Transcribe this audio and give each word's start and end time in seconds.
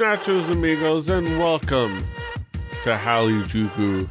Nachos, 0.00 0.50
amigos, 0.50 1.10
and 1.10 1.38
welcome 1.38 1.98
to 2.84 2.96
Hallyu 2.96 4.08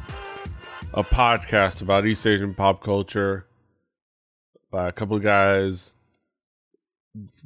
a 0.94 1.02
podcast 1.02 1.82
about 1.82 2.06
East 2.06 2.24
Asian 2.28 2.54
pop 2.54 2.80
culture 2.80 3.44
by 4.70 4.86
a 4.86 4.92
couple 4.92 5.16
of 5.16 5.24
guys 5.24 5.90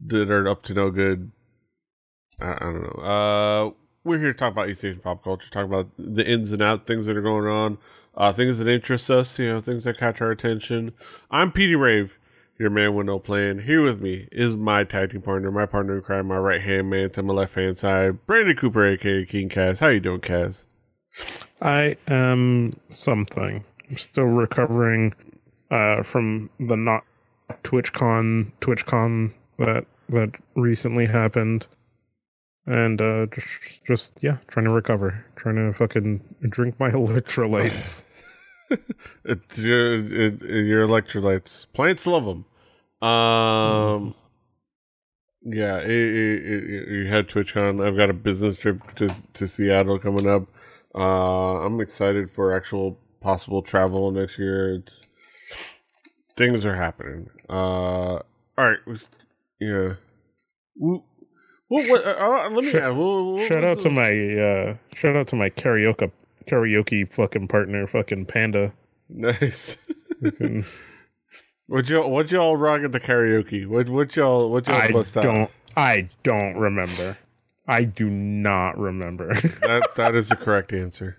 that 0.05 0.31
are 0.31 0.47
up 0.47 0.63
to 0.65 0.75
no 0.75 0.91
good. 0.91 1.33
I, 2.39 2.53
I 2.53 2.59
don't 2.59 2.83
know. 2.83 3.03
Uh, 3.03 3.71
we're 4.05 4.19
here 4.19 4.35
to 4.35 4.39
talk 4.39 4.53
about 4.53 4.69
East 4.69 4.85
Asian 4.85 5.01
pop 5.01 5.25
culture, 5.25 5.49
talk 5.49 5.65
about 5.65 5.89
the 5.97 6.31
ins 6.31 6.53
and 6.53 6.61
outs, 6.61 6.87
things 6.87 7.07
that 7.07 7.17
are 7.17 7.23
going 7.23 7.47
on, 7.47 7.79
uh, 8.15 8.31
things 8.31 8.59
that 8.59 8.69
interest 8.69 9.11
us, 9.11 9.39
you 9.39 9.55
know, 9.55 9.61
things 9.61 9.85
that 9.85 9.97
catch 9.97 10.21
our 10.21 10.31
attention. 10.31 10.93
I'm 11.31 11.51
Petey 11.51 11.77
Rave, 11.77 12.19
your 12.59 12.71
man 12.71 12.95
with 12.95 13.07
no 13.07 13.19
plan. 13.19 13.61
Here 13.61 13.83
with 13.83 14.01
me 14.01 14.29
is 14.31 14.57
my 14.57 14.85
tag 14.85 15.11
team 15.11 15.23
partner, 15.23 15.51
my 15.51 15.67
partner 15.67 15.97
in 15.97 16.03
crime, 16.03 16.27
my 16.27 16.39
right 16.39 16.61
hand 16.61 16.91
man 16.91 17.11
to 17.11 17.23
my 17.23 17.35
left 17.35 17.55
hand 17.55 17.77
side, 17.77 18.27
Brandon 18.27 18.57
Cooper, 18.57 18.87
aka 18.87 19.25
King 19.25 19.49
Kaz. 19.49 19.79
How 19.79 19.89
you 19.89 20.01
doing, 20.01 20.21
Kaz? 20.21 20.65
I 21.61 21.97
am 22.09 22.73
something. 22.89 23.65
I'm 23.89 23.97
still 23.97 24.25
recovering 24.25 25.15
uh, 25.71 26.03
from 26.03 26.51
the 26.59 26.77
not 26.77 27.05
TwitchCon 27.63 28.53
TwitchCon 28.61 29.33
that 29.59 29.87
that 30.09 30.31
recently 30.55 31.07
happened 31.07 31.67
and 32.67 33.01
uh 33.01 33.27
just, 33.27 33.85
just 33.87 34.13
yeah 34.23 34.39
trying 34.49 34.67
to 34.67 34.73
recover 34.73 35.25
trying 35.37 35.57
to 35.57 35.73
fucking 35.77 36.21
drink 36.49 36.79
my 36.81 36.91
electrolytes 36.93 38.05
it's 39.25 39.59
your 39.59 39.95
it, 39.95 40.43
your 40.43 40.87
electrolytes. 40.87 41.67
Plants 41.73 42.07
love 42.07 42.25
them 42.25 42.45
um 43.07 44.15
yeah 45.43 45.77
it, 45.79 45.91
it, 45.91 46.89
you 46.89 47.07
had 47.07 47.29
twitchcon 47.29 47.87
i've 47.87 47.97
got 47.97 48.09
a 48.09 48.15
business 48.15 48.57
trip 48.57 48.95
to 48.95 49.09
to 49.35 49.47
seattle 49.47 49.99
coming 49.99 50.29
up. 50.29 50.45
Uh 50.95 51.65
i'm 51.65 51.81
excited 51.81 52.31
for 52.31 52.55
actual 52.57 52.99
possible 53.21 53.63
travel 53.63 54.11
next 54.11 54.39
year. 54.39 54.77
It's 54.77 55.07
things 56.37 56.65
are 56.65 56.77
happening. 56.77 57.29
Uh 57.49 57.53
all 58.15 58.23
right 58.59 58.79
yeah. 59.61 59.95
What, 60.77 61.89
what, 61.89 62.07
uh, 62.07 62.11
uh, 62.11 62.51
let 62.51 62.65
me 62.65 62.71
Sh- 62.71 62.75
add, 62.75 62.91
what, 62.97 63.25
what, 63.25 63.49
shout 63.49 63.65
out 63.65 63.81
to 63.81 63.91
my 63.91 64.11
uh, 64.13 64.77
shout 64.95 65.17
out 65.17 65.29
to 65.29 65.37
my 65.37 65.51
karaoke 65.51 66.11
karaoke 66.47 67.11
fucking 67.11 67.49
partner, 67.49 67.87
fucking 67.87 68.27
Panda. 68.27 68.73
Nice. 69.09 69.77
what 71.67 71.89
y'all 71.89 72.11
what 72.11 72.31
y'all 72.31 72.57
rock 72.57 72.83
at 72.83 72.93
the 72.93 73.01
karaoke? 73.01 73.67
What 73.67 73.89
what 73.89 74.17
y'all 74.17 74.51
what 74.51 74.67
y'all 74.67 74.77
I 74.77 74.91
bust 74.91 75.15
don't 75.15 75.43
out? 75.43 75.51
I 75.77 76.09
don't 76.23 76.57
remember. 76.57 77.19
I 77.67 77.85
do 77.85 78.09
not 78.11 78.79
remember. 78.79 79.35
that 79.63 79.95
that 79.97 80.15
is 80.15 80.29
the 80.29 80.37
correct 80.37 80.73
answer. 80.73 81.19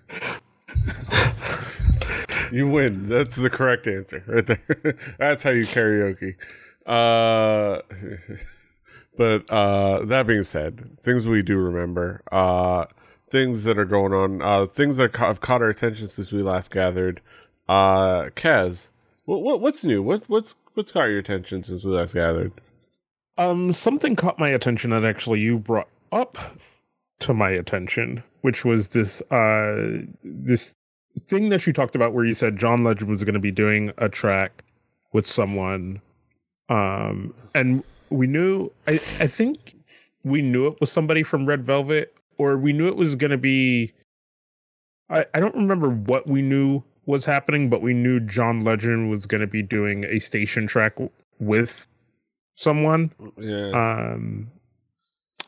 you 2.51 2.67
win. 2.67 3.07
That's 3.07 3.37
the 3.37 3.49
correct 3.49 3.87
answer 3.87 4.23
right 4.27 4.45
there. 4.45 4.97
That's 5.17 5.43
how 5.43 5.51
you 5.51 5.65
karaoke. 5.65 6.35
Uh 6.85 7.81
but 9.17 9.49
uh, 9.49 10.05
that 10.05 10.27
being 10.27 10.43
said, 10.43 10.99
things 10.99 11.27
we 11.27 11.41
do 11.41 11.57
remember, 11.57 12.21
uh, 12.31 12.85
things 13.29 13.63
that 13.63 13.77
are 13.77 13.85
going 13.85 14.13
on, 14.13 14.41
uh, 14.41 14.65
things 14.65 14.97
that 14.97 15.15
have 15.15 15.41
caught 15.41 15.61
our 15.61 15.69
attention 15.69 16.07
since 16.07 16.31
we 16.31 16.41
last 16.41 16.71
gathered. 16.71 17.21
Uh, 17.67 18.25
Kaz, 18.35 18.89
what, 19.25 19.41
what 19.41 19.61
what's 19.61 19.83
new? 19.83 20.01
What 20.03 20.23
what's 20.27 20.55
what's 20.75 20.91
caught 20.91 21.05
your 21.05 21.19
attention 21.19 21.63
since 21.63 21.83
we 21.83 21.91
last 21.91 22.13
gathered? 22.13 22.51
Um, 23.37 23.73
something 23.73 24.15
caught 24.15 24.39
my 24.39 24.49
attention 24.49 24.91
that 24.91 25.03
actually 25.03 25.41
you 25.41 25.57
brought 25.59 25.89
up 26.11 26.37
to 27.19 27.33
my 27.33 27.49
attention, 27.49 28.23
which 28.41 28.63
was 28.63 28.89
this 28.89 29.21
uh 29.31 30.03
this 30.23 30.75
thing 31.27 31.49
that 31.49 31.65
you 31.65 31.73
talked 31.73 31.95
about 31.95 32.13
where 32.13 32.25
you 32.25 32.33
said 32.33 32.57
John 32.57 32.83
Legend 32.83 33.09
was 33.09 33.23
going 33.23 33.33
to 33.33 33.39
be 33.39 33.51
doing 33.51 33.91
a 33.97 34.09
track 34.09 34.63
with 35.13 35.25
someone 35.25 36.01
um 36.67 37.33
and 37.53 37.83
we 38.09 38.27
knew 38.27 38.69
I, 38.87 38.93
I 38.93 39.27
think 39.27 39.75
we 40.23 40.41
knew 40.41 40.67
it 40.67 40.81
was 40.81 40.91
somebody 40.91 41.23
from 41.23 41.45
Red 41.45 41.63
Velvet, 41.63 42.13
or 42.37 42.57
we 42.57 42.73
knew 42.73 42.87
it 42.87 42.95
was 42.95 43.15
gonna 43.15 43.37
be 43.37 43.93
I, 45.09 45.25
I 45.33 45.39
don't 45.39 45.55
remember 45.55 45.89
what 45.89 46.27
we 46.27 46.41
knew 46.41 46.83
was 47.05 47.25
happening, 47.25 47.69
but 47.69 47.81
we 47.81 47.93
knew 47.93 48.19
John 48.19 48.63
Legend 48.63 49.09
was 49.09 49.25
gonna 49.25 49.47
be 49.47 49.61
doing 49.61 50.05
a 50.05 50.19
station 50.19 50.67
track 50.67 50.97
with 51.39 51.87
someone. 52.55 53.11
Yeah. 53.37 53.69
Um 53.69 54.51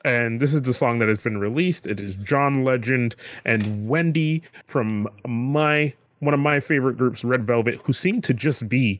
and 0.06 0.40
this 0.40 0.54
is 0.54 0.62
the 0.62 0.74
song 0.74 1.00
that 1.00 1.10
has 1.10 1.20
been 1.20 1.38
released. 1.38 1.88
It 1.88 2.00
is 2.00 2.16
John 2.16 2.64
Legend 2.64 3.16
and 3.46 3.88
Wendy 3.88 4.44
from 4.66 5.08
my 5.28 5.94
one 6.20 6.34
of 6.34 6.40
my 6.40 6.60
favorite 6.60 6.98
groups, 6.98 7.24
Red 7.24 7.46
Velvet, 7.46 7.80
who 7.84 7.94
seem 7.94 8.22
to 8.22 8.34
just 8.34 8.68
be 8.68 9.00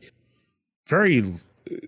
very 0.86 1.24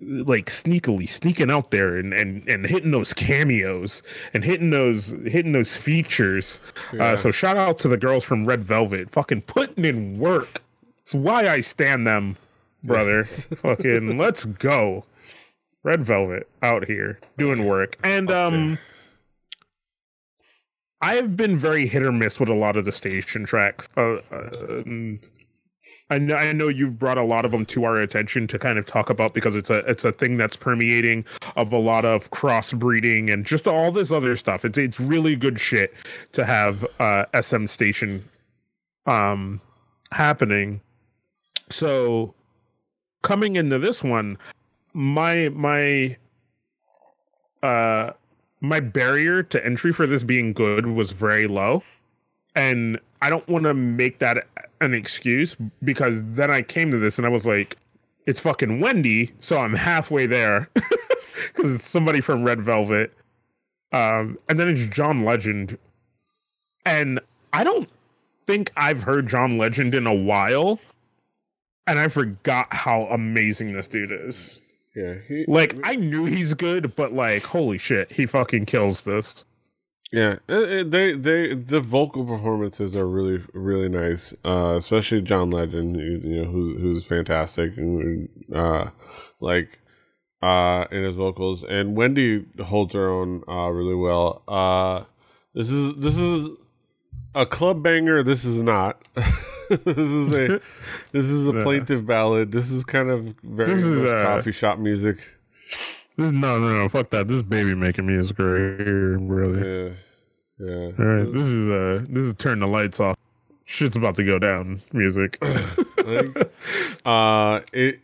like 0.00 0.46
sneakily 0.46 1.08
sneaking 1.08 1.50
out 1.50 1.70
there 1.70 1.96
and, 1.96 2.12
and 2.12 2.46
and 2.48 2.66
hitting 2.66 2.90
those 2.90 3.12
cameos 3.14 4.02
and 4.34 4.44
hitting 4.44 4.70
those 4.70 5.14
hitting 5.26 5.52
those 5.52 5.76
features. 5.76 6.60
Uh, 6.92 6.96
yeah. 6.96 7.04
Uh, 7.04 7.16
so 7.16 7.30
shout 7.30 7.56
out 7.56 7.78
to 7.80 7.88
the 7.88 7.96
girls 7.96 8.24
from 8.24 8.44
Red 8.44 8.64
Velvet, 8.64 9.10
fucking 9.10 9.42
putting 9.42 9.84
in 9.84 10.18
work. 10.18 10.62
It's 11.02 11.14
why 11.14 11.48
I 11.48 11.60
stand 11.60 12.06
them, 12.06 12.36
brother. 12.82 13.24
fucking 13.62 14.18
let's 14.18 14.44
go. 14.44 15.04
Red 15.82 16.04
Velvet 16.04 16.48
out 16.62 16.86
here 16.86 17.18
doing 17.38 17.64
work. 17.64 17.96
And 18.04 18.30
um 18.30 18.78
I 21.02 21.14
have 21.14 21.36
been 21.36 21.56
very 21.56 21.86
hit 21.86 22.02
or 22.02 22.12
miss 22.12 22.38
with 22.38 22.50
a 22.50 22.54
lot 22.54 22.76
of 22.76 22.84
the 22.84 22.92
station 22.92 23.46
tracks. 23.46 23.88
Uh, 23.96 24.16
uh, 24.30 24.82
I 26.10 26.18
know, 26.18 26.34
I 26.34 26.52
know 26.52 26.68
you've 26.68 26.98
brought 26.98 27.18
a 27.18 27.24
lot 27.24 27.44
of 27.44 27.52
them 27.52 27.64
to 27.66 27.84
our 27.84 28.00
attention 28.00 28.46
to 28.48 28.58
kind 28.58 28.78
of 28.78 28.86
talk 28.86 29.10
about 29.10 29.32
because 29.32 29.54
it's 29.54 29.70
a 29.70 29.78
it's 29.90 30.04
a 30.04 30.12
thing 30.12 30.36
that's 30.36 30.56
permeating 30.56 31.24
of 31.56 31.72
a 31.72 31.78
lot 31.78 32.04
of 32.04 32.30
crossbreeding 32.30 33.32
and 33.32 33.46
just 33.46 33.68
all 33.68 33.92
this 33.92 34.10
other 34.10 34.34
stuff. 34.34 34.64
It's 34.64 34.76
it's 34.76 34.98
really 34.98 35.36
good 35.36 35.60
shit 35.60 35.94
to 36.32 36.44
have 36.44 36.84
uh, 36.98 37.26
SM 37.40 37.66
station 37.66 38.28
um 39.06 39.60
happening. 40.12 40.80
So 41.70 42.34
coming 43.22 43.56
into 43.56 43.78
this 43.78 44.02
one, 44.02 44.36
my 44.92 45.48
my 45.50 46.16
uh 47.62 48.10
my 48.60 48.80
barrier 48.80 49.42
to 49.44 49.64
entry 49.64 49.92
for 49.92 50.06
this 50.06 50.24
being 50.24 50.52
good 50.52 50.86
was 50.86 51.12
very 51.12 51.46
low 51.46 51.82
and 52.54 52.98
I 53.22 53.30
don't 53.30 53.46
want 53.48 53.64
to 53.64 53.74
make 53.74 54.18
that 54.18 54.46
an 54.80 54.94
excuse 54.94 55.56
because 55.84 56.22
then 56.24 56.50
I 56.50 56.62
came 56.62 56.90
to 56.90 56.98
this 56.98 57.18
and 57.18 57.26
I 57.26 57.30
was 57.30 57.46
like, 57.46 57.76
it's 58.26 58.40
fucking 58.40 58.80
Wendy, 58.80 59.32
so 59.40 59.58
I'm 59.58 59.74
halfway 59.74 60.26
there 60.26 60.68
because 60.74 61.74
it's 61.74 61.88
somebody 61.88 62.20
from 62.20 62.44
Red 62.44 62.60
Velvet. 62.60 63.12
Um, 63.92 64.38
and 64.48 64.58
then 64.58 64.68
it's 64.68 64.94
John 64.94 65.24
Legend, 65.24 65.76
and 66.86 67.18
I 67.52 67.64
don't 67.64 67.88
think 68.46 68.70
I've 68.76 69.02
heard 69.02 69.26
John 69.26 69.58
Legend 69.58 69.96
in 69.96 70.06
a 70.06 70.14
while, 70.14 70.78
and 71.88 71.98
I 71.98 72.06
forgot 72.06 72.72
how 72.72 73.06
amazing 73.06 73.72
this 73.72 73.88
dude 73.88 74.12
is. 74.12 74.62
Yeah, 74.94 75.14
he, 75.26 75.44
like 75.48 75.76
I 75.82 75.96
knew 75.96 76.24
he's 76.24 76.54
good, 76.54 76.94
but 76.94 77.12
like, 77.12 77.42
holy 77.42 77.78
shit, 77.78 78.12
he 78.12 78.26
fucking 78.26 78.66
kills 78.66 79.02
this. 79.02 79.44
Yeah, 80.12 80.36
they 80.48 81.14
they 81.14 81.54
the 81.54 81.80
vocal 81.80 82.24
performances 82.24 82.96
are 82.96 83.06
really 83.06 83.44
really 83.54 83.88
nice, 83.88 84.34
uh, 84.44 84.76
especially 84.76 85.22
John 85.22 85.50
Legend, 85.50 85.96
you 85.96 86.42
know, 86.42 86.50
who 86.50 86.78
who's 86.78 87.04
fantastic 87.06 87.76
and 87.76 88.28
uh, 88.52 88.90
like 89.38 89.78
uh, 90.42 90.86
in 90.90 91.04
his 91.04 91.14
vocals, 91.14 91.62
and 91.62 91.96
Wendy 91.96 92.44
holds 92.60 92.94
her 92.94 93.08
own 93.08 93.44
uh, 93.48 93.68
really 93.68 93.94
well. 93.94 94.42
Uh, 94.48 95.04
this 95.54 95.70
is 95.70 95.94
this 95.96 96.18
is 96.18 96.48
a 97.34 97.46
club 97.46 97.82
banger. 97.82 98.22
This 98.22 98.44
is 98.44 98.60
not. 98.62 99.00
this 99.68 99.96
is 99.96 100.34
a 100.34 100.60
this 101.12 101.26
is 101.26 101.46
a 101.46 101.52
plaintive 101.62 102.06
ballad. 102.06 102.50
This 102.50 102.70
is 102.70 102.84
kind 102.84 103.10
of 103.10 103.34
very 103.44 103.74
this 103.74 103.84
is, 103.84 104.02
uh, 104.02 104.24
coffee 104.24 104.52
shop 104.52 104.78
music. 104.78 105.36
This, 106.16 106.32
no, 106.32 106.58
no, 106.58 106.82
no, 106.82 106.88
fuck 106.88 107.10
that. 107.10 107.28
This 107.28 107.42
baby 107.42 107.74
making 107.74 108.06
music 108.06 108.38
right 108.38 108.80
here, 108.80 109.18
really. 109.18 109.60
Yeah, 109.60 109.94
yeah. 110.58 110.90
All 110.98 111.04
right, 111.04 111.32
this 111.32 111.46
is 111.46 111.68
uh, 111.68 112.04
this 112.08 112.24
is 112.24 112.34
turn 112.34 112.60
the 112.60 112.66
lights 112.66 113.00
off. 113.00 113.16
Shit's 113.64 113.96
about 113.96 114.16
to 114.16 114.24
go 114.24 114.38
down. 114.38 114.82
Music. 114.92 115.38
uh, 117.04 117.60
it, 117.72 118.00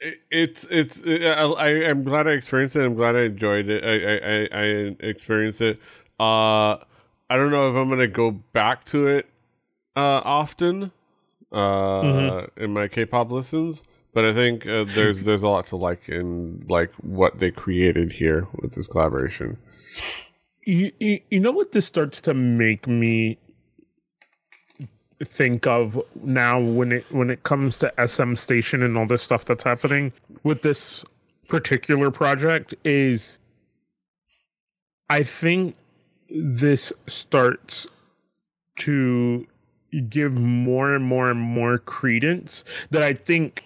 it 0.00 0.20
it's 0.30 0.64
it's 0.64 0.98
it, 0.98 1.24
I 1.24 1.88
I'm 1.88 2.04
glad 2.04 2.28
I 2.28 2.32
experienced 2.32 2.76
it. 2.76 2.84
I'm 2.84 2.94
glad 2.94 3.16
I 3.16 3.22
enjoyed 3.22 3.68
it. 3.68 3.82
I 3.82 3.96
I 3.96 4.60
I, 4.60 4.62
I 4.62 5.08
experienced 5.08 5.60
it. 5.60 5.80
Uh, 6.18 6.76
I 7.30 7.36
don't 7.36 7.50
know 7.50 7.70
if 7.70 7.76
I'm 7.76 7.88
gonna 7.88 8.06
go 8.06 8.30
back 8.32 8.84
to 8.86 9.06
it 9.06 9.26
uh 9.96 10.22
often 10.24 10.92
uh 11.52 12.02
mm-hmm. 12.02 12.62
in 12.62 12.72
my 12.72 12.88
K-pop 12.88 13.30
listens 13.30 13.84
but 14.12 14.24
I 14.24 14.34
think 14.34 14.66
uh, 14.66 14.84
there's 14.84 15.22
there's 15.22 15.42
a 15.42 15.48
lot 15.48 15.66
to 15.66 15.76
like 15.76 16.08
in 16.08 16.64
like 16.68 16.92
what 16.94 17.38
they 17.38 17.50
created 17.50 18.12
here 18.12 18.48
with 18.60 18.74
this 18.74 18.86
collaboration. 18.86 19.56
you, 20.64 20.92
you, 20.98 21.20
you 21.30 21.40
know 21.40 21.52
what 21.52 21.72
this 21.72 21.86
starts 21.86 22.20
to 22.22 22.34
make 22.34 22.86
me 22.86 23.38
think 25.24 25.66
of 25.66 26.00
now 26.22 26.58
when 26.58 26.92
it 26.92 27.04
when 27.12 27.30
it 27.30 27.42
comes 27.42 27.78
to 27.78 27.92
SM 28.06 28.34
Station 28.34 28.82
and 28.82 28.96
all 28.96 29.06
this 29.06 29.22
stuff 29.22 29.44
that's 29.44 29.64
happening 29.64 30.12
with 30.42 30.62
this 30.62 31.04
particular 31.48 32.10
project 32.10 32.74
is 32.84 33.38
I 35.10 35.22
think 35.22 35.76
this 36.30 36.92
starts 37.06 37.86
to 38.76 39.46
give 40.08 40.32
more 40.32 40.94
and 40.94 41.04
more 41.04 41.30
and 41.30 41.40
more 41.40 41.78
credence 41.78 42.64
that 42.90 43.02
I 43.02 43.12
think 43.12 43.64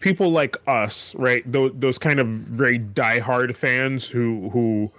people 0.00 0.30
like 0.30 0.56
us, 0.66 1.14
right? 1.16 1.42
Those 1.50 1.72
those 1.74 1.98
kind 1.98 2.20
of 2.20 2.26
very 2.28 2.78
diehard 2.78 3.54
fans 3.54 4.08
who 4.08 4.48
who 4.50 4.90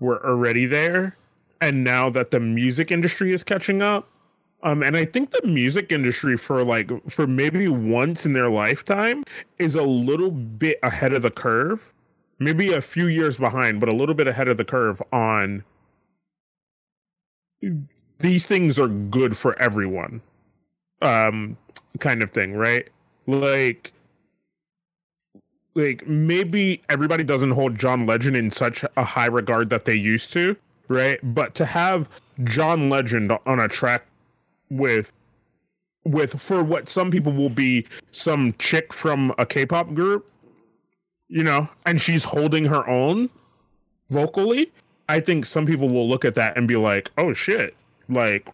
were 0.00 0.24
already 0.26 0.66
there, 0.66 1.16
and 1.60 1.84
now 1.84 2.10
that 2.10 2.30
the 2.30 2.40
music 2.40 2.90
industry 2.90 3.32
is 3.32 3.42
catching 3.42 3.82
up, 3.82 4.08
um, 4.62 4.82
and 4.82 4.96
I 4.96 5.04
think 5.04 5.30
the 5.30 5.46
music 5.46 5.92
industry 5.92 6.36
for 6.36 6.64
like 6.64 6.90
for 7.10 7.26
maybe 7.26 7.68
once 7.68 8.26
in 8.26 8.32
their 8.32 8.50
lifetime 8.50 9.24
is 9.58 9.74
a 9.74 9.82
little 9.82 10.30
bit 10.30 10.78
ahead 10.82 11.12
of 11.12 11.22
the 11.22 11.30
curve, 11.30 11.92
maybe 12.38 12.72
a 12.72 12.80
few 12.80 13.06
years 13.06 13.38
behind, 13.38 13.80
but 13.80 13.88
a 13.88 13.96
little 13.96 14.14
bit 14.14 14.28
ahead 14.28 14.48
of 14.48 14.56
the 14.56 14.64
curve 14.64 15.02
on 15.12 15.64
these 18.20 18.44
things 18.44 18.78
are 18.78 18.88
good 18.88 19.36
for 19.36 19.60
everyone 19.60 20.20
um 21.02 21.56
kind 22.00 22.22
of 22.22 22.30
thing 22.30 22.54
right 22.54 22.88
like 23.26 23.92
like 25.78 26.06
maybe 26.06 26.82
everybody 26.88 27.24
doesn't 27.24 27.52
hold 27.52 27.78
john 27.78 28.06
legend 28.06 28.36
in 28.36 28.50
such 28.50 28.84
a 28.96 29.04
high 29.04 29.26
regard 29.26 29.70
that 29.70 29.84
they 29.84 29.94
used 29.94 30.32
to 30.32 30.56
right? 30.88 31.20
But 31.34 31.54
to 31.56 31.66
have 31.66 32.08
john 32.44 32.88
legend 32.88 33.32
on 33.46 33.60
a 33.60 33.68
track 33.68 34.04
with 34.70 35.12
with 36.04 36.40
for 36.40 36.62
what 36.62 36.88
some 36.88 37.10
people 37.10 37.32
will 37.32 37.50
be 37.50 37.86
some 38.10 38.54
chick 38.58 38.92
from 38.92 39.34
a 39.38 39.44
k-pop 39.44 39.92
group 39.92 40.30
you 41.28 41.42
know 41.42 41.68
and 41.84 42.00
she's 42.00 42.24
holding 42.24 42.64
her 42.64 42.88
own 42.88 43.28
vocally 44.08 44.70
i 45.08 45.20
think 45.20 45.44
some 45.44 45.66
people 45.66 45.88
will 45.88 46.08
look 46.08 46.24
at 46.24 46.34
that 46.34 46.56
and 46.56 46.66
be 46.68 46.76
like 46.76 47.10
oh 47.18 47.32
shit. 47.32 47.74
Like 48.08 48.48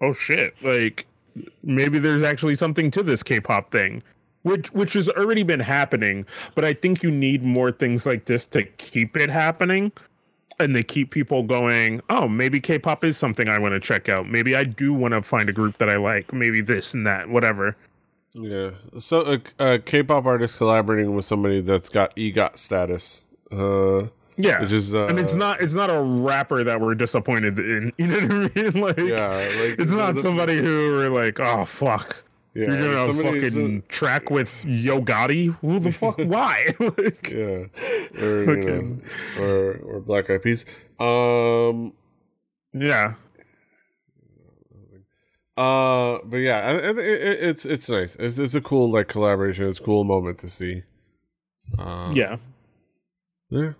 oh 0.00 0.12
shit. 0.12 0.54
Like 0.62 1.06
maybe 1.62 1.98
there's 1.98 2.22
actually 2.22 2.54
something 2.54 2.90
to 2.92 3.02
this 3.02 3.22
k-pop 3.22 3.70
thing 3.70 4.02
which 4.44 4.72
which 4.72 4.92
has 4.94 5.08
already 5.10 5.42
been 5.42 5.60
happening 5.60 6.24
but 6.54 6.64
i 6.64 6.72
think 6.72 7.02
you 7.02 7.10
need 7.10 7.42
more 7.42 7.70
things 7.72 8.06
like 8.06 8.24
this 8.26 8.46
to 8.46 8.62
keep 8.78 9.16
it 9.16 9.28
happening 9.28 9.90
and 10.58 10.74
they 10.74 10.82
keep 10.84 11.10
people 11.10 11.42
going 11.42 12.00
oh 12.10 12.28
maybe 12.28 12.60
k-pop 12.60 13.02
is 13.04 13.18
something 13.18 13.48
i 13.48 13.58
want 13.58 13.72
to 13.72 13.80
check 13.80 14.08
out. 14.08 14.28
Maybe 14.28 14.54
i 14.54 14.62
do 14.64 14.94
want 14.94 15.12
to 15.12 15.22
find 15.22 15.48
a 15.48 15.52
group 15.52 15.78
that 15.78 15.90
i 15.90 15.96
like. 15.96 16.32
Maybe 16.32 16.60
this 16.60 16.94
and 16.94 17.04
that 17.06 17.28
whatever. 17.28 17.76
Yeah. 18.34 18.70
So 18.98 19.40
a, 19.60 19.64
a 19.74 19.78
K-pop 19.78 20.26
artist 20.26 20.56
collaborating 20.56 21.14
with 21.14 21.24
somebody 21.24 21.60
that's 21.60 21.88
got 21.88 22.14
EGOT 22.16 22.58
status. 22.58 23.22
Uh, 23.52 24.08
yeah. 24.36 24.60
which 24.60 24.72
is 24.72 24.94
uh, 24.94 25.06
and 25.06 25.20
it's 25.20 25.34
not 25.34 25.60
it's 25.60 25.74
not 25.74 25.90
a 25.90 26.00
rapper 26.00 26.64
that 26.64 26.80
we're 26.80 26.96
disappointed 26.96 27.58
in 27.58 27.92
you 27.98 28.06
know 28.06 28.16
what 28.16 28.56
i 28.56 28.62
mean? 28.62 28.80
Like 28.80 28.98
yeah, 28.98 29.28
like 29.28 29.78
it's 29.78 29.92
not 29.92 30.16
the- 30.16 30.22
somebody 30.22 30.58
who 30.58 30.92
we're 30.92 31.10
like 31.10 31.38
oh 31.38 31.64
fuck 31.64 32.23
Yeah, 32.54 32.66
you're 32.68 32.94
gonna 32.94 33.12
somebody- 33.12 33.40
fucking 33.50 33.82
track 33.88 34.30
with 34.30 34.64
Yo 34.64 35.00
Gotti? 35.02 35.56
Who 35.60 35.80
the 35.80 35.90
fuck? 36.00 36.18
Why? 36.18 36.72
like, 36.80 37.30
yeah, 37.30 37.66
or 38.22 38.44
you 38.44 38.64
know, 39.36 39.42
or 39.42 39.72
or 39.84 40.00
Black 40.00 40.30
Eyed 40.30 40.42
Peas. 40.42 40.64
Um, 41.00 41.92
yeah, 42.72 43.14
uh, 45.56 46.18
but 46.24 46.38
yeah, 46.38 46.70
it, 46.72 46.98
it- 46.98 47.40
it's 47.42 47.64
it's 47.64 47.88
nice. 47.88 48.16
It's 48.18 48.38
it's 48.38 48.54
a 48.54 48.60
cool 48.60 48.90
like 48.90 49.08
collaboration. 49.08 49.68
It's 49.68 49.78
a 49.80 49.82
cool 49.82 50.04
moment 50.04 50.38
to 50.38 50.48
see. 50.48 50.82
Uh, 51.78 52.10
yeah. 52.14 52.36
yeah. 53.50 53.72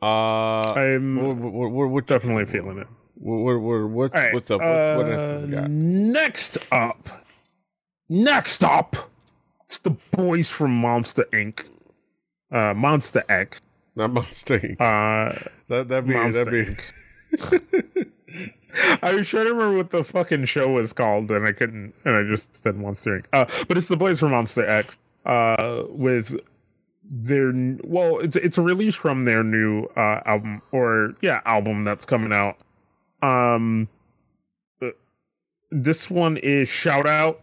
Uh, 0.00 0.72
I'm 0.74 1.16
what, 1.16 1.36
what, 1.52 1.70
what, 1.72 1.88
what, 1.90 2.06
definitely 2.06 2.44
feeling 2.46 2.78
it. 2.78 2.86
What, 3.14 3.36
what, 3.38 3.60
what, 3.60 3.88
what's 3.90 4.14
right, 4.14 4.34
what's 4.34 4.50
up? 4.50 4.60
What's, 4.60 4.96
what 4.96 5.12
else 5.12 5.22
has 5.30 5.42
uh, 5.44 5.46
he 5.46 5.52
got? 5.52 5.70
Next 5.70 6.58
up, 6.72 7.08
next 8.12 8.62
up, 8.62 9.10
it's 9.66 9.78
the 9.78 9.90
boys 9.90 10.48
from 10.48 10.72
Monster 10.76 11.26
Inc. 11.32 11.64
Uh, 12.50 12.74
Monsta 12.74 13.22
X. 13.28 13.60
Not 13.96 14.12
Monster 14.12 14.60
Inc. 14.60 14.80
Uh, 14.80 15.48
that 15.68 15.88
that'd 15.88 16.06
be 16.06 16.14
Monster 16.14 16.44
that'd 17.34 17.94
be. 17.94 18.04
I 19.02 19.12
was 19.12 19.28
trying 19.28 19.44
to 19.44 19.52
remember 19.52 19.76
what 19.76 19.90
the 19.90 20.04
fucking 20.04 20.46
show 20.46 20.68
was 20.68 20.92
called, 20.92 21.30
and 21.30 21.46
I 21.46 21.52
couldn't, 21.52 21.94
and 22.04 22.16
I 22.16 22.22
just 22.24 22.62
said 22.62 22.76
Monster 22.76 23.20
Inc. 23.20 23.24
Uh, 23.32 23.46
but 23.68 23.78
it's 23.78 23.88
the 23.88 23.96
boys 23.96 24.18
from 24.20 24.32
Monsta 24.32 24.66
X. 24.68 24.98
Uh, 25.24 25.84
with 25.88 26.38
their 27.04 27.52
well, 27.84 28.18
it's 28.18 28.36
it's 28.36 28.58
a 28.58 28.62
release 28.62 28.94
from 28.94 29.22
their 29.22 29.42
new 29.42 29.84
uh 29.96 30.20
album, 30.24 30.60
or 30.72 31.14
yeah, 31.22 31.40
album 31.44 31.84
that's 31.84 32.04
coming 32.04 32.32
out. 32.32 32.58
Um, 33.22 33.88
uh, 34.82 34.88
this 35.70 36.10
one 36.10 36.36
is 36.38 36.68
shout 36.68 37.06
out. 37.06 37.40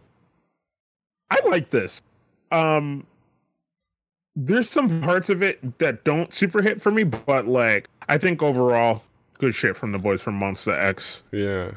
I 1.30 1.40
like 1.46 1.70
this. 1.70 2.02
Um, 2.50 3.06
there's 4.36 4.70
some 4.70 5.00
parts 5.02 5.28
of 5.28 5.42
it 5.42 5.78
that 5.78 6.04
don't 6.04 6.32
super 6.34 6.62
hit 6.62 6.80
for 6.80 6.90
me, 6.90 7.04
but 7.04 7.46
like 7.46 7.88
I 8.08 8.18
think 8.18 8.42
overall, 8.42 9.02
good 9.38 9.54
shit 9.54 9.76
from 9.76 9.92
the 9.92 9.98
boys 9.98 10.20
from 10.20 10.38
Monsta 10.38 10.76
X. 10.78 11.22
Yeah, 11.32 11.72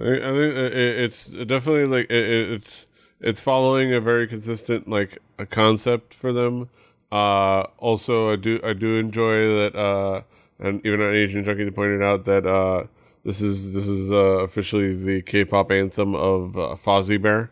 I, 0.00 0.04
think 0.04 0.54
it's 0.56 1.26
definitely 1.28 1.86
like 1.86 2.10
it, 2.10 2.24
it- 2.24 2.50
it's 2.52 2.86
it's 3.20 3.40
following 3.40 3.92
a 3.92 4.00
very 4.00 4.28
consistent 4.28 4.88
like 4.88 5.18
a 5.38 5.46
concept 5.46 6.14
for 6.14 6.32
them. 6.32 6.68
Uh, 7.10 7.62
also, 7.78 8.32
I 8.32 8.36
do 8.36 8.60
I 8.62 8.72
do 8.74 8.96
enjoy 8.96 9.46
that. 9.62 9.74
Uh, 9.76 10.22
and 10.60 10.84
even 10.84 11.00
an 11.00 11.14
Asian 11.14 11.44
junkie 11.44 11.70
pointed 11.70 12.02
out 12.02 12.24
that 12.24 12.46
uh, 12.46 12.84
this 13.24 13.40
is 13.40 13.74
this 13.74 13.86
is 13.88 14.12
uh, 14.12 14.16
officially 14.44 14.94
the 14.94 15.22
K-pop 15.22 15.70
anthem 15.70 16.14
of 16.14 16.56
uh, 16.58 16.76
Fozzie 16.76 17.20
Bear 17.20 17.50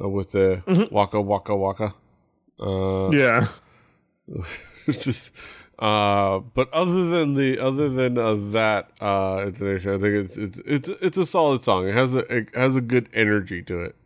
uh, 0.00 0.08
with 0.08 0.30
the 0.32 0.62
Mhm. 0.66 0.90
Waka 0.92 1.20
Waka 1.20 1.54
Waka. 1.56 1.94
Uh, 2.60 3.10
Yeah, 3.10 3.48
just 4.90 5.32
uh 5.78 6.38
but 6.54 6.72
other 6.72 7.06
than 7.08 7.34
the 7.34 7.58
other 7.58 7.88
than 7.88 8.16
uh, 8.18 8.34
that 8.52 8.90
uh 9.00 9.42
intonation 9.46 9.90
i 9.94 9.98
think 9.98 10.14
it's 10.24 10.36
it's 10.36 10.60
it's 10.66 10.88
it's 11.00 11.16
a 11.18 11.26
solid 11.26 11.62
song 11.64 11.88
it 11.88 11.94
has 11.94 12.14
a 12.14 12.20
it 12.32 12.48
has 12.54 12.76
a 12.76 12.80
good 12.80 13.08
energy 13.14 13.62
to 13.62 13.80
it 13.80 13.96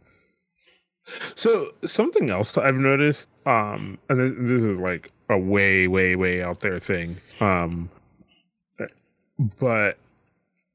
So 1.34 1.72
something 1.84 2.30
else 2.30 2.56
I've 2.58 2.74
noticed, 2.76 3.28
um, 3.46 3.98
and 4.08 4.18
this, 4.18 4.32
this 4.38 4.62
is 4.62 4.78
like 4.80 5.12
a 5.28 5.38
way, 5.38 5.86
way, 5.86 6.16
way 6.16 6.42
out 6.42 6.60
there 6.60 6.80
thing, 6.80 7.18
um, 7.40 7.90
but 9.60 9.98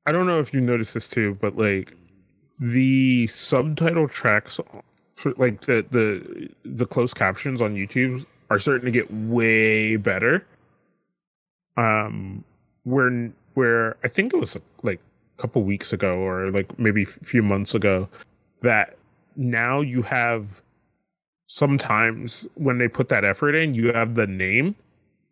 I 0.06 0.12
don't 0.13 0.27
know 0.27 0.39
if 0.39 0.53
you 0.53 0.62
noticed 0.62 0.94
this 0.94 1.08
too, 1.10 1.38
but 1.41 1.58
like 1.58 1.96
the 2.60 3.27
subtitle 3.27 4.08
tracks, 4.08 4.60
like 5.38 5.62
the 5.62 5.86
the 5.92 6.50
the 6.63 6.86
closed 6.86 7.16
captions 7.16 7.62
on 7.62 7.75
YouTube 7.75 8.25
are 8.50 8.60
starting 8.60 8.86
to 8.86 8.92
get 8.92 9.12
way 9.13 9.96
better. 9.96 10.46
Um, 11.78 12.44
where 12.84 13.32
where 13.54 13.98
I 14.04 14.08
think 14.08 14.34
it 14.34 14.38
was 14.38 14.58
like 14.84 15.00
a 15.38 15.42
couple 15.42 15.63
weeks 15.63 15.94
ago 15.94 16.18
or 16.20 16.51
like 16.51 16.78
maybe 16.80 17.04
a 17.04 17.06
few 17.06 17.44
months 17.44 17.74
ago 17.75 18.08
that 18.62 18.98
now 19.36 19.82
you 19.82 20.01
have 20.01 20.62
sometimes 21.48 22.48
when 22.56 22.78
they 22.78 22.88
put 22.88 23.10
that 23.10 23.25
effort 23.25 23.56
in, 23.56 23.74
you 23.74 23.92
have 23.94 24.16
the 24.16 24.28
name 24.28 24.75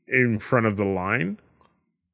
in 0.07 0.39
front 0.39 0.65
of 0.65 0.77
the 0.77 0.85
line. 0.85 1.37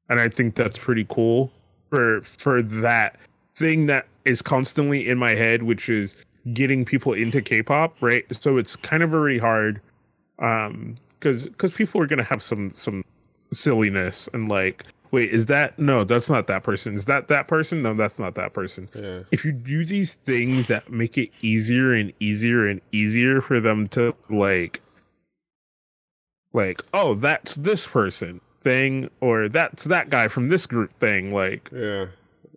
And 0.08 0.20
I 0.20 0.28
think 0.28 0.54
that's 0.54 0.78
pretty 0.78 1.06
cool 1.08 1.50
for 1.90 2.20
for 2.20 2.62
that 2.62 3.16
thing 3.56 3.86
that 3.86 4.06
is 4.24 4.42
constantly 4.42 5.08
in 5.08 5.18
my 5.18 5.34
head, 5.34 5.62
which 5.62 5.88
is 5.88 6.14
getting 6.52 6.84
people 6.84 7.12
into 7.12 7.42
K-pop, 7.42 7.96
right? 8.00 8.24
So 8.34 8.56
it's 8.56 8.76
kind 8.76 9.02
of 9.02 9.12
already 9.12 9.38
hard 9.38 9.80
um 10.38 10.96
because 11.18 11.44
because 11.44 11.72
people 11.72 12.00
are 12.00 12.06
gonna 12.06 12.22
have 12.22 12.42
some 12.42 12.72
some 12.74 13.02
silliness 13.52 14.28
and 14.34 14.48
like 14.48 14.84
wait 15.12 15.30
is 15.30 15.46
that 15.46 15.78
no 15.78 16.04
that's 16.04 16.28
not 16.28 16.46
that 16.46 16.62
person. 16.62 16.94
Is 16.94 17.06
that 17.06 17.28
that 17.28 17.48
person? 17.48 17.82
No 17.82 17.94
that's 17.94 18.18
not 18.18 18.34
that 18.34 18.52
person. 18.52 18.88
Yeah. 18.94 19.20
If 19.30 19.44
you 19.44 19.52
do 19.52 19.84
these 19.84 20.14
things 20.24 20.66
that 20.68 20.90
make 20.90 21.16
it 21.16 21.30
easier 21.42 21.94
and 21.94 22.12
easier 22.20 22.66
and 22.66 22.80
easier 22.92 23.40
for 23.40 23.60
them 23.60 23.88
to 23.88 24.14
like 24.28 24.82
like 26.52 26.82
oh 26.94 27.14
that's 27.14 27.56
this 27.56 27.86
person 27.86 28.40
thing 28.62 29.08
or 29.20 29.48
that's 29.48 29.84
that 29.84 30.10
guy 30.10 30.26
from 30.26 30.48
this 30.48 30.66
group 30.66 30.90
thing 30.98 31.32
like 31.32 31.70
yeah. 31.72 32.06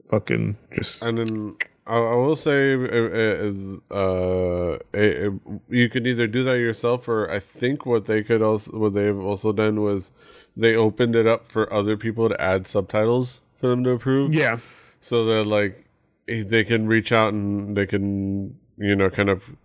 fucking 0.10 0.58
just 0.74 1.04
and 1.04 1.20
then 1.20 1.56
I, 1.90 1.98
I 1.98 2.16
will 2.16 2.36
say 2.36 2.74
uh, 2.76 3.52
uh, 3.94 4.78
uh, 4.94 5.30
you 5.68 5.90
could 5.90 6.06
either 6.06 6.28
do 6.28 6.44
that 6.44 6.60
yourself 6.60 7.08
or 7.08 7.30
i 7.32 7.40
think 7.40 7.86
what 7.86 8.06
they 8.06 8.24
could 8.24 8.42
also 8.42 8.78
what 8.78 8.94
they've 8.94 9.20
also 9.20 9.52
done 9.52 9.82
was 9.82 10.12
they 10.56 10.76
opened 10.76 11.16
it 11.16 11.26
up 11.26 11.50
for 11.52 11.72
other 11.74 11.96
people 11.98 12.30
to 12.30 12.40
add 12.40 12.68
subtitles 12.68 13.42
for 13.58 13.68
them 13.68 13.84
to 13.84 13.92
approve. 13.92 14.34
Yeah. 14.34 14.60
So 15.02 15.26
that 15.26 15.46
like 15.46 15.86
eh, 16.28 16.44
they 16.46 16.64
can 16.64 16.88
reach 16.88 17.12
out 17.12 17.34
and 17.34 17.76
they 17.76 17.86
can 17.86 18.58
you 18.78 18.96
know 18.96 19.10
kind 19.10 19.30
of 19.30 19.56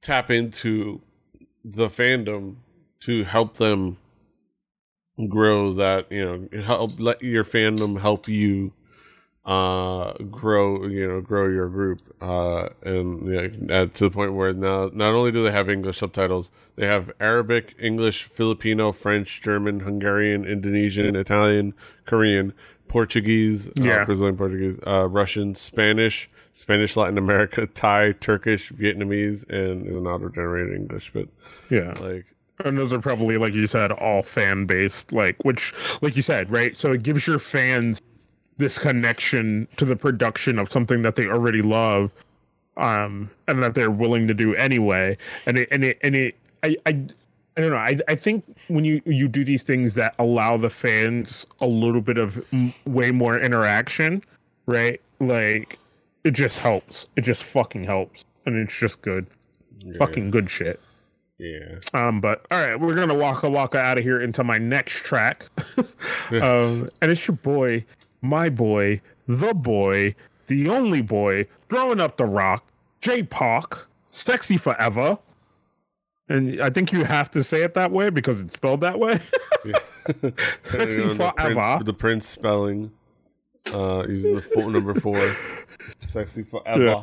tap 0.00 0.30
into 0.30 1.00
the 1.64 1.88
fandom 1.88 2.56
to 3.00 3.24
help 3.24 3.56
them 3.56 3.98
grow 5.28 5.74
that 5.74 6.10
you 6.10 6.24
know 6.24 6.62
help 6.62 6.98
let 6.98 7.22
your 7.22 7.44
fandom 7.44 8.00
help 8.00 8.28
you 8.28 8.72
uh 9.46 10.12
grow 10.30 10.86
you 10.86 11.08
know 11.08 11.20
grow 11.22 11.48
your 11.48 11.68
group 11.68 12.00
uh 12.20 12.68
and 12.82 13.26
yeah, 13.70 13.86
to 13.86 14.04
the 14.04 14.10
point 14.10 14.34
where 14.34 14.52
now 14.52 14.90
not 14.92 15.14
only 15.14 15.32
do 15.32 15.42
they 15.42 15.50
have 15.50 15.70
english 15.70 15.98
subtitles 15.98 16.50
they 16.76 16.86
have 16.86 17.10
arabic 17.18 17.74
english 17.78 18.24
filipino 18.24 18.92
french 18.92 19.40
german 19.42 19.80
hungarian 19.80 20.44
indonesian 20.44 21.16
italian 21.16 21.72
korean 22.04 22.52
portuguese 22.86 23.68
uh, 23.68 23.72
Yeah. 23.76 24.04
brazilian 24.04 24.36
portuguese 24.36 24.78
uh 24.86 25.08
russian 25.08 25.54
spanish 25.54 26.28
spanish 26.52 26.94
latin 26.94 27.16
america 27.16 27.66
thai 27.74 28.12
turkish 28.12 28.70
vietnamese 28.72 29.48
and 29.48 29.86
there's 29.86 29.96
an 29.96 30.06
auto 30.06 30.28
generated 30.28 30.74
english 30.74 31.10
but 31.14 31.26
Yeah. 31.70 31.94
like 31.98 32.26
And 32.62 32.76
those 32.76 32.92
are 32.92 33.00
probably, 33.00 33.38
like 33.38 33.54
you 33.54 33.66
said, 33.66 33.90
all 33.90 34.22
fan 34.22 34.66
based, 34.66 35.12
like, 35.14 35.42
which, 35.46 35.72
like 36.02 36.14
you 36.14 36.20
said, 36.20 36.50
right? 36.50 36.76
So 36.76 36.92
it 36.92 37.02
gives 37.02 37.26
your 37.26 37.38
fans 37.38 38.02
this 38.60 38.78
connection 38.78 39.66
to 39.76 39.84
the 39.84 39.96
production 39.96 40.58
of 40.58 40.70
something 40.70 41.02
that 41.02 41.16
they 41.16 41.26
already 41.26 41.62
love, 41.62 42.10
um, 42.76 43.30
and 43.48 43.62
that 43.62 43.74
they're 43.74 43.90
willing 43.90 44.28
to 44.28 44.34
do 44.34 44.54
anyway. 44.54 45.16
And 45.46 45.58
it, 45.58 45.68
and 45.72 45.84
it, 45.84 45.98
and 46.02 46.14
it, 46.14 46.36
I, 46.62 46.76
I, 46.86 46.90
I 47.56 47.60
don't 47.60 47.70
know. 47.70 47.76
I, 47.76 47.98
I 48.08 48.14
think 48.14 48.44
when 48.68 48.84
you 48.84 49.02
you 49.04 49.26
do 49.26 49.44
these 49.44 49.62
things 49.64 49.94
that 49.94 50.14
allow 50.18 50.56
the 50.56 50.70
fans 50.70 51.46
a 51.60 51.66
little 51.66 52.00
bit 52.00 52.16
of 52.18 52.42
m- 52.52 52.72
way 52.86 53.10
more 53.10 53.38
interaction, 53.38 54.22
right? 54.66 55.00
Like, 55.18 55.78
it 56.24 56.30
just 56.30 56.58
helps. 56.60 57.08
It 57.16 57.22
just 57.22 57.42
fucking 57.42 57.84
helps, 57.84 58.24
and 58.46 58.56
it's 58.56 58.76
just 58.78 59.02
good, 59.02 59.26
fucking 59.98 60.30
good 60.30 60.48
shit. 60.48 60.78
yeah 61.38 61.78
Um, 61.94 62.20
but 62.20 62.46
all 62.50 62.60
right, 62.60 62.78
we're 62.78 62.94
gonna 62.94 63.14
waka 63.14 63.48
waka 63.50 63.78
out 63.78 63.98
of 63.98 64.04
here 64.04 64.20
into 64.20 64.44
my 64.44 64.58
next 64.58 64.96
track. 64.96 65.46
um, 66.30 66.88
and 67.02 67.10
it's 67.10 67.26
your 67.26 67.36
boy, 67.36 67.84
my 68.22 68.48
boy, 68.50 69.00
the 69.26 69.54
boy, 69.54 70.14
the 70.46 70.68
only 70.68 71.02
boy, 71.02 71.46
throwing 71.68 72.00
up 72.00 72.16
the 72.16 72.24
rock, 72.24 72.64
Jay 73.00 73.22
Park, 73.22 73.88
sexy 74.10 74.56
forever. 74.56 75.18
And 76.28 76.60
I 76.60 76.70
think 76.70 76.92
you 76.92 77.04
have 77.04 77.30
to 77.32 77.42
say 77.42 77.62
it 77.62 77.74
that 77.74 77.90
way 77.90 78.10
because 78.10 78.40
it's 78.40 78.54
spelled 78.54 78.80
that 78.82 78.98
way. 78.98 79.20
sexy 80.62 80.96
You 80.96 81.06
know, 81.06 81.14
the 81.14 81.32
forever. 81.32 81.54
Prince, 81.54 81.84
the 81.84 81.92
Prince 81.92 82.28
spelling, 82.28 82.92
uh, 83.72 84.04
using 84.08 84.34
the 84.36 84.42
phone 84.42 84.72
number 84.72 84.94
four. 84.94 85.36
Sexy 86.06 86.42
forever. 86.42 86.84
Yeah. 86.84 87.02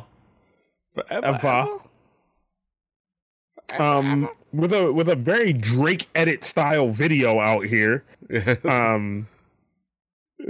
Forever. 0.94 1.78
Ever. 3.72 3.82
Um, 3.82 4.28
with 4.52 4.72
a 4.72 4.92
with 4.92 5.08
a 5.08 5.16
very 5.16 5.52
Drake 5.52 6.08
edit 6.14 6.42
style 6.42 6.88
video 6.88 7.38
out 7.38 7.66
here. 7.66 8.04
Yes. 8.30 8.58
Um, 8.64 9.28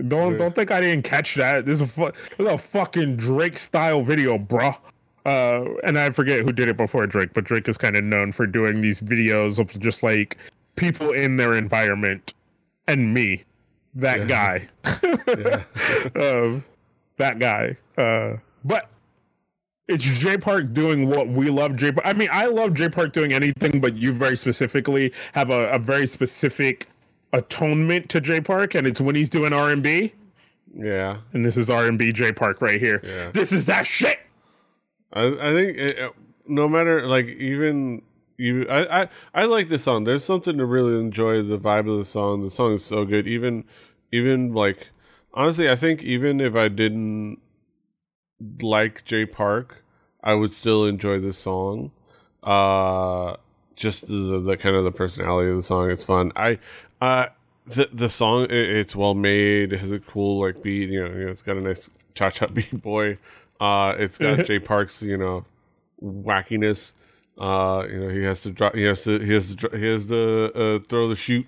don't 0.09 0.37
don't 0.37 0.54
think 0.54 0.71
I 0.71 0.80
didn't 0.80 1.04
catch 1.04 1.35
that. 1.37 1.64
This 1.66 1.76
is 1.76 1.80
a, 1.83 1.87
fu- 1.87 2.12
this 2.30 2.38
is 2.40 2.47
a 2.47 2.59
fucking 2.59 3.16
Drake 3.16 3.59
style 3.59 4.02
video, 4.02 4.38
bruh. 4.38 4.76
Uh, 5.26 5.64
and 5.85 5.99
I 5.99 6.11
forget 6.11 6.40
who 6.40 6.52
did 6.52 6.68
it 6.68 6.76
before 6.76 7.07
Drake, 7.07 7.30
but 7.35 7.45
Drake 7.45 7.68
is 7.68 7.76
kind 7.76 7.97
of 7.97 8.04
known 8.04 8.33
for 8.33 8.47
doing 8.47 8.80
these 8.80 9.00
videos 9.00 9.59
of 9.59 9.78
just 9.78 10.02
like 10.02 10.37
people 10.76 11.12
in 11.12 11.37
their 11.37 11.54
environment 11.54 12.33
and 12.87 13.12
me, 13.12 13.45
that 13.95 14.21
Yeah. 14.28 14.61
guy, 14.62 14.68
um, 16.16 16.64
that 17.16 17.38
guy. 17.38 17.76
Uh, 17.97 18.37
but 18.64 18.88
it's 19.88 20.04
Jay 20.04 20.37
Park 20.38 20.73
doing 20.73 21.09
what 21.09 21.28
we 21.28 21.50
love 21.50 21.76
Jay 21.76 21.92
Park. 21.92 22.07
I 22.07 22.12
mean, 22.12 22.28
I 22.33 22.47
love 22.47 22.75
Jay 22.75 22.88
Park 22.88 23.12
doing 23.12 23.33
anything, 23.33 23.80
but 23.80 23.97
you 23.97 24.12
very 24.12 24.37
specifically 24.37 25.12
have 25.33 25.50
a, 25.50 25.68
a 25.71 25.78
very 25.78 26.07
specific 26.07 26.87
atonement 27.32 28.08
to 28.11 28.20
Jay 28.20 28.40
Park, 28.40 28.75
and 28.75 28.87
it's 28.87 29.00
when 29.00 29.14
he's 29.14 29.28
doing 29.28 29.52
R 29.52 29.70
and 29.70 29.82
B. 29.82 30.12
yeah. 30.75 31.18
And 31.32 31.44
this 31.44 31.56
is 31.56 31.68
R 31.70 31.87
and 31.87 31.99
B 31.99 32.12
Jay 32.12 32.32
Park 32.32 32.61
right 32.61 32.80
here. 32.80 33.00
Yeah. 33.04 33.30
This 33.32 33.52
is 33.52 33.66
that 33.66 33.87
shit. 33.87 34.18
I, 35.12 35.26
I 35.26 35.52
think 35.52 35.78
it, 35.78 36.12
no 36.47 36.68
matter 36.68 37.06
like 37.06 37.26
even 37.26 38.02
you 38.37 38.66
I, 38.68 39.02
I 39.02 39.08
I 39.35 39.44
like 39.44 39.68
the 39.68 39.78
song. 39.78 40.04
There's 40.04 40.25
something 40.25 40.58
to 40.58 40.64
really 40.66 40.99
enjoy 41.00 41.42
the 41.42 41.58
vibe 41.58 41.90
of 41.90 41.99
the 41.99 42.04
song. 42.04 42.42
The 42.42 42.50
song 42.50 42.75
is 42.75 42.85
so 42.85 43.04
good. 43.04 43.26
Even 43.26 43.64
even 44.12 44.52
like 44.52 44.88
honestly, 45.35 45.68
I 45.68 45.76
think 45.76 46.02
even 46.02 46.40
if 46.40 46.54
I 46.54 46.68
didn't 46.68 47.38
like 48.61 49.04
Jay 49.04 49.26
Park, 49.26 49.82
I 50.23 50.35
would 50.35 50.52
still 50.52 50.85
enjoy 50.85 51.18
this 51.20 51.38
song. 51.38 51.90
Uh 52.42 53.37
just 53.76 54.08
the, 54.08 54.40
the 54.40 54.56
kind 54.56 54.75
of 54.75 54.85
the 54.85 54.90
personality 54.90 55.50
of 55.50 55.56
the 55.56 55.62
song. 55.62 55.90
It's 55.90 56.04
fun. 56.04 56.32
I 56.37 56.58
uh 57.00 57.26
the 57.67 57.88
the 57.93 58.09
song 58.09 58.45
it, 58.45 58.52
it's 58.52 58.97
well 58.97 59.14
made. 59.14 59.73
It 59.73 59.81
has 59.81 59.90
a 59.90 59.99
cool 59.99 60.40
like 60.43 60.62
beat. 60.62 60.88
You 60.90 61.05
know, 61.05 61.14
you 61.14 61.25
know 61.26 61.31
it's 61.31 61.43
got 61.43 61.57
a 61.57 61.61
nice 61.61 61.90
cha 62.14 62.31
cha 62.31 62.47
beat 62.57 62.81
boy. 62.83 63.19
Uh, 63.61 63.95
it's 63.99 64.19
got 64.19 64.45
Jay 64.47 64.59
Park's 64.59 65.02
you 65.02 65.17
know 65.17 65.45
wackiness. 66.02 66.93
Uh, 67.38 67.87
you 67.90 68.00
know 68.00 68.09
he 68.09 68.23
has 68.25 68.43
to 68.43 68.50
drop. 68.50 68.75
He 68.75 68.83
has 68.85 69.05
to. 69.05 69.19
He 69.19 69.33
has 69.35 69.55
to. 69.55 69.69
He 69.76 69.87
has 69.87 70.09
to 70.09 70.52
uh, 70.55 70.78
throw 70.88 71.09
the 71.09 71.17
shoot 71.17 71.47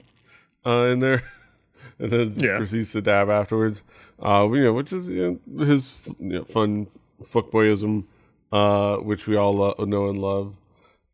uh, 0.67 0.87
in 0.93 1.01
there, 1.01 1.23
and 1.99 2.11
then 2.13 2.33
Yeah. 2.37 2.59
proceeds 2.59 2.93
to 2.93 3.01
dab 3.03 3.29
afterwards. 3.31 3.83
Uh, 4.23 4.47
you 4.53 4.65
know, 4.65 4.73
which 4.75 4.93
is 4.93 5.09
you 5.09 5.41
know, 5.57 5.65
his 5.65 5.95
you 6.19 6.39
know, 6.41 6.45
fun 6.45 6.87
fuckboyism, 7.23 8.05
uh, 8.53 8.97
which 8.97 9.27
we 9.27 9.37
all 9.37 9.53
lo- 9.55 9.75
know 9.87 10.09
and 10.11 10.19
love. 10.21 10.55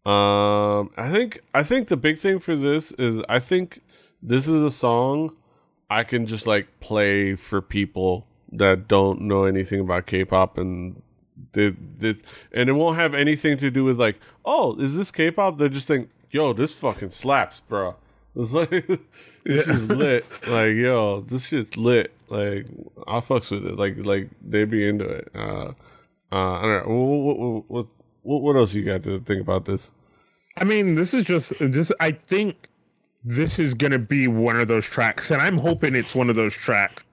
Um, 0.05 0.91
I 0.97 1.11
think 1.11 1.41
I 1.55 1.63
think 1.63 1.89
the 1.89 1.97
big 1.97 2.19
thing 2.19 2.39
for 2.39 2.55
this 2.57 2.93
is 2.93 3.23
I 3.29 3.39
think 3.39 3.81
this 4.27 4.49
is 4.49 4.63
a 4.63 4.71
song 4.71 5.33
I 5.89 6.03
can 6.03 6.27
just 6.27 6.47
like 6.47 6.81
play 6.81 7.37
for 7.37 7.63
people 7.63 8.27
that 8.53 8.89
don't 8.89 9.23
know 9.23 9.45
anything 9.45 9.81
about 9.81 10.07
K-pop 10.07 10.59
and 10.59 11.01
they, 11.53 11.75
and 12.53 12.69
it 12.69 12.73
won't 12.73 12.97
have 12.97 13.15
anything 13.15 13.57
to 13.59 13.71
do 13.71 13.85
with 13.85 13.99
like, 13.99 14.19
oh, 14.45 14.77
is 14.77 14.97
this 14.97 15.11
K-pop? 15.11 15.59
They 15.59 15.69
just 15.69 15.87
think, 15.87 16.11
yo, 16.31 16.53
this 16.53 16.75
fucking 16.75 17.11
slaps, 17.11 17.61
bro. 17.61 17.97
It's 18.39 18.53
like 18.53 18.69
this 19.45 19.67
is 19.67 19.89
lit. 19.89 20.27
Like, 20.47 20.75
yo, 20.75 21.23
this 21.23 21.47
shit's 21.47 21.75
lit. 21.75 22.13
Like, 22.29 22.67
I 23.09 23.21
fucks 23.21 23.51
with 23.51 23.65
it. 23.65 23.79
Like, 23.79 23.97
like 23.97 24.29
they 24.47 24.67
be 24.67 24.87
into 24.87 25.07
it. 25.07 25.31
Uh, 25.35 25.73
uh, 26.31 26.53
I 26.53 26.63
don't 26.63 26.87
know. 26.87 26.95
What, 26.95 27.39
what, 27.39 27.71
what, 27.71 27.87
what, 28.21 28.43
what 28.43 28.57
else 28.57 28.75
you 28.75 28.85
got 28.85 29.05
to 29.05 29.21
think 29.21 29.41
about 29.41 29.65
this? 29.65 29.91
I 30.59 30.65
mean, 30.65 30.97
this 30.97 31.15
is 31.15 31.25
just 31.25 31.55
this. 31.61 31.91
I 31.99 32.13
think 32.13 32.69
this 33.27 33.59
is 33.59 33.75
gonna 33.75 33.99
be 33.99 34.29
one 34.29 34.57
of 34.57 34.69
those 34.69 34.85
tracks, 34.87 35.31
and 35.31 35.43
I'm 35.43 35.59
hoping 35.59 35.95
it's 35.97 36.15
one 36.15 36.31
of 36.31 36.37
those 36.37 36.55
tracks 36.55 37.05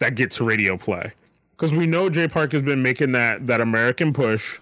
that 0.00 0.16
gets 0.16 0.40
radio 0.40 0.76
play 0.76 1.12
because 1.56 1.72
we 1.72 1.86
know 1.86 2.10
Jay 2.10 2.26
Park 2.26 2.52
has 2.52 2.62
been 2.62 2.82
making 2.82 3.12
that 3.12 3.46
that 3.46 3.60
American 3.60 4.12
push, 4.12 4.58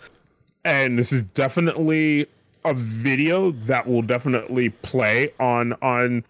and 0.64 0.98
this 0.98 1.12
is 1.12 1.22
definitely 1.22 2.26
a 2.64 2.74
video 2.74 3.52
that 3.52 3.86
will 3.86 4.02
definitely 4.02 4.68
play 4.68 5.32
on 5.40 5.72
on 5.80 6.24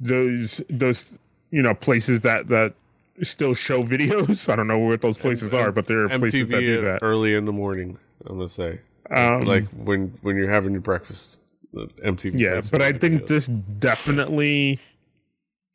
those 0.00 0.60
those 0.68 1.16
you 1.52 1.62
know 1.62 1.74
places 1.74 2.20
that 2.22 2.48
that 2.48 2.74
still 3.22 3.54
show 3.54 3.84
videos. 3.84 4.48
I 4.52 4.56
don't 4.56 4.66
know 4.66 4.78
what 4.78 5.00
those 5.00 5.16
places 5.18 5.54
are, 5.54 5.70
but 5.70 5.86
there 5.86 6.04
are 6.04 6.08
places 6.18 6.48
that 6.48 6.60
do 6.60 6.80
that. 6.82 7.02
early 7.02 7.34
in 7.34 7.44
the 7.44 7.52
morning. 7.52 7.98
I'm 8.26 8.38
gonna 8.38 8.48
say, 8.48 8.80
Um, 9.10 9.44
like 9.44 9.66
when 9.68 10.12
when 10.22 10.36
you're 10.36 10.50
having 10.50 10.72
your 10.72 10.80
breakfast. 10.80 11.37
The 11.72 11.86
MTV. 12.04 12.38
yeah 12.38 12.60
but 12.72 12.80
i 12.80 12.92
think 12.92 13.26
this 13.26 13.46
definitely 13.78 14.78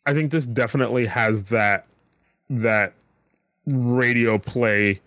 i 0.07 0.13
think 0.13 0.31
this 0.31 0.45
definitely 0.45 1.05
has 1.05 1.43
that 1.43 1.85
that 2.49 2.93
radio 3.67 4.37
play 4.37 4.99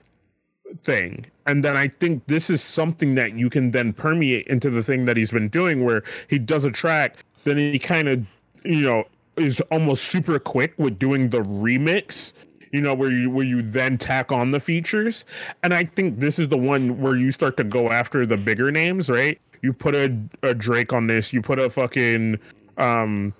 thing. 0.83 1.27
And 1.47 1.63
then 1.65 1.77
i 1.77 1.89
think 1.89 2.27
this 2.27 2.51
is 2.51 2.63
something 2.63 3.15
that 3.17 3.35
you 3.35 3.51
can 3.51 3.71
then 3.71 3.93
permeate 3.93 4.47
into 4.47 4.71
the 4.71 4.83
thing 4.83 5.05
that 5.05 5.17
he's 5.17 5.31
been 5.31 5.49
doing 5.49 5.85
where 5.85 6.03
he 6.29 6.39
does 6.39 6.65
a 6.65 6.71
track 6.71 7.25
then 7.45 7.57
he 7.57 7.79
kind 7.79 8.09
of 8.09 8.27
you 8.65 8.81
know 8.81 9.05
is 9.37 9.61
almost 9.71 10.05
super 10.05 10.39
quick 10.39 10.75
with 10.79 10.99
doing 10.99 11.31
the 11.31 11.41
remix 11.43 12.33
you 12.73 12.81
know 12.81 12.95
where 12.95 13.11
you 13.11 13.31
where 13.31 13.45
you 13.45 13.63
then 13.63 13.97
tack 13.97 14.33
on 14.33 14.51
the 14.51 14.61
features. 14.61 15.25
And 15.63 15.73
i 15.73 15.85
think 15.85 16.19
this 16.19 16.39
is 16.39 16.49
the 16.49 16.59
one 16.59 17.01
where 17.01 17.17
you 17.17 17.31
start 17.31 17.57
to 17.59 17.65
go 17.65 17.91
after 17.91 18.27
the 18.27 18.37
bigger 18.37 18.71
names 18.73 19.09
right 19.09 19.41
you 19.63 19.73
put 19.73 19.95
a, 19.95 20.17
a 20.43 20.55
drake 20.55 20.93
on 20.93 21.07
this 21.07 21.33
you 21.33 21.43
put 21.43 21.59
a 21.59 21.71
fucking 21.71 22.39
um 22.79 23.33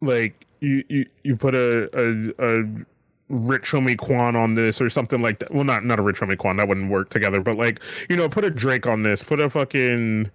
like 0.00 0.46
you 0.60 0.84
you, 0.88 1.06
you 1.22 1.36
put 1.36 1.54
a, 1.54 1.88
a 1.98 2.60
a 2.60 2.64
rich 3.28 3.72
homie 3.72 3.96
quan 3.98 4.36
on 4.36 4.54
this 4.54 4.80
or 4.80 4.90
something 4.90 5.22
like 5.22 5.38
that. 5.38 5.52
Well 5.52 5.64
not 5.64 5.84
not 5.84 5.98
a 5.98 6.02
rich 6.02 6.20
homie 6.20 6.38
quan 6.38 6.56
that 6.58 6.68
wouldn't 6.68 6.90
work 6.90 7.10
together 7.10 7.40
but 7.40 7.56
like 7.56 7.80
you 8.08 8.16
know 8.16 8.28
put 8.28 8.44
a 8.44 8.50
drake 8.50 8.86
on 8.86 9.02
this 9.02 9.24
put 9.24 9.40
a 9.40 9.48
fucking 9.48 10.30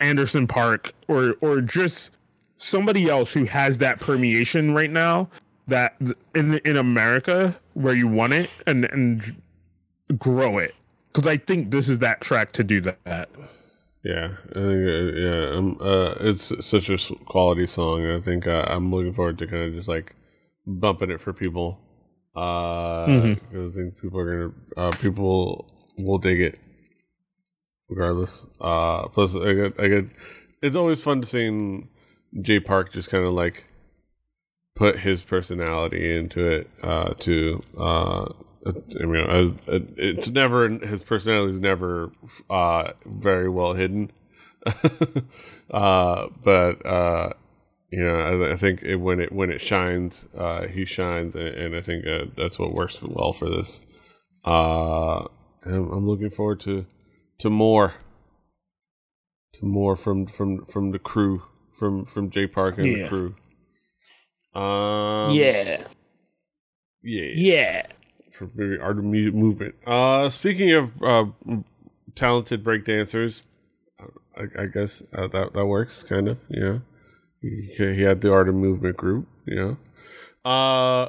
Anderson 0.00 0.46
.Paak 0.46 0.92
or 1.08 1.36
or 1.40 1.60
just 1.60 2.10
somebody 2.56 3.08
else 3.08 3.32
who 3.32 3.44
has 3.44 3.78
that 3.78 4.00
permeation 4.00 4.72
right 4.72 4.90
now 4.90 5.28
that 5.68 5.96
in 6.34 6.58
in 6.58 6.76
America 6.76 7.58
where 7.74 7.94
you 7.94 8.08
want 8.08 8.32
it 8.32 8.50
and 8.66 8.84
and 8.86 9.36
grow 10.18 10.58
it 10.58 10.74
because 11.16 11.26
I 11.26 11.38
think 11.38 11.70
this 11.70 11.88
is 11.88 12.00
that 12.00 12.20
track 12.20 12.52
to 12.52 12.64
do 12.64 12.82
that. 12.82 13.30
Yeah, 14.04 14.36
I 14.50 14.52
think 14.52 14.86
uh, 14.86 15.18
yeah, 15.18 15.50
um, 15.56 15.78
uh, 15.80 16.14
it's 16.20 16.52
such 16.64 16.90
a 16.90 16.98
quality 17.24 17.66
song. 17.66 18.06
I 18.06 18.20
think 18.20 18.46
uh, 18.46 18.66
I'm 18.68 18.92
looking 18.92 19.14
forward 19.14 19.38
to 19.38 19.46
kind 19.46 19.62
of 19.64 19.74
just 19.74 19.88
like 19.88 20.14
bumping 20.66 21.10
it 21.10 21.20
for 21.20 21.32
people. 21.32 21.80
Uh, 22.36 23.06
mm-hmm. 23.06 23.68
I 23.68 23.72
think 23.72 23.98
people 24.00 24.20
are 24.20 24.52
gonna 24.76 24.88
uh, 24.88 24.90
people 24.98 25.66
will 25.98 26.18
dig 26.18 26.40
it 26.42 26.58
regardless. 27.88 28.46
Uh, 28.60 29.08
plus, 29.08 29.34
I 29.34 29.54
get 29.54 29.80
I 29.80 29.88
get 29.88 30.04
it's 30.62 30.76
always 30.76 31.02
fun 31.02 31.22
to 31.22 31.26
see 31.26 31.86
Jay 32.42 32.60
Park 32.60 32.92
just 32.92 33.08
kind 33.08 33.24
of 33.24 33.32
like 33.32 33.64
put 34.74 34.98
his 34.98 35.22
personality 35.22 36.14
into 36.14 36.46
it. 36.46 36.70
Uh, 36.82 37.14
to 37.20 37.62
uh, 37.78 38.26
I 38.66 39.04
mean, 39.04 39.56
it's 39.96 40.28
never 40.28 40.68
his 40.68 41.02
personality 41.02 41.50
is 41.50 41.60
never 41.60 42.10
uh, 42.50 42.92
very 43.04 43.48
well 43.48 43.74
hidden. 43.74 44.10
uh, 45.70 46.26
but 46.42 46.84
uh, 46.84 47.32
you 47.90 48.02
know, 48.02 48.18
I, 48.18 48.52
I 48.52 48.56
think 48.56 48.82
it, 48.82 48.96
when 48.96 49.20
it 49.20 49.32
when 49.32 49.50
it 49.50 49.60
shines, 49.60 50.26
uh, 50.36 50.66
he 50.66 50.84
shines, 50.84 51.34
and, 51.34 51.58
and 51.58 51.76
I 51.76 51.80
think 51.80 52.06
uh, 52.06 52.26
that's 52.36 52.58
what 52.58 52.72
works 52.72 53.00
well 53.02 53.32
for 53.32 53.48
this. 53.48 53.84
Uh, 54.44 55.20
I'm, 55.64 55.92
I'm 55.92 56.08
looking 56.08 56.30
forward 56.30 56.60
to 56.60 56.86
to 57.38 57.50
more, 57.50 57.94
to 59.54 59.64
more 59.64 59.94
from 59.94 60.26
from 60.26 60.64
from 60.66 60.90
the 60.90 60.98
crew, 60.98 61.44
from 61.78 62.04
from 62.04 62.30
Jay 62.30 62.48
Park 62.48 62.78
and 62.78 62.86
yeah. 62.86 63.02
the 63.02 63.08
crew. 63.08 63.34
Um, 64.60 65.32
yeah, 65.32 65.86
yeah, 67.02 67.30
yeah 67.34 67.86
for 68.36 68.50
maybe 68.54 68.78
art 68.78 68.96
music 68.98 69.34
movement. 69.34 69.74
Uh, 69.86 70.28
speaking 70.30 70.72
of 70.72 71.02
uh, 71.02 71.26
talented 72.14 72.62
breakdancers, 72.62 73.42
I, 74.36 74.62
I 74.62 74.66
guess 74.66 75.02
uh, 75.14 75.26
that 75.28 75.54
that 75.54 75.66
works 75.66 76.02
kind 76.02 76.28
of. 76.28 76.38
Know, 76.50 76.82
he, 77.40 77.68
he 77.76 78.02
had 78.02 78.20
the 78.20 78.32
art 78.32 78.48
of 78.48 78.54
movement 78.54 78.96
group. 78.96 79.26
Yeah. 79.46 79.74
uh, 80.44 81.08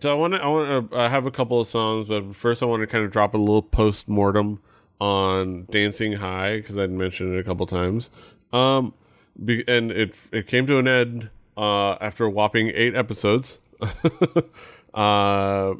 so 0.00 0.10
I 0.10 0.14
want 0.14 0.34
to 0.34 0.42
I 0.42 0.46
want 0.46 0.90
to 0.90 0.96
I 0.96 1.08
have 1.08 1.26
a 1.26 1.30
couple 1.30 1.60
of 1.60 1.66
songs, 1.66 2.08
but 2.08 2.34
first 2.34 2.62
I 2.62 2.66
want 2.66 2.82
to 2.82 2.86
kind 2.86 3.04
of 3.04 3.10
drop 3.10 3.34
a 3.34 3.38
little 3.38 3.62
post 3.62 4.08
mortem 4.08 4.60
on 5.00 5.66
Dancing 5.70 6.14
High 6.14 6.58
because 6.58 6.76
I'd 6.78 6.90
mentioned 6.90 7.34
it 7.34 7.38
a 7.38 7.44
couple 7.44 7.66
times. 7.66 8.10
Um, 8.52 8.94
be, 9.42 9.64
and 9.68 9.90
it 9.90 10.14
it 10.32 10.46
came 10.46 10.66
to 10.66 10.78
an 10.78 10.88
end 10.88 11.30
uh, 11.56 11.92
after 11.94 12.24
a 12.24 12.30
whopping 12.30 12.70
eight 12.74 12.94
episodes. 12.94 13.58
uh, 14.96 15.74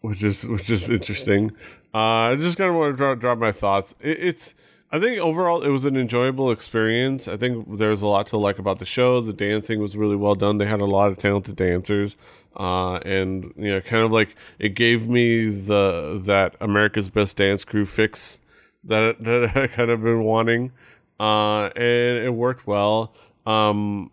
which 0.00 0.22
is 0.22 0.44
which 0.46 0.68
is 0.70 0.90
interesting. 0.90 1.52
Uh, 1.94 2.32
I 2.32 2.36
just 2.36 2.56
kind 2.56 2.70
of 2.70 2.76
want 2.76 2.94
to 2.94 2.96
drop, 2.96 3.20
drop 3.20 3.38
my 3.38 3.52
thoughts. 3.52 3.94
It, 4.00 4.18
it's 4.18 4.54
I 4.90 4.98
think 4.98 5.18
overall 5.20 5.62
it 5.62 5.68
was 5.68 5.84
an 5.84 5.96
enjoyable 5.96 6.50
experience. 6.50 7.28
I 7.28 7.36
think 7.36 7.78
there's 7.78 8.02
a 8.02 8.06
lot 8.06 8.26
to 8.28 8.36
like 8.36 8.58
about 8.58 8.78
the 8.78 8.84
show. 8.84 9.20
The 9.20 9.32
dancing 9.32 9.80
was 9.80 9.96
really 9.96 10.16
well 10.16 10.34
done. 10.34 10.58
They 10.58 10.66
had 10.66 10.80
a 10.80 10.86
lot 10.86 11.10
of 11.10 11.18
talented 11.18 11.56
dancers, 11.56 12.16
uh, 12.58 12.96
and 12.96 13.52
you 13.56 13.70
know, 13.70 13.80
kind 13.80 14.02
of 14.02 14.10
like 14.10 14.34
it 14.58 14.70
gave 14.70 15.08
me 15.08 15.48
the 15.48 16.20
that 16.24 16.56
America's 16.60 17.10
Best 17.10 17.36
Dance 17.36 17.64
Crew 17.64 17.86
fix 17.86 18.40
that 18.84 19.16
that 19.24 19.56
I 19.56 19.66
kind 19.66 19.90
of 19.90 20.02
been 20.02 20.24
wanting, 20.24 20.72
uh, 21.20 21.66
and 21.76 22.24
it 22.24 22.34
worked 22.34 22.66
well. 22.66 23.14
Um, 23.46 24.10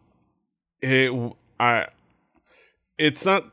it 0.81 1.12
I 1.60 1.88
it's 2.97 3.25
not 3.25 3.51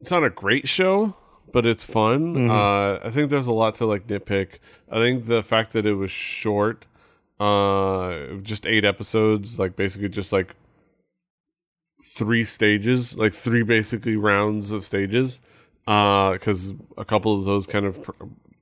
it's 0.00 0.10
not 0.10 0.24
a 0.24 0.30
great 0.30 0.68
show, 0.68 1.14
but 1.52 1.66
it's 1.66 1.84
fun. 1.84 2.34
Mm-hmm. 2.34 2.50
Uh, 2.50 3.06
I 3.06 3.10
think 3.10 3.30
there's 3.30 3.46
a 3.46 3.52
lot 3.52 3.74
to 3.76 3.86
like 3.86 4.06
nitpick. 4.06 4.58
I 4.90 4.98
think 4.98 5.26
the 5.26 5.42
fact 5.42 5.72
that 5.72 5.86
it 5.86 5.94
was 5.94 6.10
short, 6.10 6.86
uh, 7.38 8.34
just 8.42 8.66
eight 8.66 8.84
episodes, 8.84 9.58
like 9.58 9.76
basically 9.76 10.08
just 10.08 10.32
like 10.32 10.56
three 12.16 12.44
stages, 12.44 13.16
like 13.16 13.34
three 13.34 13.62
basically 13.62 14.16
rounds 14.16 14.70
of 14.70 14.84
stages, 14.84 15.40
because 15.84 16.70
uh, 16.70 16.74
a 16.96 17.04
couple 17.04 17.38
of 17.38 17.44
those 17.44 17.66
kind 17.66 17.84
of 17.84 18.02
pr- 18.02 18.12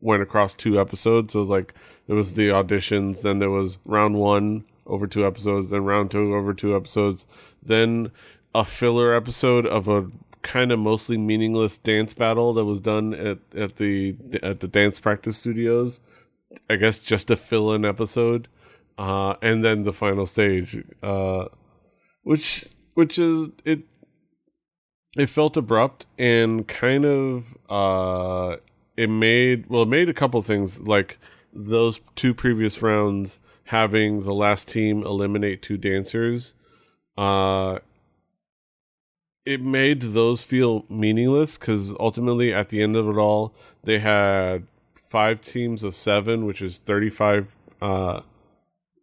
went 0.00 0.22
across 0.22 0.54
two 0.54 0.80
episodes. 0.80 1.32
So 1.32 1.38
it 1.38 1.42
was 1.42 1.48
like 1.48 1.74
there 2.06 2.16
was 2.16 2.34
the 2.34 2.48
auditions, 2.48 3.22
then 3.22 3.38
there 3.38 3.50
was 3.50 3.78
round 3.84 4.16
one 4.16 4.64
over 4.86 5.06
two 5.06 5.26
episodes, 5.26 5.70
then 5.70 5.84
round 5.84 6.10
two 6.10 6.34
over 6.34 6.54
two 6.54 6.74
episodes, 6.74 7.26
then 7.62 8.10
a 8.54 8.64
filler 8.64 9.12
episode 9.12 9.66
of 9.66 9.86
a 9.88 10.10
kind 10.42 10.72
of 10.72 10.78
mostly 10.78 11.16
meaningless 11.16 11.78
dance 11.78 12.14
battle 12.14 12.52
that 12.54 12.64
was 12.64 12.80
done 12.80 13.14
at, 13.14 13.38
at 13.56 13.76
the 13.76 14.16
at 14.42 14.60
the 14.60 14.68
dance 14.68 14.98
practice 14.98 15.36
studios. 15.38 16.00
I 16.68 16.76
guess 16.76 17.00
just 17.00 17.30
a 17.30 17.36
fill 17.36 17.72
in 17.72 17.84
episode, 17.84 18.48
uh, 18.96 19.34
and 19.42 19.64
then 19.64 19.82
the 19.82 19.92
final 19.92 20.26
stage, 20.26 20.84
uh, 21.02 21.46
which 22.22 22.64
which 22.94 23.18
is 23.18 23.48
it. 23.64 23.80
It 25.16 25.30
felt 25.30 25.56
abrupt 25.56 26.06
and 26.18 26.68
kind 26.68 27.04
of 27.04 27.56
uh, 27.68 28.56
it 28.98 29.08
made 29.08 29.70
well 29.70 29.82
it 29.82 29.88
made 29.88 30.08
a 30.08 30.14
couple 30.14 30.42
things 30.42 30.80
like 30.80 31.18
those 31.52 32.00
two 32.16 32.34
previous 32.34 32.82
rounds 32.82 33.38
having 33.64 34.24
the 34.24 34.34
last 34.34 34.68
team 34.68 35.02
eliminate 35.02 35.62
two 35.62 35.76
dancers 35.76 36.54
uh 37.16 37.78
it 39.48 39.62
made 39.62 40.02
those 40.02 40.42
feel 40.42 40.84
meaningless 40.88 41.56
because 41.56 41.92
ultimately 41.98 42.52
at 42.52 42.68
the 42.68 42.82
end 42.82 42.96
of 42.96 43.08
it 43.08 43.16
all 43.16 43.52
they 43.84 43.98
had 43.98 44.66
five 44.94 45.40
teams 45.40 45.82
of 45.82 45.94
seven 45.94 46.44
which 46.44 46.60
is 46.60 46.78
35 46.78 47.56
uh 47.80 48.20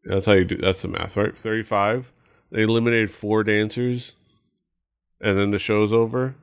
that's 0.03 0.25
how 0.25 0.33
you 0.33 0.45
do 0.45 0.57
that's 0.57 0.81
the 0.81 0.87
math 0.87 1.17
right? 1.17 1.37
35 1.37 2.11
they 2.51 2.61
eliminated 2.61 3.09
four 3.11 3.43
dancers 3.43 4.13
and 5.21 5.37
then 5.37 5.51
the 5.51 5.59
show's 5.59 5.91
over. 5.91 6.35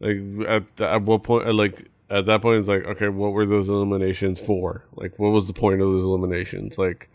Like 0.00 0.18
at, 0.48 0.80
at 0.80 1.02
what 1.02 1.22
point 1.22 1.52
like 1.54 1.90
at 2.10 2.26
that 2.26 2.42
point 2.42 2.60
it's 2.60 2.68
like 2.68 2.84
okay 2.84 3.08
what 3.08 3.32
were 3.32 3.46
those 3.46 3.68
eliminations 3.68 4.40
for? 4.40 4.84
Like 4.94 5.18
what 5.18 5.30
was 5.30 5.46
the 5.46 5.52
point 5.52 5.80
of 5.80 5.92
those 5.92 6.04
eliminations? 6.04 6.78
Like 6.78 7.08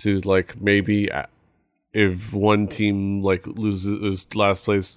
to 0.00 0.20
like 0.20 0.60
maybe 0.60 1.10
if 1.92 2.32
one 2.32 2.66
team 2.66 3.22
like 3.22 3.46
loses 3.46 4.34
last 4.34 4.64
place 4.64 4.96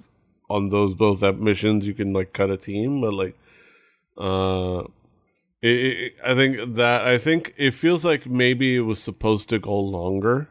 on 0.49 0.69
those 0.69 0.93
both 0.93 1.21
missions 1.37 1.85
you 1.85 1.93
can 1.93 2.13
like 2.13 2.33
cut 2.33 2.49
a 2.49 2.57
team 2.57 3.01
but 3.01 3.13
like 3.13 3.37
uh 4.17 4.83
it, 5.61 5.69
it, 5.69 6.13
i 6.23 6.33
think 6.33 6.75
that 6.75 7.05
i 7.05 7.17
think 7.17 7.53
it 7.57 7.71
feels 7.71 8.05
like 8.05 8.27
maybe 8.27 8.75
it 8.75 8.81
was 8.81 9.01
supposed 9.01 9.49
to 9.49 9.59
go 9.59 9.77
longer 9.79 10.47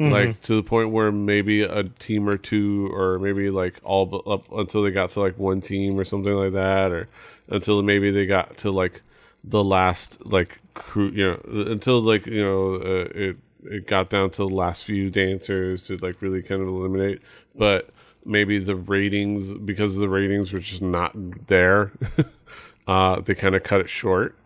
mm-hmm. 0.00 0.12
like 0.12 0.40
to 0.42 0.56
the 0.56 0.62
point 0.62 0.90
where 0.90 1.12
maybe 1.12 1.62
a 1.62 1.84
team 1.84 2.28
or 2.28 2.36
two 2.36 2.90
or 2.92 3.18
maybe 3.18 3.50
like 3.50 3.78
all 3.84 4.22
up 4.26 4.50
until 4.52 4.82
they 4.82 4.90
got 4.90 5.10
to 5.10 5.20
like 5.20 5.38
one 5.38 5.60
team 5.60 5.98
or 5.98 6.04
something 6.04 6.34
like 6.34 6.52
that 6.52 6.92
or 6.92 7.08
until 7.48 7.82
maybe 7.82 8.10
they 8.10 8.26
got 8.26 8.56
to 8.56 8.70
like 8.70 9.02
the 9.44 9.62
last 9.62 10.24
like 10.24 10.60
crew 10.74 11.08
you 11.08 11.26
know 11.26 11.70
until 11.70 12.00
like 12.00 12.26
you 12.26 12.44
know 12.44 12.74
uh, 12.76 13.08
it 13.14 13.36
it 13.64 13.86
got 13.86 14.10
down 14.10 14.30
to 14.30 14.38
the 14.38 14.54
last 14.54 14.84
few 14.84 15.10
dancers 15.10 15.86
to 15.86 15.96
like 15.98 16.20
really 16.22 16.42
kind 16.42 16.60
of 16.60 16.68
eliminate 16.68 17.22
but 17.56 17.90
maybe 18.24 18.58
the 18.58 18.76
ratings 18.76 19.54
because 19.54 19.96
the 19.96 20.08
ratings 20.08 20.52
were 20.52 20.60
just 20.60 20.82
not 20.82 21.12
there. 21.48 21.92
uh, 22.86 23.20
they 23.20 23.34
kind 23.34 23.54
of 23.54 23.62
cut 23.62 23.80
it 23.80 23.90
short. 23.90 24.36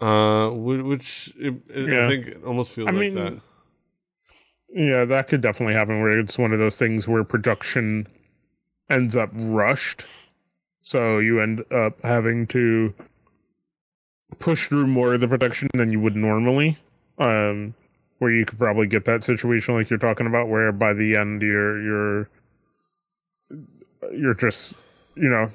Uh, 0.00 0.50
which 0.50 1.32
it, 1.36 1.54
yeah. 1.74 2.06
I 2.06 2.08
think 2.08 2.26
it 2.26 2.44
almost 2.44 2.72
feels 2.72 2.88
I 2.88 2.92
like 2.92 3.00
mean, 3.00 3.14
that. 3.14 3.40
Yeah, 4.74 5.04
that 5.04 5.28
could 5.28 5.40
definitely 5.40 5.74
happen. 5.74 6.00
Where 6.02 6.18
it's 6.18 6.38
one 6.38 6.52
of 6.52 6.58
those 6.58 6.76
things 6.76 7.06
where 7.06 7.22
production 7.22 8.08
ends 8.90 9.14
up 9.14 9.30
rushed, 9.32 10.04
so 10.80 11.18
you 11.18 11.40
end 11.40 11.64
up 11.70 12.02
having 12.02 12.48
to 12.48 12.92
push 14.38 14.68
through 14.68 14.88
more 14.88 15.14
of 15.14 15.20
the 15.20 15.28
production 15.28 15.68
than 15.74 15.92
you 15.92 16.00
would 16.00 16.16
normally. 16.16 16.78
Um, 17.18 17.74
where 18.18 18.30
you 18.30 18.44
could 18.44 18.58
probably 18.58 18.86
get 18.86 19.04
that 19.04 19.24
situation 19.24 19.74
like 19.74 19.90
you're 19.90 19.98
talking 19.98 20.26
about, 20.26 20.48
where 20.48 20.72
by 20.72 20.92
the 20.92 21.16
end 21.16 21.42
you're 21.42 21.80
you're 21.82 22.28
you're 24.12 24.34
just 24.34 24.74
you 25.14 25.28
know 25.28 25.50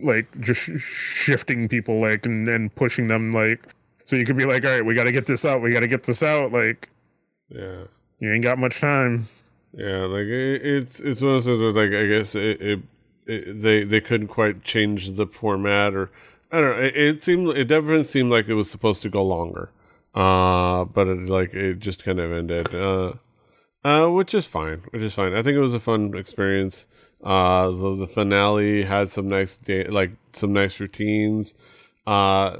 like 0.00 0.26
just 0.40 0.60
shifting 0.80 1.68
people 1.68 2.00
like 2.00 2.24
and, 2.24 2.48
and 2.48 2.74
pushing 2.74 3.08
them 3.08 3.30
like 3.30 3.60
so 4.04 4.16
you 4.16 4.24
could 4.24 4.36
be 4.36 4.46
like 4.46 4.64
all 4.64 4.70
right 4.70 4.84
we 4.84 4.94
got 4.94 5.04
to 5.04 5.12
get 5.12 5.26
this 5.26 5.44
out 5.44 5.60
we 5.60 5.72
got 5.72 5.80
to 5.80 5.88
get 5.88 6.04
this 6.04 6.22
out 6.22 6.52
like 6.52 6.88
yeah 7.48 7.82
you 8.20 8.32
ain't 8.32 8.42
got 8.42 8.58
much 8.58 8.80
time 8.80 9.28
yeah 9.72 10.04
like 10.04 10.26
it, 10.26 10.62
it's 10.64 11.00
it's 11.00 11.20
one 11.20 11.34
of 11.34 11.44
those 11.44 11.76
like 11.76 11.92
i 11.92 12.06
guess 12.06 12.34
it, 12.34 12.60
it, 12.60 12.80
it, 13.26 13.62
they 13.62 13.82
they 13.84 14.00
couldn't 14.00 14.28
quite 14.28 14.62
change 14.64 15.12
the 15.16 15.26
format 15.26 15.94
or 15.94 16.10
i 16.52 16.60
don't 16.60 16.76
know 16.76 16.82
it, 16.82 16.96
it 16.96 17.22
seemed 17.22 17.48
it 17.50 17.64
definitely 17.64 18.04
seemed 18.04 18.30
like 18.30 18.48
it 18.48 18.54
was 18.54 18.70
supposed 18.70 19.02
to 19.02 19.10
go 19.10 19.22
longer 19.22 19.70
uh 20.14 20.84
but 20.84 21.06
it 21.06 21.28
like 21.28 21.52
it 21.52 21.78
just 21.80 22.02
kind 22.04 22.18
of 22.20 22.32
ended 22.32 22.74
uh 22.74 23.12
Uh, 23.84 24.08
which 24.08 24.34
is 24.34 24.46
fine. 24.48 24.82
Which 24.90 25.02
is 25.02 25.14
fine. 25.14 25.32
I 25.32 25.42
think 25.44 25.54
it 25.54 25.60
was 25.60 25.74
a 25.74 25.78
fun 25.78 26.16
experience. 26.16 26.88
Uh, 27.24 27.70
the, 27.70 27.96
the 27.96 28.06
finale 28.06 28.84
had 28.84 29.10
some 29.10 29.28
nice 29.28 29.56
da- 29.56 29.88
like 29.88 30.12
some 30.32 30.52
nice 30.52 30.78
routines. 30.78 31.54
Uh, 32.06 32.58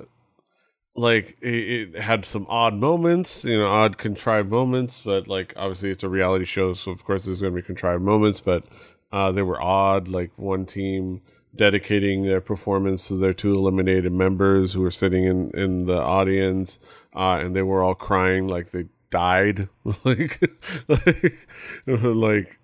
like 0.97 1.37
it, 1.41 1.95
it, 1.95 2.03
had 2.03 2.25
some 2.25 2.47
odd 2.49 2.75
moments, 2.75 3.45
you 3.45 3.59
know, 3.59 3.67
odd 3.67 3.99
contrived 3.99 4.51
moments, 4.51 5.03
but 5.05 5.29
like 5.29 5.53
obviously 5.57 5.91
it's 5.91 6.03
a 6.03 6.09
reality 6.09 6.45
show, 6.45 6.73
so 6.73 6.91
of 6.91 7.05
course 7.05 7.27
there's 7.27 7.41
going 7.41 7.53
to 7.55 7.61
be 7.61 7.67
contrived 7.67 8.03
moments, 8.03 8.41
but 8.41 8.65
uh, 9.13 9.31
they 9.31 9.43
were 9.43 9.61
odd. 9.61 10.09
Like 10.09 10.33
one 10.37 10.65
team 10.67 11.21
dedicating 11.55 12.25
their 12.25 12.41
performance 12.41 13.09
to 13.09 13.17
their 13.17 13.35
two 13.35 13.53
eliminated 13.53 14.13
members 14.13 14.73
who 14.73 14.81
were 14.81 14.91
sitting 14.91 15.25
in 15.25 15.51
in 15.51 15.87
the 15.87 16.01
audience, 16.01 16.79
uh, 17.15 17.39
and 17.41 17.55
they 17.55 17.63
were 17.63 17.83
all 17.83 17.95
crying 17.95 18.49
like 18.49 18.71
they 18.71 18.87
died, 19.11 19.69
like 20.05 20.41
like 20.89 21.49
like. 21.87 22.59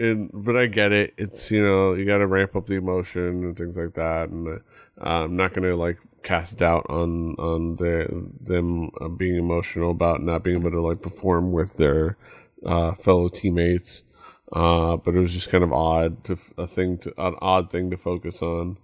And, 0.00 0.30
but 0.32 0.56
I 0.56 0.66
get 0.66 0.92
it. 0.92 1.14
It's 1.16 1.50
you 1.50 1.62
know 1.62 1.94
you 1.94 2.04
got 2.04 2.18
to 2.18 2.26
ramp 2.26 2.56
up 2.56 2.66
the 2.66 2.74
emotion 2.74 3.44
and 3.44 3.56
things 3.56 3.76
like 3.76 3.94
that, 3.94 4.28
and 4.28 4.48
uh, 4.48 4.60
I'm 5.00 5.36
not 5.36 5.54
gonna 5.54 5.76
like 5.76 5.98
cast 6.24 6.58
doubt 6.58 6.86
on 6.88 7.34
on 7.34 7.76
them 7.76 8.90
uh, 9.00 9.08
being 9.08 9.36
emotional 9.36 9.92
about 9.92 10.22
not 10.22 10.42
being 10.42 10.58
able 10.58 10.72
to 10.72 10.80
like 10.80 11.00
perform 11.00 11.52
with 11.52 11.76
their 11.76 12.16
uh, 12.66 12.94
fellow 12.94 13.28
teammates. 13.28 14.02
Uh, 14.52 14.96
but 14.96 15.14
it 15.14 15.20
was 15.20 15.32
just 15.32 15.50
kind 15.50 15.64
of 15.64 15.72
odd 15.72 16.22
to 16.24 16.38
a 16.58 16.66
thing 16.66 16.98
to 16.98 17.12
an 17.18 17.34
odd 17.40 17.70
thing 17.70 17.90
to 17.90 17.96
focus 17.96 18.42
on. 18.42 18.78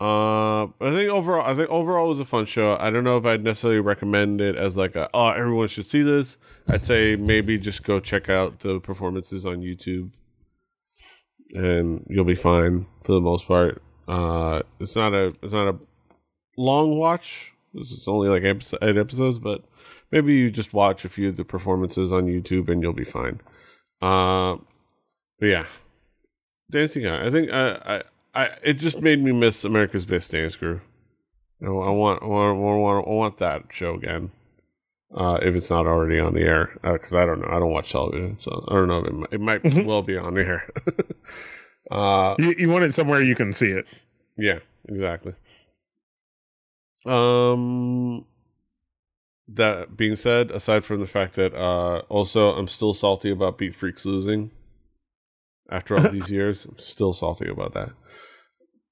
Uh, 0.00 0.64
I 0.80 0.90
think 0.92 1.10
overall, 1.10 1.44
I 1.44 1.54
think 1.54 1.68
overall 1.68 2.06
it 2.06 2.10
was 2.10 2.20
a 2.20 2.24
fun 2.24 2.46
show. 2.46 2.76
I 2.80 2.90
don't 2.90 3.04
know 3.04 3.18
if 3.18 3.26
I'd 3.26 3.44
necessarily 3.44 3.80
recommend 3.80 4.40
it 4.40 4.56
as 4.56 4.76
like 4.76 4.96
a 4.96 5.10
oh 5.12 5.28
everyone 5.28 5.68
should 5.68 5.86
see 5.86 6.02
this. 6.02 6.38
I'd 6.68 6.84
say 6.84 7.16
maybe 7.16 7.58
just 7.58 7.82
go 7.84 8.00
check 8.00 8.28
out 8.30 8.60
the 8.60 8.80
performances 8.80 9.44
on 9.44 9.58
YouTube, 9.58 10.10
and 11.54 12.04
you'll 12.08 12.24
be 12.24 12.34
fine 12.34 12.86
for 13.02 13.12
the 13.12 13.20
most 13.20 13.46
part. 13.46 13.82
Uh, 14.08 14.62
it's 14.78 14.96
not 14.96 15.14
a 15.14 15.26
it's 15.42 15.52
not 15.52 15.74
a 15.74 15.78
long 16.56 16.96
watch. 16.96 17.52
It's 17.74 18.08
only 18.08 18.28
like 18.28 18.42
eight 18.42 18.96
episodes, 18.96 19.38
but 19.38 19.64
maybe 20.10 20.34
you 20.34 20.50
just 20.50 20.72
watch 20.72 21.04
a 21.04 21.08
few 21.08 21.28
of 21.28 21.36
the 21.36 21.44
performances 21.44 22.10
on 22.10 22.26
YouTube 22.26 22.68
and 22.68 22.82
you'll 22.82 22.92
be 22.92 23.04
fine. 23.04 23.40
Uh, 24.02 24.56
but 25.38 25.46
yeah, 25.46 25.66
Dancing 26.70 27.04
High. 27.04 27.26
I 27.26 27.30
think 27.30 27.50
I, 27.52 28.02
I, 28.34 28.42
I, 28.42 28.50
it 28.64 28.74
just 28.74 29.02
made 29.02 29.22
me 29.22 29.32
miss 29.32 29.64
America's 29.64 30.04
Best 30.04 30.32
Dance 30.32 30.56
Crew. 30.56 30.80
I 31.62 31.68
want, 31.68 32.22
I 32.22 32.26
want, 32.26 32.58
I 32.58 32.60
want, 32.60 33.06
I 33.06 33.10
want 33.10 33.36
that 33.38 33.64
show 33.70 33.94
again. 33.94 34.30
Uh, 35.12 35.38
if 35.42 35.56
it's 35.56 35.70
not 35.70 35.86
already 35.86 36.20
on 36.20 36.34
the 36.34 36.42
air, 36.42 36.78
because 36.84 37.12
uh, 37.12 37.18
I 37.18 37.26
don't 37.26 37.40
know, 37.40 37.48
I 37.48 37.58
don't 37.58 37.72
watch 37.72 37.90
television, 37.90 38.38
so 38.40 38.64
I 38.68 38.74
don't 38.74 38.88
know. 38.88 38.98
It 39.04 39.12
might, 39.12 39.32
it 39.32 39.40
might 39.40 39.62
mm-hmm. 39.64 39.84
well 39.84 40.02
be 40.02 40.16
on 40.16 40.34
the 40.34 40.46
air. 40.46 40.70
uh, 41.90 42.36
you, 42.38 42.54
you 42.56 42.68
want 42.68 42.84
it 42.84 42.94
somewhere 42.94 43.20
you 43.20 43.34
can 43.34 43.52
see 43.52 43.70
it. 43.70 43.86
Yeah, 44.38 44.60
exactly. 44.88 45.34
Um, 47.04 48.24
that 49.48 49.96
being 49.96 50.14
said, 50.16 50.50
aside 50.52 50.84
from 50.84 51.00
the 51.00 51.06
fact 51.06 51.34
that 51.34 51.54
uh, 51.54 52.02
also 52.08 52.54
I'm 52.54 52.68
still 52.68 52.94
salty 52.94 53.30
about 53.30 53.58
Beat 53.58 53.74
Freaks 53.74 54.06
losing 54.06 54.52
after 55.70 55.96
all 55.96 56.08
these 56.12 56.30
years, 56.30 56.66
I'm 56.66 56.78
still 56.78 57.12
salty 57.12 57.48
about 57.48 57.72
that. 57.74 57.90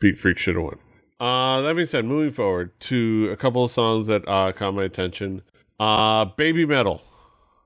Beat 0.01 0.19
Freaks 0.19 0.43
should 0.43 0.57
have 0.57 0.65
won. 0.65 0.79
Uh, 1.21 1.61
that 1.63 1.75
being 1.75 1.87
said, 1.87 2.05
moving 2.05 2.31
forward 2.31 2.79
to 2.81 3.29
a 3.33 3.37
couple 3.37 3.65
of 3.65 3.71
songs 3.71 4.07
that 4.07 4.27
uh, 4.29 4.53
caught 4.53 4.75
my 4.75 4.85
attention. 4.85 5.43
Uh, 5.79 6.25
Baby 6.25 6.67
Metal 6.67 7.03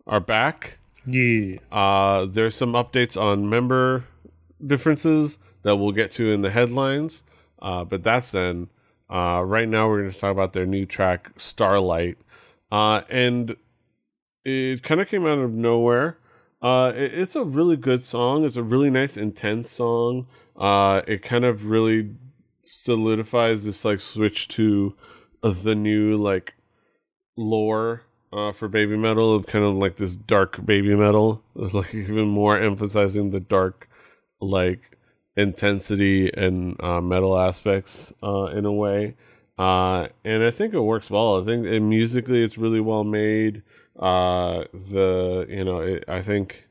are 0.06 0.20
back. 0.20 0.78
Yeah. 1.06 1.58
Uh, 1.70 2.26
there's 2.26 2.54
some 2.54 2.72
updates 2.74 3.20
on 3.20 3.48
member 3.48 4.04
differences 4.64 5.38
that 5.62 5.76
we'll 5.76 5.92
get 5.92 6.10
to 6.12 6.30
in 6.30 6.42
the 6.42 6.50
headlines. 6.50 7.22
Uh, 7.60 7.84
but 7.84 8.02
that's 8.02 8.32
then. 8.32 8.68
Uh, 9.08 9.42
right 9.44 9.68
now, 9.68 9.88
we're 9.88 10.00
going 10.00 10.12
to 10.12 10.18
talk 10.18 10.32
about 10.32 10.52
their 10.52 10.66
new 10.66 10.86
track, 10.86 11.30
Starlight. 11.36 12.18
Uh, 12.70 13.02
and 13.10 13.56
it 14.44 14.82
kind 14.82 15.00
of 15.00 15.08
came 15.08 15.26
out 15.26 15.38
of 15.38 15.52
nowhere. 15.52 16.18
Uh, 16.62 16.92
it, 16.94 17.14
it's 17.14 17.36
a 17.36 17.44
really 17.44 17.76
good 17.76 18.04
song. 18.04 18.44
It's 18.44 18.56
a 18.56 18.62
really 18.62 18.90
nice, 18.90 19.16
intense 19.16 19.70
song. 19.70 20.26
Uh, 20.56 21.02
it 21.06 21.22
kind 21.22 21.44
of 21.44 21.66
really 21.66 22.14
solidifies 22.64 23.64
this 23.64 23.84
like 23.84 24.00
switch 24.00 24.48
to 24.48 24.94
uh, 25.42 25.50
the 25.50 25.74
new 25.74 26.16
like 26.16 26.54
lore 27.42 28.02
uh, 28.32 28.52
for 28.52 28.68
baby 28.68 28.96
metal 28.96 29.34
of 29.34 29.46
kind 29.46 29.64
of 29.64 29.74
like 29.74 29.96
this 29.96 30.16
dark 30.16 30.64
baby 30.64 30.94
metal. 30.94 31.42
It's 31.56 31.74
like 31.74 31.94
even 31.94 32.28
more 32.28 32.58
emphasizing 32.58 33.30
the 33.30 33.40
dark 33.40 33.88
like 34.40 34.98
intensity 35.36 36.30
and 36.34 36.82
uh, 36.82 37.00
metal 37.00 37.38
aspects 37.38 38.12
uh, 38.22 38.46
in 38.46 38.64
a 38.64 38.72
way. 38.72 39.16
Uh, 39.58 40.08
and 40.24 40.42
I 40.42 40.50
think 40.50 40.74
it 40.74 40.80
works 40.80 41.10
well. 41.10 41.40
I 41.40 41.44
think 41.44 41.66
and 41.66 41.88
musically 41.88 42.42
it's 42.42 42.58
really 42.58 42.80
well 42.80 43.04
made. 43.04 43.62
Uh, 43.98 44.64
the 44.72 45.46
you 45.48 45.64
know 45.64 45.80
it, 45.80 46.04
I 46.08 46.22
think 46.22 46.66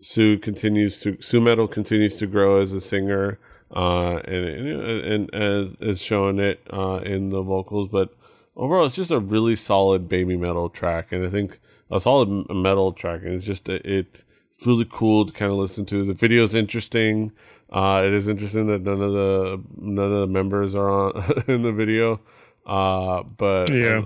Su 0.00 0.38
continues 0.38 1.00
to 1.00 1.16
Su-metal 1.20 1.68
continues 1.68 2.16
to 2.18 2.26
grow 2.26 2.60
as 2.60 2.72
a 2.72 2.80
singer, 2.80 3.38
uh, 3.74 4.16
and 4.16 4.44
and, 4.44 5.30
and 5.32 5.76
it's 5.80 6.02
showing 6.02 6.40
it 6.40 6.60
uh, 6.72 7.00
in 7.04 7.30
the 7.30 7.42
vocals. 7.42 7.88
But 7.88 8.12
overall, 8.60 8.86
it's 8.86 8.94
just 8.94 9.10
a 9.10 9.18
really 9.18 9.56
solid 9.56 10.08
baby 10.08 10.36
metal 10.36 10.68
track, 10.68 11.10
and 11.10 11.26
I 11.26 11.30
think 11.30 11.58
a 11.90 12.00
solid 12.00 12.28
metal 12.50 12.92
track, 12.92 13.22
and 13.22 13.34
it's 13.34 13.46
just 13.46 13.68
it, 13.68 13.82
it's 13.84 14.22
really 14.64 14.86
cool 14.88 15.26
to 15.26 15.32
kind 15.32 15.50
of 15.50 15.58
listen 15.58 15.86
to. 15.86 16.04
The 16.04 16.14
video 16.14 16.44
is 16.44 16.54
interesting. 16.54 17.32
Uh, 17.72 18.02
it 18.04 18.12
is 18.12 18.28
interesting 18.28 18.66
that 18.66 18.82
none 18.82 19.00
of 19.00 19.12
the 19.12 19.62
none 19.78 20.12
of 20.12 20.20
the 20.20 20.26
members 20.26 20.74
are 20.74 20.90
on 20.90 21.42
in 21.48 21.62
the 21.62 21.72
video. 21.72 22.20
Uh, 22.66 23.22
but 23.22 23.70
yeah, 23.70 24.02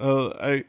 uh, 0.00 0.28
I 0.40 0.64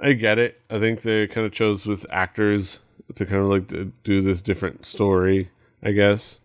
I 0.00 0.14
get 0.14 0.38
it. 0.38 0.60
I 0.70 0.80
think 0.80 1.02
they 1.02 1.26
kind 1.26 1.46
of 1.46 1.52
chose 1.52 1.86
with 1.86 2.06
actors 2.10 2.80
to 3.14 3.26
kind 3.26 3.42
of 3.42 3.48
like 3.48 4.02
do 4.02 4.22
this 4.22 4.42
different 4.42 4.86
story, 4.86 5.50
I 5.82 5.92
guess. 5.92 6.40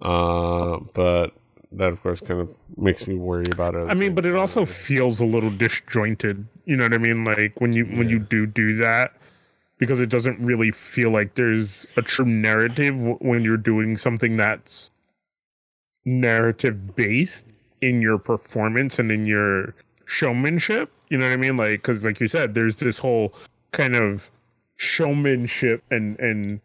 Uh, 0.00 0.78
but 0.94 1.32
that 1.74 1.92
of 1.92 2.02
course 2.02 2.20
kind 2.20 2.40
of 2.40 2.54
makes 2.76 3.06
me 3.06 3.14
worry 3.14 3.46
about 3.50 3.74
it. 3.74 3.88
I 3.88 3.94
mean, 3.94 4.14
but 4.14 4.26
it 4.26 4.34
also 4.34 4.64
feels 4.64 5.20
a 5.20 5.24
little 5.24 5.50
disjointed. 5.50 6.46
You 6.64 6.76
know 6.76 6.84
what 6.84 6.94
I 6.94 6.98
mean? 6.98 7.24
Like 7.24 7.60
when 7.60 7.72
you 7.72 7.86
yeah. 7.86 7.98
when 7.98 8.08
you 8.08 8.18
do 8.18 8.46
do 8.46 8.76
that, 8.76 9.14
because 9.78 10.00
it 10.00 10.08
doesn't 10.08 10.38
really 10.40 10.70
feel 10.70 11.10
like 11.10 11.34
there's 11.34 11.86
a 11.96 12.02
true 12.02 12.26
narrative 12.26 12.94
when 13.20 13.42
you're 13.42 13.56
doing 13.56 13.96
something 13.96 14.36
that's 14.36 14.90
narrative 16.04 16.94
based 16.94 17.46
in 17.80 18.00
your 18.00 18.18
performance 18.18 18.98
and 18.98 19.10
in 19.10 19.24
your 19.24 19.74
showmanship. 20.04 20.90
You 21.08 21.18
know 21.18 21.26
what 21.26 21.32
I 21.32 21.36
mean? 21.36 21.56
Like, 21.56 21.82
because 21.82 22.04
like 22.04 22.20
you 22.20 22.28
said, 22.28 22.54
there's 22.54 22.76
this 22.76 22.98
whole 22.98 23.34
kind 23.72 23.96
of 23.96 24.30
showmanship 24.76 25.82
and 25.90 26.18
and 26.18 26.60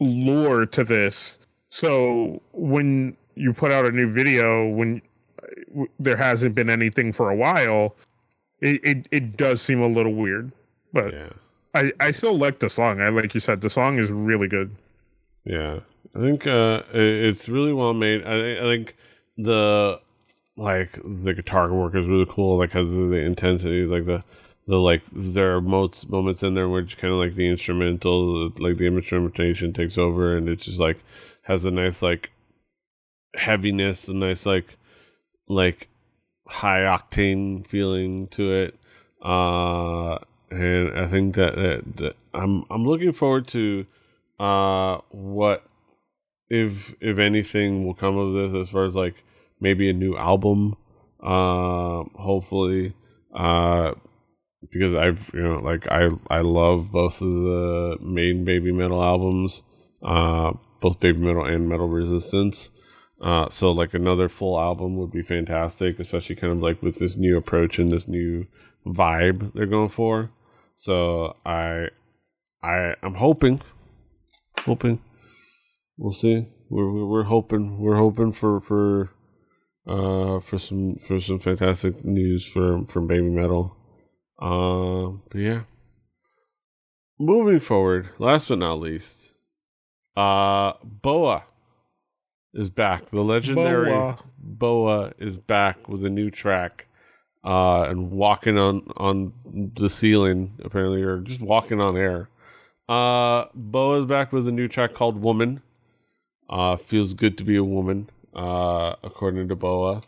lore 0.00 0.66
to 0.66 0.84
this. 0.84 1.38
So 1.68 2.40
when 2.52 3.16
you 3.36 3.52
put 3.52 3.70
out 3.70 3.86
a 3.86 3.92
new 3.92 4.10
video, 4.10 4.68
when 4.68 5.02
there 6.00 6.16
hasn't 6.16 6.54
been 6.54 6.70
anything 6.70 7.12
for 7.12 7.30
a 7.30 7.36
while, 7.36 7.94
it 8.60 8.80
it, 8.82 9.08
it 9.10 9.36
does 9.36 9.62
seem 9.62 9.80
a 9.80 9.86
little 9.86 10.14
weird. 10.14 10.50
But 10.92 11.12
yeah. 11.12 11.28
I, 11.74 11.92
I 12.00 12.10
still 12.10 12.36
like 12.36 12.58
the 12.58 12.70
song. 12.70 13.00
I 13.00 13.10
like 13.10 13.34
you 13.34 13.40
said, 13.40 13.60
the 13.60 13.70
song 13.70 13.98
is 13.98 14.10
really 14.10 14.48
good. 14.48 14.74
Yeah, 15.44 15.80
I 16.14 16.18
think 16.18 16.46
uh, 16.46 16.82
it's 16.92 17.48
really 17.48 17.72
well 17.72 17.94
made. 17.94 18.24
I, 18.24 18.56
I 18.58 18.62
think 18.62 18.96
the 19.36 20.00
like 20.56 20.98
the 21.04 21.34
guitar 21.34 21.72
work 21.72 21.94
is 21.94 22.06
really 22.06 22.26
cool. 22.28 22.58
Like 22.58 22.70
because 22.70 22.90
of 22.90 23.10
the 23.10 23.16
intensity, 23.16 23.84
like 23.84 24.06
the 24.06 24.24
the 24.66 24.78
like 24.78 25.02
there 25.12 25.54
are 25.54 25.60
moments 25.60 26.08
moments 26.08 26.42
in 26.42 26.54
there 26.54 26.68
which 26.68 26.98
kind 26.98 27.12
of 27.12 27.20
like 27.20 27.34
the 27.34 27.48
instrumental, 27.48 28.50
like 28.58 28.78
the 28.78 28.86
instrumentation 28.86 29.72
takes 29.72 29.98
over, 29.98 30.36
and 30.36 30.48
it 30.48 30.60
just 30.60 30.80
like 30.80 30.98
has 31.42 31.64
a 31.64 31.70
nice 31.70 32.02
like 32.02 32.32
heaviness, 33.36 34.08
a 34.08 34.14
nice 34.14 34.46
like 34.46 34.76
like 35.48 35.88
high 36.46 36.80
octane 36.80 37.66
feeling 37.66 38.28
to 38.28 38.52
it. 38.52 38.78
Uh 39.22 40.18
and 40.50 40.96
I 40.96 41.06
think 41.08 41.34
that, 41.34 41.56
that, 41.56 41.96
that, 41.96 42.16
I'm 42.32 42.64
I'm 42.70 42.86
looking 42.86 43.12
forward 43.12 43.48
to 43.48 43.86
uh 44.38 44.98
what 45.10 45.64
if 46.48 46.94
if 47.00 47.18
anything 47.18 47.84
will 47.84 47.94
come 47.94 48.16
of 48.16 48.32
this 48.32 48.62
as 48.62 48.70
far 48.70 48.84
as 48.84 48.94
like 48.94 49.24
maybe 49.60 49.88
a 49.88 49.92
new 49.92 50.16
album 50.16 50.76
uh 51.22 52.02
hopefully 52.14 52.94
uh 53.34 53.92
because 54.70 54.94
I've 54.94 55.30
you 55.34 55.42
know 55.42 55.58
like 55.58 55.90
I 55.90 56.10
I 56.30 56.40
love 56.40 56.92
both 56.92 57.20
of 57.20 57.28
the 57.28 57.98
main 58.02 58.44
baby 58.44 58.72
metal 58.72 59.02
albums 59.02 59.62
uh 60.02 60.52
both 60.80 61.00
baby 61.00 61.20
metal 61.20 61.44
and 61.44 61.68
metal 61.68 61.88
resistance 61.88 62.70
uh 63.20 63.48
so 63.50 63.70
like 63.70 63.94
another 63.94 64.28
full 64.28 64.60
album 64.60 64.96
would 64.96 65.10
be 65.10 65.22
fantastic 65.22 65.98
especially 65.98 66.36
kind 66.36 66.52
of 66.52 66.60
like 66.60 66.82
with 66.82 66.98
this 66.98 67.16
new 67.16 67.36
approach 67.36 67.78
and 67.78 67.90
this 67.90 68.06
new 68.06 68.46
vibe 68.86 69.52
they're 69.54 69.66
going 69.66 69.88
for 69.88 70.30
so 70.76 71.34
I 71.44 71.88
I 72.62 72.94
I'm 73.02 73.14
hoping 73.14 73.62
hoping. 74.66 75.00
We'll 75.96 76.12
see. 76.12 76.48
We're 76.68 77.06
we're 77.06 77.22
hoping 77.24 77.78
we're 77.78 77.96
hoping 77.96 78.32
for 78.32 78.60
for 78.60 79.10
uh 79.86 80.40
for 80.40 80.58
some 80.58 80.96
for 80.96 81.20
some 81.20 81.38
fantastic 81.38 82.04
news 82.04 82.46
from 82.46 82.86
from 82.86 83.06
Baby 83.06 83.30
Metal. 83.30 83.76
Uh, 84.40 85.18
but 85.30 85.38
yeah. 85.38 85.62
Moving 87.18 87.60
forward, 87.60 88.10
last 88.18 88.48
but 88.48 88.58
not 88.58 88.80
least, 88.80 89.36
uh 90.16 90.74
Boa 90.84 91.44
is 92.56 92.70
back. 92.70 93.10
The 93.10 93.22
legendary 93.22 93.90
Boa, 93.90 94.18
Boa 94.38 95.12
is 95.18 95.38
back 95.38 95.88
with 95.88 96.04
a 96.04 96.10
new 96.10 96.30
track. 96.30 96.86
Uh, 97.44 97.84
and 97.84 98.10
walking 98.10 98.58
on 98.58 98.90
on 98.96 99.32
the 99.76 99.88
ceiling 99.88 100.52
apparently, 100.64 101.02
or 101.02 101.20
just 101.20 101.40
walking 101.40 101.80
on 101.80 101.96
air. 101.96 102.28
Uh, 102.88 103.44
Boa 103.54 104.00
is 104.00 104.06
back 104.06 104.32
with 104.32 104.48
a 104.48 104.52
new 104.52 104.66
track 104.66 104.94
called 104.94 105.22
"Woman." 105.22 105.62
Uh, 106.50 106.76
feels 106.76 107.14
good 107.14 107.38
to 107.38 107.44
be 107.44 107.54
a 107.54 107.62
woman, 107.62 108.10
uh, 108.34 108.96
according 109.04 109.46
to 109.48 109.54
Boa. 109.54 110.02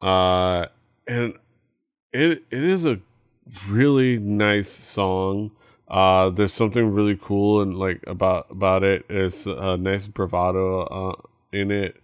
Uh, 0.00 0.66
and 1.06 1.34
it 2.12 2.42
it 2.50 2.64
is 2.64 2.84
a 2.84 3.00
really 3.68 4.18
nice 4.18 4.70
song. 4.70 5.52
Uh, 5.86 6.28
there's 6.28 6.52
something 6.52 6.92
really 6.92 7.16
cool 7.16 7.60
and 7.60 7.76
like 7.76 8.02
about 8.06 8.46
about 8.50 8.82
it. 8.82 9.04
It's 9.08 9.46
a 9.46 9.76
nice 9.76 10.08
bravado 10.08 10.82
uh, 10.82 11.22
in 11.52 11.70
it. 11.70 11.96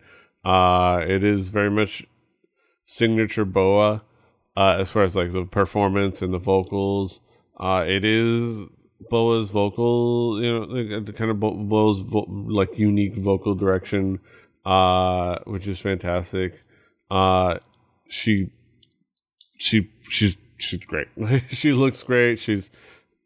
Uh, 0.44 1.04
it 1.06 1.24
is 1.24 1.48
very 1.48 1.70
much 1.70 2.04
signature 2.84 3.44
Boa 3.44 4.02
uh, 4.56 4.76
as 4.78 4.90
far 4.90 5.02
as 5.04 5.16
like 5.16 5.32
the 5.32 5.44
performance 5.44 6.22
and 6.22 6.32
the 6.32 6.38
vocals. 6.38 7.20
Uh, 7.58 7.84
it 7.86 8.04
is 8.04 8.62
Boa's 9.10 9.50
vocal, 9.50 10.42
you 10.42 10.52
know, 10.52 10.64
like, 10.64 11.14
kind 11.14 11.30
of 11.30 11.40
Boa's 11.40 12.00
vo- 12.00 12.26
like 12.28 12.78
unique 12.78 13.16
vocal 13.16 13.54
direction, 13.54 14.20
uh, 14.64 15.38
which 15.44 15.66
is 15.66 15.80
fantastic. 15.80 16.62
Uh, 17.10 17.58
she, 18.08 18.50
she, 19.58 19.90
she's 20.08 20.36
she's 20.56 20.84
great. 20.84 21.08
she 21.50 21.72
looks 21.72 22.02
great. 22.02 22.38
She's 22.40 22.70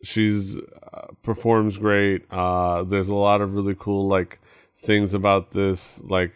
she's 0.02 0.58
uh, 0.92 1.06
performs 1.22 1.78
great. 1.78 2.30
Uh, 2.30 2.84
there's 2.84 3.08
a 3.08 3.14
lot 3.14 3.40
of 3.40 3.54
really 3.54 3.76
cool 3.78 4.08
like 4.08 4.40
things 4.78 5.14
about 5.14 5.50
this, 5.52 6.00
like, 6.04 6.32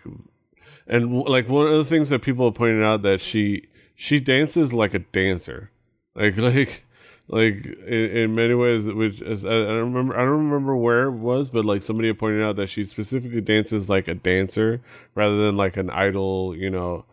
and 0.87 1.23
like 1.23 1.49
one 1.49 1.67
of 1.67 1.77
the 1.77 1.85
things 1.85 2.09
that 2.11 2.23
people 2.23 2.47
have 2.47 2.55
pointed 2.55 2.83
out 2.83 3.03
that 3.03 3.21
she 3.21 3.69
she 3.95 4.21
dances 4.21 4.73
like 4.73 4.95
a 4.95 4.99
dancer, 4.99 5.71
like 6.15 6.37
like 6.39 6.85
like 7.29 7.65
in, 7.65 8.11
in 8.17 8.33
many 8.35 8.55
ways 8.55 8.87
which 8.87 9.21
is, 9.21 9.45
I, 9.45 9.49
I 9.49 9.65
don't 9.65 9.93
remember 9.93 10.17
I 10.17 10.25
don't 10.25 10.49
remember 10.49 10.77
where 10.77 11.05
it 11.05 11.13
was 11.13 11.51
but 11.51 11.65
like 11.65 11.83
somebody 11.83 12.09
had 12.09 12.19
pointed 12.19 12.43
out 12.43 12.57
that 12.57 12.67
she 12.67 12.85
specifically 12.85 13.41
dances 13.41 13.89
like 13.89 14.09
a 14.09 14.15
dancer 14.15 14.83
rather 15.15 15.37
than 15.37 15.57
like 15.57 15.77
an 15.77 15.89
idol 15.89 16.55
you 16.57 16.69
know 16.69 17.05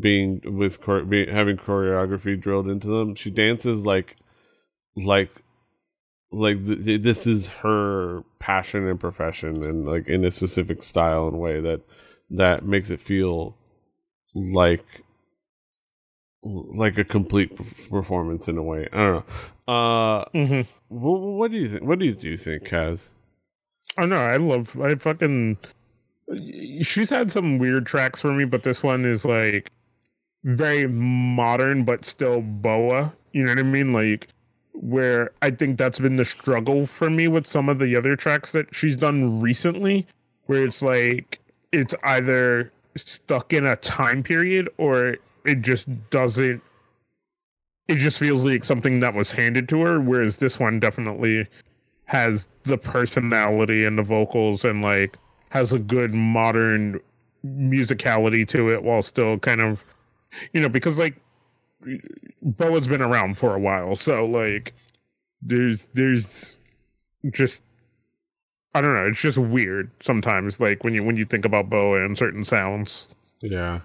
being 0.00 0.40
with 0.44 0.84
being, 1.08 1.28
having 1.28 1.56
choreography 1.56 2.38
drilled 2.38 2.68
into 2.68 2.88
them. 2.88 3.14
She 3.14 3.30
dances 3.30 3.84
like 3.84 4.16
like 4.96 5.30
like 6.30 6.64
th- 6.64 7.02
this 7.02 7.26
is 7.26 7.46
her 7.48 8.22
passion 8.38 8.86
and 8.86 9.00
profession 9.00 9.62
and 9.62 9.86
like 9.86 10.08
in 10.08 10.24
a 10.24 10.30
specific 10.30 10.82
style 10.82 11.26
and 11.28 11.38
way 11.38 11.60
that 11.60 11.80
that 12.30 12.64
makes 12.64 12.90
it 12.90 13.00
feel 13.00 13.56
like 14.34 14.84
like 16.42 16.98
a 16.98 17.04
complete 17.04 17.54
performance 17.90 18.48
in 18.48 18.58
a 18.58 18.62
way. 18.62 18.88
I 18.92 18.96
don't 18.96 19.14
know. 19.14 19.72
Uh, 19.72 20.24
mm-hmm. 20.34 20.60
what, 20.88 21.18
what, 21.18 21.50
do 21.50 21.58
you 21.58 21.68
think? 21.68 21.82
What 21.82 21.98
do 21.98 22.06
you, 22.06 22.14
do 22.14 22.28
you 22.28 22.36
think, 22.36 22.64
Kaz? 22.64 23.10
I 23.96 24.06
know. 24.06 24.16
I 24.16 24.36
love. 24.36 24.78
I 24.80 24.94
fucking. 24.94 25.58
She's 26.82 27.10
had 27.10 27.32
some 27.32 27.58
weird 27.58 27.86
tracks 27.86 28.20
for 28.20 28.32
me, 28.32 28.44
but 28.44 28.62
this 28.62 28.82
one 28.82 29.04
is 29.04 29.24
like 29.24 29.70
very 30.44 30.86
modern, 30.86 31.84
but 31.84 32.04
still 32.04 32.40
boa. 32.40 33.12
You 33.32 33.44
know 33.44 33.50
what 33.50 33.58
I 33.58 33.62
mean? 33.62 33.92
Like 33.92 34.28
where 34.80 35.30
I 35.42 35.50
think 35.50 35.76
that's 35.76 35.98
been 35.98 36.16
the 36.16 36.24
struggle 36.24 36.86
for 36.86 37.10
me 37.10 37.28
with 37.28 37.46
some 37.46 37.68
of 37.68 37.78
the 37.78 37.96
other 37.96 38.16
tracks 38.16 38.52
that 38.52 38.74
she's 38.74 38.96
done 38.96 39.40
recently, 39.40 40.06
where 40.46 40.64
it's 40.64 40.82
like 40.82 41.40
it's 41.72 41.94
either 42.04 42.72
stuck 42.96 43.52
in 43.52 43.66
a 43.66 43.76
time 43.76 44.22
period 44.22 44.68
or 44.78 45.16
it 45.44 45.62
just 45.62 45.88
doesn't 46.10 46.62
it 47.86 47.96
just 47.96 48.18
feels 48.18 48.44
like 48.44 48.64
something 48.64 49.00
that 49.00 49.14
was 49.14 49.30
handed 49.30 49.68
to 49.68 49.80
her 49.80 50.00
whereas 50.00 50.36
this 50.36 50.58
one 50.58 50.80
definitely 50.80 51.46
has 52.06 52.46
the 52.64 52.76
personality 52.76 53.84
and 53.84 53.98
the 53.98 54.02
vocals 54.02 54.64
and 54.64 54.82
like 54.82 55.16
has 55.50 55.72
a 55.72 55.78
good 55.78 56.12
modern 56.12 57.00
musicality 57.46 58.46
to 58.46 58.70
it 58.70 58.82
while 58.82 59.02
still 59.02 59.38
kind 59.38 59.60
of 59.60 59.84
you 60.52 60.60
know 60.60 60.68
because 60.68 60.98
like 60.98 61.16
Boa's 62.42 62.88
been 62.88 63.02
around 63.02 63.38
for 63.38 63.54
a 63.54 63.60
while 63.60 63.96
so 63.96 64.24
like 64.24 64.74
there's 65.42 65.86
there's 65.94 66.58
just 67.32 67.62
I 68.74 68.80
don't 68.80 68.94
know 68.94 69.06
it's 69.06 69.20
just 69.20 69.38
weird 69.38 69.90
sometimes 70.00 70.60
like 70.60 70.84
when 70.84 70.94
you 70.94 71.04
when 71.04 71.16
you 71.16 71.24
think 71.24 71.44
about 71.44 71.70
Boa 71.70 72.04
and 72.04 72.18
certain 72.18 72.44
sounds 72.44 73.08
yeah 73.40 73.80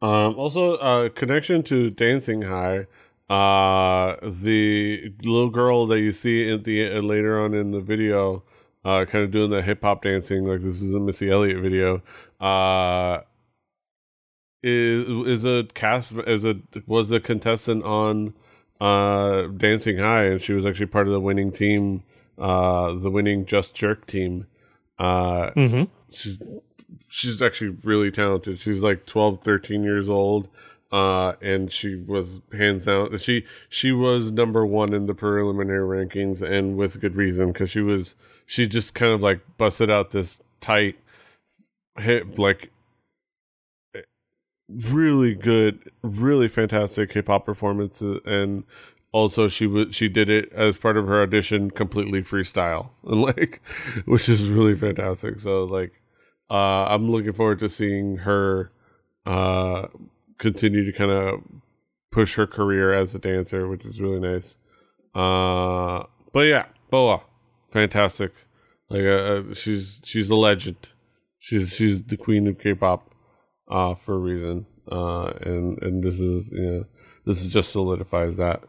um, 0.00 0.36
also, 0.36 0.74
uh, 0.74 1.08
connection 1.10 1.62
to 1.64 1.90
Dancing 1.90 2.42
High. 2.42 2.86
Uh, 3.28 4.16
the 4.22 5.12
little 5.22 5.50
girl 5.50 5.86
that 5.86 6.00
you 6.00 6.12
see 6.12 6.50
at 6.50 6.64
the 6.64 6.90
uh, 6.90 7.00
later 7.00 7.42
on 7.42 7.52
in 7.52 7.72
the 7.72 7.80
video, 7.80 8.42
uh, 8.84 9.04
kind 9.04 9.24
of 9.24 9.30
doing 9.30 9.50
the 9.50 9.60
hip 9.60 9.82
hop 9.82 10.02
dancing, 10.02 10.44
like 10.44 10.62
this 10.62 10.80
is 10.80 10.94
a 10.94 11.00
Missy 11.00 11.30
Elliott 11.30 11.60
video. 11.60 12.02
Uh, 12.40 13.20
is 14.62 15.26
is 15.26 15.44
a 15.44 15.64
cast 15.74 16.12
is 16.26 16.44
a 16.44 16.56
was 16.86 17.10
a 17.10 17.20
contestant 17.20 17.84
on 17.84 18.34
uh 18.80 19.42
Dancing 19.56 19.98
High, 19.98 20.24
and 20.24 20.42
she 20.42 20.52
was 20.52 20.66
actually 20.66 20.86
part 20.86 21.06
of 21.06 21.12
the 21.12 21.20
winning 21.20 21.50
team, 21.52 22.02
uh, 22.38 22.92
the 22.94 23.10
winning 23.10 23.46
Just 23.46 23.74
Jerk 23.74 24.06
team. 24.06 24.46
Uh, 24.98 25.50
mm-hmm. 25.50 25.84
she's 26.10 26.38
she's 27.08 27.42
actually 27.42 27.76
really 27.82 28.10
talented. 28.10 28.58
She's 28.58 28.82
like 28.82 29.06
12, 29.06 29.42
13 29.42 29.82
years 29.82 30.08
old. 30.08 30.48
Uh, 30.90 31.34
and 31.42 31.70
she 31.70 31.96
was 31.96 32.40
hands 32.56 32.86
down. 32.86 33.18
She 33.18 33.44
she 33.68 33.92
was 33.92 34.32
number 34.32 34.64
one 34.64 34.94
in 34.94 35.04
the 35.04 35.12
preliminary 35.12 36.06
rankings, 36.06 36.40
and 36.40 36.78
with 36.78 36.98
good 36.98 37.14
reason, 37.14 37.52
because 37.52 37.68
she 37.68 37.82
was 37.82 38.14
she 38.46 38.66
just 38.66 38.94
kind 38.94 39.12
of 39.12 39.22
like 39.22 39.40
busted 39.58 39.90
out 39.90 40.12
this 40.12 40.40
tight 40.62 40.96
hit, 41.98 42.38
like 42.38 42.70
really 44.68 45.34
good, 45.34 45.90
really 46.02 46.48
fantastic 46.48 47.12
hip 47.12 47.28
hop 47.28 47.46
performance, 47.46 48.00
and 48.00 48.64
also 49.12 49.48
she 49.48 49.66
was 49.66 49.94
she 49.94 50.08
did 50.08 50.28
it 50.28 50.52
as 50.52 50.76
part 50.76 50.96
of 50.96 51.06
her 51.06 51.22
audition 51.22 51.70
completely 51.70 52.22
freestyle, 52.22 52.90
like, 53.02 53.60
which 54.04 54.28
is 54.28 54.48
really 54.48 54.76
fantastic. 54.76 55.40
So 55.40 55.64
like, 55.64 55.92
uh, 56.50 56.84
I'm 56.86 57.10
looking 57.10 57.32
forward 57.32 57.60
to 57.60 57.68
seeing 57.68 58.18
her 58.18 58.72
uh, 59.26 59.88
continue 60.38 60.84
to 60.84 60.96
kind 60.96 61.10
of 61.10 61.40
push 62.10 62.36
her 62.36 62.46
career 62.46 62.92
as 62.92 63.14
a 63.14 63.18
dancer, 63.18 63.68
which 63.68 63.84
is 63.84 64.00
really 64.00 64.20
nice. 64.20 64.56
Uh, 65.14 66.04
but 66.32 66.40
yeah, 66.40 66.66
Boa, 66.90 67.20
fantastic. 67.70 68.32
Like 68.88 69.02
uh, 69.02 69.06
uh, 69.50 69.54
she's 69.54 70.00
she's 70.04 70.28
the 70.28 70.36
legend. 70.36 70.88
She's 71.38 71.74
she's 71.74 72.02
the 72.02 72.16
queen 72.16 72.46
of 72.46 72.58
K-pop 72.58 73.10
uh, 73.68 73.94
for 73.94 74.14
a 74.14 74.18
reason. 74.18 74.66
Uh, 74.90 75.26
and 75.42 75.82
and 75.82 76.02
this 76.02 76.18
is 76.18 76.50
you 76.50 76.62
know 76.62 76.84
this 77.26 77.42
is 77.44 77.52
just 77.52 77.70
solidifies 77.70 78.36
that. 78.36 78.64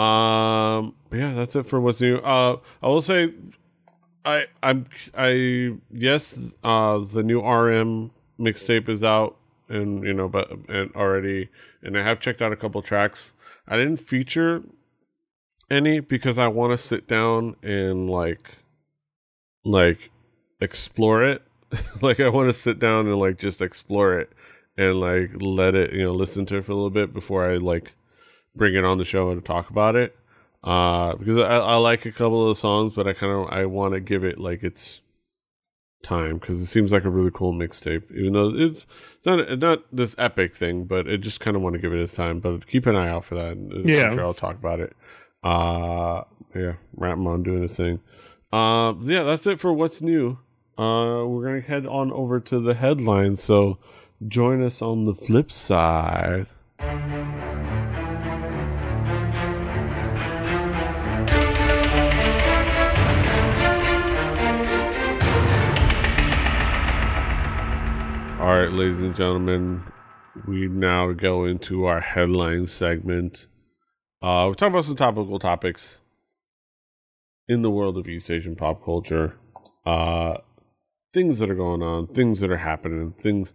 Um, 0.00 0.94
yeah, 1.12 1.34
that's 1.34 1.54
it 1.54 1.66
for 1.66 1.80
what's 1.80 2.00
new. 2.00 2.16
Uh, 2.16 2.58
I 2.82 2.88
will 2.88 3.02
say 3.02 3.34
I 4.24 4.46
I'm 4.62 4.86
I 5.16 5.76
yes, 5.90 6.38
uh 6.64 6.98
the 6.98 7.22
new 7.22 7.40
RM 7.40 8.10
mixtape 8.38 8.88
is 8.88 9.04
out 9.04 9.36
and 9.68 10.02
you 10.04 10.12
know 10.12 10.28
but 10.28 10.50
and 10.68 10.94
already 10.94 11.48
and 11.82 11.96
I 11.98 12.02
have 12.02 12.20
checked 12.20 12.40
out 12.40 12.52
a 12.52 12.56
couple 12.56 12.80
tracks. 12.82 13.32
I 13.66 13.76
didn't 13.76 13.98
feature 13.98 14.62
any 15.70 16.00
because 16.00 16.38
I 16.38 16.48
want 16.48 16.72
to 16.72 16.78
sit 16.78 17.08
down 17.08 17.56
and 17.62 18.08
like 18.08 18.58
like 19.64 20.10
explore 20.60 21.24
it. 21.24 21.42
like 22.00 22.20
I 22.20 22.28
want 22.28 22.48
to 22.48 22.54
sit 22.54 22.78
down 22.78 23.06
and 23.06 23.18
like 23.18 23.38
just 23.38 23.62
explore 23.62 24.18
it 24.18 24.32
and 24.76 25.00
like 25.00 25.30
let 25.40 25.74
it, 25.74 25.92
you 25.92 26.04
know, 26.04 26.12
listen 26.12 26.46
to 26.46 26.56
it 26.56 26.64
for 26.64 26.72
a 26.72 26.74
little 26.74 26.90
bit 26.90 27.12
before 27.12 27.50
I 27.50 27.56
like 27.56 27.94
bring 28.54 28.74
it 28.74 28.84
on 28.84 28.98
the 28.98 29.04
show 29.04 29.30
and 29.30 29.44
talk 29.44 29.70
about 29.70 29.96
it 29.96 30.16
uh, 30.64 31.14
because 31.16 31.38
I, 31.38 31.58
I 31.58 31.76
like 31.76 32.06
a 32.06 32.12
couple 32.12 32.48
of 32.48 32.54
the 32.54 32.60
songs, 32.60 32.92
but 32.92 33.08
I 33.08 33.12
kind 33.12 33.32
of 33.32 33.52
I 33.52 33.66
want 33.66 33.94
to 33.94 34.00
give 34.00 34.24
it 34.24 34.38
like 34.38 34.62
its 34.62 35.00
time 36.02 36.38
because 36.38 36.60
it 36.60 36.66
seems 36.66 36.92
like 36.92 37.04
a 37.04 37.10
really 37.10 37.30
cool 37.32 37.52
mixtape. 37.52 38.10
Even 38.12 38.32
though 38.34 38.52
it's 38.54 38.86
not 39.24 39.58
not 39.58 39.84
this 39.92 40.14
epic 40.18 40.54
thing, 40.54 40.84
but 40.84 41.08
I 41.08 41.16
just 41.16 41.40
kind 41.40 41.56
of 41.56 41.62
want 41.62 41.74
to 41.74 41.80
give 41.80 41.92
it 41.92 42.00
its 42.00 42.14
time. 42.14 42.38
But 42.38 42.66
keep 42.66 42.86
an 42.86 42.96
eye 42.96 43.08
out 43.08 43.24
for 43.24 43.34
that. 43.34 43.84
Yeah, 43.84 44.14
sure 44.14 44.24
I'll 44.24 44.34
talk 44.34 44.56
about 44.56 44.78
it. 44.78 44.94
Uh, 45.42 46.22
yeah, 46.54 46.74
Rapmon 46.96 47.42
doing 47.42 47.62
his 47.62 47.76
thing. 47.76 48.00
Uh, 48.52 48.94
yeah, 49.02 49.24
that's 49.24 49.46
it 49.46 49.58
for 49.58 49.72
what's 49.72 50.00
new. 50.00 50.38
Uh, 50.78 51.24
we're 51.26 51.44
gonna 51.44 51.60
head 51.60 51.86
on 51.86 52.10
over 52.12 52.40
to 52.40 52.60
the 52.60 52.74
headlines. 52.74 53.42
So 53.42 53.78
join 54.26 54.62
us 54.62 54.80
on 54.80 55.04
the 55.04 55.14
flip 55.14 55.50
side. 55.50 56.46
All 68.40 68.58
right, 68.58 68.72
ladies 68.72 68.98
and 68.98 69.14
gentlemen, 69.14 69.84
we 70.48 70.66
now 70.66 71.12
go 71.12 71.44
into 71.44 71.84
our 71.84 72.00
headline 72.00 72.66
segment. 72.66 73.46
Uh, 74.20 74.46
we're 74.48 74.54
talking 74.54 74.74
about 74.74 74.84
some 74.84 74.96
topical 74.96 75.38
topics 75.38 76.00
in 77.46 77.62
the 77.62 77.70
world 77.70 77.96
of 77.96 78.08
East 78.08 78.30
Asian 78.30 78.56
pop 78.56 78.84
culture. 78.84 79.36
Uh, 79.86 80.38
things 81.12 81.38
that 81.38 81.50
are 81.50 81.54
going 81.54 81.82
on, 81.82 82.06
things 82.08 82.40
that 82.40 82.50
are 82.50 82.58
happening, 82.58 83.12
things 83.12 83.52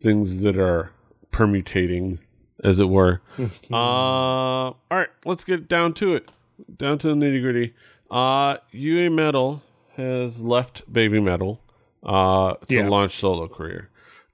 things 0.00 0.40
that 0.42 0.58
are 0.58 0.90
permutating, 1.30 2.18
as 2.62 2.78
it 2.78 2.88
were. 2.88 3.20
uh, 3.70 3.74
all 3.74 4.76
right, 4.90 5.08
let's 5.24 5.44
get 5.44 5.68
down 5.68 5.94
to 5.94 6.14
it. 6.14 6.30
Down 6.76 6.98
to 6.98 7.08
the 7.08 7.14
nitty 7.14 7.40
gritty. 7.40 7.74
Uh, 8.10 8.58
Yui 8.70 9.08
Metal 9.08 9.62
has 9.96 10.42
left 10.42 10.90
Baby 10.92 11.20
Metal 11.20 11.60
uh, 12.02 12.54
to 12.68 12.74
yeah. 12.74 12.88
launch 12.88 13.16
solo 13.18 13.48
career. 13.48 13.90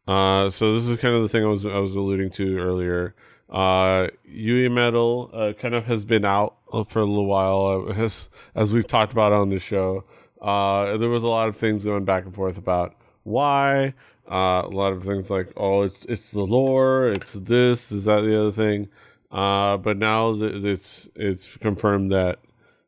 Uh, 0.06 0.50
so 0.50 0.74
this 0.74 0.88
is 0.88 0.98
kind 0.98 1.14
of 1.14 1.22
the 1.22 1.28
thing 1.28 1.44
I 1.44 1.48
was 1.48 1.66
I 1.66 1.78
was 1.78 1.94
alluding 1.94 2.30
to 2.32 2.58
earlier. 2.58 3.14
Uh, 3.50 4.08
Yui 4.24 4.68
Metal 4.68 5.30
uh, 5.32 5.52
kind 5.52 5.74
of 5.74 5.84
has 5.86 6.04
been 6.04 6.24
out 6.24 6.56
for 6.88 7.00
a 7.00 7.04
little 7.04 7.26
while, 7.26 7.86
uh, 7.88 7.92
as 7.92 8.28
as 8.54 8.72
we've 8.72 8.86
talked 8.86 9.12
about 9.12 9.32
on 9.32 9.50
the 9.50 9.58
show. 9.58 10.04
Uh, 10.40 10.96
there 10.96 11.08
was 11.08 11.22
a 11.22 11.28
lot 11.28 11.48
of 11.48 11.56
things 11.56 11.84
going 11.84 12.04
back 12.04 12.24
and 12.24 12.34
forth 12.34 12.58
about 12.58 12.94
why. 13.24 13.94
Uh, 14.30 14.62
a 14.64 14.70
lot 14.70 14.92
of 14.92 15.04
things 15.04 15.30
like, 15.30 15.52
oh, 15.56 15.82
it's 15.82 16.04
it's 16.04 16.32
the 16.32 16.42
lore, 16.42 17.08
it's 17.08 17.32
this, 17.32 17.90
is 17.90 18.04
that 18.04 18.20
the 18.20 18.38
other 18.38 18.52
thing. 18.52 18.88
Uh, 19.30 19.76
but 19.76 19.96
now 19.96 20.32
that 20.34 20.64
it's 20.64 21.08
it's 21.14 21.56
confirmed 21.56 22.12
that 22.12 22.38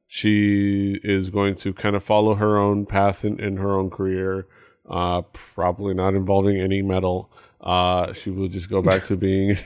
she 0.06 1.00
is 1.02 1.30
going 1.30 1.54
to 1.54 1.72
kind 1.72 1.96
of 1.96 2.02
follow 2.04 2.34
her 2.34 2.58
own 2.58 2.84
path 2.84 3.24
in, 3.24 3.40
in 3.40 3.56
her 3.56 3.78
own 3.78 3.90
career 3.90 4.46
uh, 4.90 5.22
probably 5.32 5.94
not 5.94 6.14
involving 6.14 6.60
any 6.60 6.82
metal. 6.82 7.30
Uh, 7.60 8.12
she 8.12 8.30
will 8.30 8.48
just 8.48 8.68
go 8.68 8.82
back 8.82 9.04
to 9.04 9.16
being, 9.16 9.56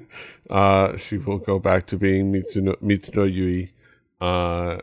uh, 0.50 0.96
she 0.96 1.18
will 1.18 1.38
go 1.38 1.58
back 1.58 1.86
to 1.86 1.96
being 1.96 2.32
Mizuno, 2.32 2.74
Mizuno 2.82 3.32
Yui, 3.32 3.72
uh, 4.20 4.78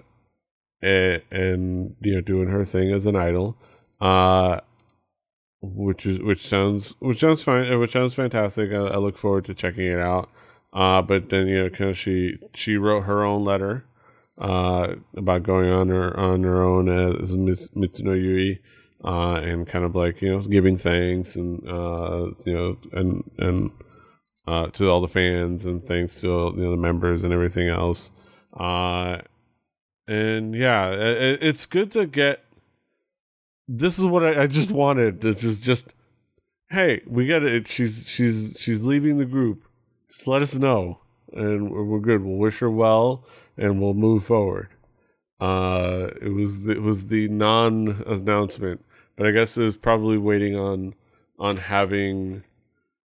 and, 0.81 1.95
you 2.01 2.15
know, 2.15 2.21
doing 2.21 2.49
her 2.49 2.65
thing 2.65 2.91
as 2.91 3.05
an 3.05 3.15
idol, 3.15 3.57
uh, 4.01 4.59
which 5.61 6.05
is, 6.05 6.19
which 6.19 6.47
sounds, 6.47 6.95
which 6.99 7.19
sounds 7.19 7.43
fine, 7.43 7.79
which 7.79 7.93
sounds 7.93 8.15
fantastic. 8.15 8.71
I, 8.71 8.77
I 8.77 8.97
look 8.97 9.17
forward 9.17 9.45
to 9.45 9.53
checking 9.53 9.85
it 9.85 9.99
out. 9.99 10.29
Uh, 10.71 11.01
but 11.01 11.29
then, 11.29 11.47
you 11.47 11.63
know, 11.63 11.69
kind 11.69 11.89
of 11.89 11.97
she, 11.97 12.37
she 12.53 12.77
wrote 12.77 13.01
her 13.01 13.23
own 13.23 13.43
letter, 13.43 13.85
uh, 14.39 14.95
about 15.17 15.43
going 15.43 15.69
on 15.69 15.89
her, 15.89 16.17
on 16.17 16.43
her 16.43 16.63
own 16.63 16.87
as 16.87 17.35
Mizuno 17.35 18.15
Yui 18.15 18.61
uh, 19.03 19.35
and 19.35 19.67
kind 19.67 19.85
of 19.85 19.95
like 19.95 20.21
you 20.21 20.29
know 20.29 20.41
giving 20.41 20.77
thanks 20.77 21.35
and 21.35 21.67
uh, 21.67 22.27
you 22.45 22.53
know 22.53 22.77
and 22.91 23.23
and 23.37 23.71
uh, 24.47 24.67
to 24.67 24.89
all 24.89 25.01
the 25.01 25.07
fans 25.07 25.65
and 25.65 25.85
thanks 25.85 26.19
to 26.21 26.27
you 26.27 26.63
know 26.63 26.71
the 26.71 26.77
members 26.77 27.23
and 27.23 27.33
everything 27.33 27.69
else. 27.69 28.11
Uh, 28.53 29.19
and 30.09 30.55
yeah, 30.55 30.89
it, 30.91 31.39
it's 31.41 31.65
good 31.65 31.91
to 31.91 32.05
get. 32.05 32.43
This 33.67 33.99
is 33.99 34.05
what 34.05 34.23
I, 34.23 34.43
I 34.43 34.47
just 34.47 34.71
wanted. 34.71 35.21
This 35.21 35.43
is 35.43 35.59
just, 35.59 35.93
hey, 36.69 37.01
we 37.05 37.25
get 37.25 37.43
it. 37.43 37.67
She's 37.67 38.07
she's 38.07 38.57
she's 38.59 38.83
leaving 38.83 39.17
the 39.17 39.25
group. 39.25 39.63
Just 40.09 40.27
let 40.27 40.41
us 40.41 40.55
know, 40.55 40.99
and 41.33 41.69
we're, 41.69 41.83
we're 41.83 41.99
good. 41.99 42.23
We'll 42.23 42.37
wish 42.37 42.59
her 42.59 42.69
well, 42.69 43.25
and 43.57 43.81
we'll 43.81 43.93
move 43.93 44.25
forward. 44.25 44.69
Uh, 45.39 46.09
it 46.21 46.33
was 46.33 46.67
it 46.67 46.81
was 46.81 47.07
the 47.07 47.27
non 47.29 48.03
announcement 48.05 48.83
but 49.19 49.27
I 49.27 49.31
guess 49.31 49.57
is 49.57 49.75
probably 49.75 50.17
waiting 50.17 50.55
on 50.55 50.95
on 51.37 51.57
having 51.57 52.43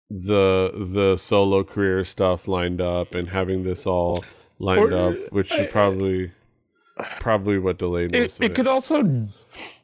the 0.09 0.72
the 0.74 1.18
solo 1.18 1.62
career 1.62 2.07
stuff 2.07 2.48
lined 2.48 2.81
up 2.81 3.14
and 3.14 3.29
having 3.29 3.64
this 3.64 3.87
all 3.87 4.24
lined 4.59 4.94
or, 4.94 5.11
up, 5.11 5.31
which 5.31 5.48
should 5.48 5.68
probably 5.68 6.33
probably 7.20 7.58
what 7.58 7.78
delayed 7.78 8.14
it, 8.14 8.22
it, 8.22 8.44
it. 8.44 8.54
could 8.54 8.66
also 8.66 9.02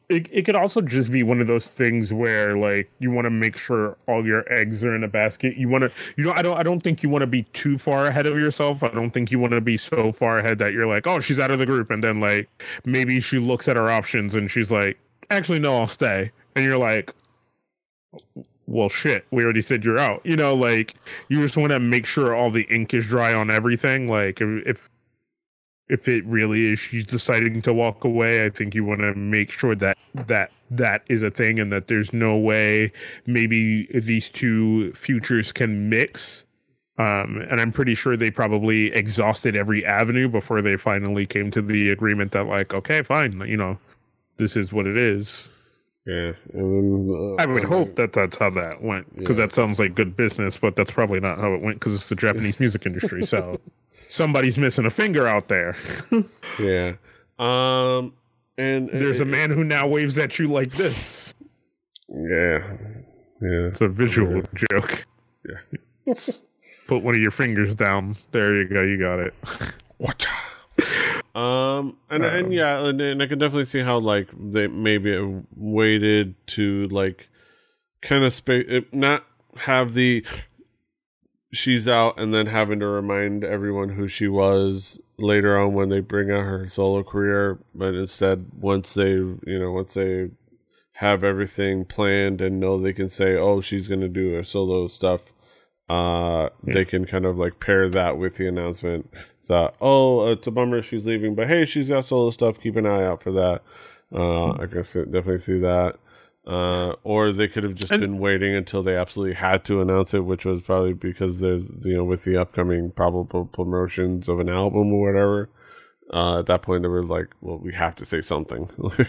it, 0.09 0.29
it 0.31 0.45
could 0.45 0.55
also 0.55 0.79
just 0.79 1.11
be 1.11 1.21
one 1.21 1.41
of 1.41 1.47
those 1.47 1.67
things 1.67 2.13
where 2.13 2.57
like 2.57 2.89
you 2.99 3.11
want 3.11 3.25
to 3.25 3.29
make 3.29 3.57
sure 3.57 3.97
all 4.07 4.25
your 4.25 4.51
eggs 4.51 4.83
are 4.83 4.95
in 4.95 5.03
a 5.03 5.07
basket. 5.07 5.57
You 5.57 5.67
want 5.67 5.83
to 5.83 5.91
you 6.15 6.23
know 6.23 6.31
i 6.31 6.41
don't 6.41 6.57
i 6.57 6.63
don't 6.63 6.81
think 6.81 7.03
you 7.03 7.09
want 7.09 7.23
to 7.23 7.27
be 7.27 7.43
too 7.53 7.77
far 7.77 8.07
ahead 8.07 8.25
of 8.25 8.37
yourself. 8.37 8.83
I 8.83 8.89
don't 8.89 9.11
think 9.11 9.31
you 9.31 9.39
want 9.39 9.51
to 9.51 9.61
be 9.61 9.75
so 9.75 10.11
far 10.11 10.37
ahead 10.37 10.59
that 10.59 10.71
you're 10.71 10.87
like 10.87 11.07
oh 11.07 11.19
she's 11.19 11.39
out 11.39 11.51
of 11.51 11.59
the 11.59 11.65
group 11.65 11.91
and 11.91 12.03
then 12.03 12.21
like 12.21 12.49
maybe 12.85 13.19
she 13.19 13.37
looks 13.37 13.67
at 13.67 13.75
her 13.75 13.89
options 13.91 14.33
and 14.33 14.49
she's 14.49 14.71
like 14.71 14.97
actually 15.29 15.59
no 15.59 15.77
i'll 15.77 15.87
stay. 15.87 16.31
And 16.55 16.63
you're 16.63 16.77
like 16.77 17.13
well 18.65 18.89
shit 18.89 19.25
we 19.31 19.43
already 19.43 19.61
said 19.61 19.83
you're 19.83 19.99
out. 19.99 20.21
You 20.25 20.37
know 20.37 20.55
like 20.55 20.95
you 21.27 21.41
just 21.41 21.57
want 21.57 21.71
to 21.73 21.79
make 21.79 22.05
sure 22.05 22.33
all 22.33 22.49
the 22.49 22.63
ink 22.69 22.93
is 22.93 23.05
dry 23.05 23.33
on 23.33 23.51
everything. 23.51 24.07
Like 24.07 24.39
if 24.39 24.65
if 24.65 24.89
it 25.89 26.25
really 26.25 26.73
is 26.73 26.79
she's 26.79 27.05
deciding 27.05 27.61
to 27.61 27.73
walk 27.73 28.03
away 28.03 28.45
i 28.45 28.49
think 28.49 28.75
you 28.75 28.83
want 28.83 29.01
to 29.01 29.13
make 29.15 29.51
sure 29.51 29.75
that 29.75 29.97
that 30.13 30.51
that 30.69 31.01
is 31.07 31.23
a 31.23 31.31
thing 31.31 31.59
and 31.59 31.71
that 31.71 31.87
there's 31.87 32.11
no 32.11 32.35
way 32.35 32.91
maybe 33.25 33.87
these 33.93 34.29
two 34.29 34.91
futures 34.93 35.51
can 35.51 35.89
mix 35.89 36.45
um, 36.97 37.37
and 37.49 37.61
i'm 37.61 37.71
pretty 37.71 37.95
sure 37.95 38.17
they 38.17 38.31
probably 38.31 38.87
exhausted 38.93 39.55
every 39.55 39.85
avenue 39.85 40.27
before 40.27 40.61
they 40.61 40.75
finally 40.75 41.25
came 41.25 41.51
to 41.51 41.61
the 41.61 41.89
agreement 41.89 42.31
that 42.31 42.47
like 42.47 42.73
okay 42.73 43.01
fine 43.01 43.39
you 43.47 43.57
know 43.57 43.77
this 44.37 44.55
is 44.55 44.71
what 44.71 44.87
it 44.87 44.97
is. 44.97 45.49
Yeah, 46.07 46.31
then, 46.53 47.09
uh, 47.13 47.41
I 47.41 47.45
would 47.45 47.65
hope 47.65 47.97
that 47.97 48.13
that's 48.13 48.37
how 48.37 48.49
that 48.51 48.81
went 48.81 49.13
because 49.17 49.37
yeah. 49.37 49.45
that 49.45 49.53
sounds 49.53 49.77
like 49.77 49.93
good 49.93 50.15
business, 50.15 50.55
but 50.55 50.77
that's 50.77 50.89
probably 50.89 51.19
not 51.19 51.37
how 51.37 51.53
it 51.53 51.61
went 51.61 51.81
because 51.81 51.95
it's 51.95 52.07
the 52.07 52.15
Japanese 52.15 52.61
music 52.61 52.85
industry. 52.85 53.23
So 53.23 53.59
somebody's 54.07 54.57
missing 54.57 54.85
a 54.85 54.89
finger 54.89 55.27
out 55.27 55.49
there. 55.49 55.75
yeah, 56.59 56.93
um, 57.39 58.13
and, 58.57 58.89
and 58.89 59.01
there's 59.01 59.19
a 59.19 59.25
man 59.25 59.49
who 59.49 59.65
now 59.65 59.85
waves 59.85 60.17
at 60.17 60.39
you 60.39 60.47
like 60.47 60.71
this. 60.71 61.35
Yeah, 62.07 62.77
yeah, 63.41 63.67
it's 63.67 63.81
a 63.81 63.89
visual 63.89 64.37
yeah. 64.37 64.65
joke. 64.71 65.05
Yeah, 65.45 66.15
put 66.87 67.03
one 67.03 67.15
of 67.15 67.21
your 67.21 67.31
fingers 67.31 67.75
down. 67.75 68.15
There 68.31 68.55
you 68.55 68.69
go. 68.69 68.81
You 68.81 68.97
got 68.97 69.19
it. 69.19 69.33
Watch 69.99 70.25
out. 70.25 70.56
Um, 71.35 71.97
and 72.09 72.25
um, 72.25 72.33
and 72.33 72.53
yeah, 72.53 72.83
and, 72.83 72.99
and, 72.99 73.21
I 73.21 73.27
can 73.27 73.37
definitely 73.37 73.65
see 73.65 73.81
how 73.81 73.99
like 73.99 74.29
they 74.35 74.65
maybe 74.67 75.43
waited 75.55 76.35
to 76.47 76.87
like 76.87 77.29
kind 78.01 78.23
of 78.23 78.33
space 78.33 78.85
not 78.91 79.23
have 79.57 79.93
the 79.93 80.25
she's 81.51 81.87
out 81.87 82.19
and 82.19 82.33
then 82.33 82.47
having 82.47 82.79
to 82.79 82.87
remind 82.87 83.43
everyone 83.43 83.89
who 83.89 84.07
she 84.07 84.27
was 84.27 84.99
later 85.19 85.59
on 85.59 85.73
when 85.73 85.89
they 85.89 85.99
bring 85.99 86.31
out 86.31 86.41
her 86.41 86.69
solo 86.69 87.03
career, 87.03 87.59
but 87.73 87.93
instead 87.93 88.47
once 88.59 88.93
they 88.95 89.11
you 89.11 89.59
know 89.59 89.71
once 89.71 89.93
they 89.93 90.29
have 90.93 91.23
everything 91.23 91.85
planned 91.85 92.41
and 92.41 92.59
know 92.59 92.81
they 92.81 92.93
can 92.93 93.09
say 93.09 93.35
oh 93.35 93.61
she's 93.61 93.87
gonna 93.87 94.09
do 94.09 94.33
her 94.33 94.43
solo 94.43 94.87
stuff 94.87 95.21
uh 95.89 96.49
yeah. 96.65 96.73
they 96.73 96.83
can 96.83 97.05
kind 97.05 97.23
of 97.23 97.37
like 97.37 97.59
pair 97.59 97.87
that 97.87 98.17
with 98.17 98.37
the 98.37 98.47
announcement 98.47 99.07
that 99.47 99.73
oh 99.81 100.31
it's 100.31 100.47
a 100.47 100.51
bummer 100.51 100.81
she's 100.81 101.05
leaving 101.05 101.35
but 101.35 101.47
hey 101.47 101.65
she's 101.65 101.89
got 101.89 102.05
solo 102.05 102.29
stuff 102.29 102.59
keep 102.61 102.75
an 102.75 102.85
eye 102.85 103.03
out 103.05 103.21
for 103.21 103.31
that. 103.31 103.61
Uh 104.13 104.51
i 104.51 104.65
can 104.65 104.83
definitely 104.83 105.39
see 105.39 105.59
that. 105.59 105.97
Uh 106.45 106.93
or 107.03 107.33
they 107.33 107.47
could 107.47 107.63
have 107.63 107.75
just 107.75 107.91
and, 107.91 108.01
been 108.01 108.19
waiting 108.19 108.55
until 108.55 108.83
they 108.83 108.95
absolutely 108.95 109.35
had 109.35 109.65
to 109.65 109.81
announce 109.81 110.13
it 110.13 110.21
which 110.21 110.45
was 110.45 110.61
probably 110.61 110.93
because 110.93 111.39
there's 111.39 111.69
you 111.85 111.95
know 111.97 112.03
with 112.03 112.23
the 112.23 112.37
upcoming 112.37 112.91
probable 112.91 113.45
promotions 113.45 114.29
of 114.29 114.39
an 114.39 114.49
album 114.49 114.93
or 114.93 115.07
whatever 115.07 115.49
uh 116.13 116.39
at 116.39 116.45
that 116.45 116.61
point 116.61 116.83
they 116.83 116.87
were 116.89 117.03
like 117.03 117.33
well 117.41 117.57
we 117.57 117.73
have 117.73 117.95
to 117.95 118.05
say 118.05 118.21
something. 118.21 118.69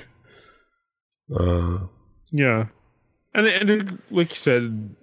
Uh 1.38 1.80
yeah. 2.30 2.68
And, 3.34 3.46
and 3.46 3.70
it, 3.70 3.88
like 4.10 4.30
you 4.30 4.36
said 4.36 4.94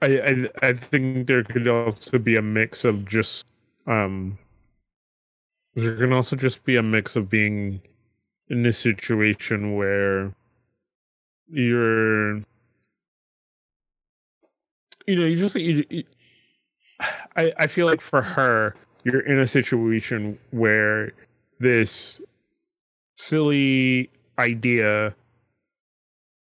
I, 0.00 0.48
I 0.62 0.68
i 0.68 0.72
think 0.72 1.26
there 1.26 1.44
could 1.44 1.68
also 1.68 2.18
be 2.18 2.36
a 2.36 2.42
mix 2.42 2.84
of 2.84 3.04
just 3.04 3.46
um 3.86 4.38
there 5.74 5.96
can 5.96 6.12
also 6.12 6.36
just 6.36 6.64
be 6.64 6.76
a 6.76 6.82
mix 6.82 7.16
of 7.16 7.28
being 7.28 7.80
in 8.48 8.64
a 8.66 8.72
situation 8.72 9.74
where 9.76 10.32
you're 11.48 12.36
you 15.06 15.16
know 15.16 15.24
you 15.24 15.38
just 15.38 15.56
you, 15.56 15.84
you, 15.90 16.04
I, 17.36 17.52
I 17.58 17.66
feel 17.66 17.86
like 17.86 18.00
for 18.00 18.22
her 18.22 18.74
you're 19.04 19.20
in 19.20 19.38
a 19.38 19.46
situation 19.46 20.38
where 20.50 21.12
this 21.58 22.20
silly 23.16 24.10
idea 24.38 25.14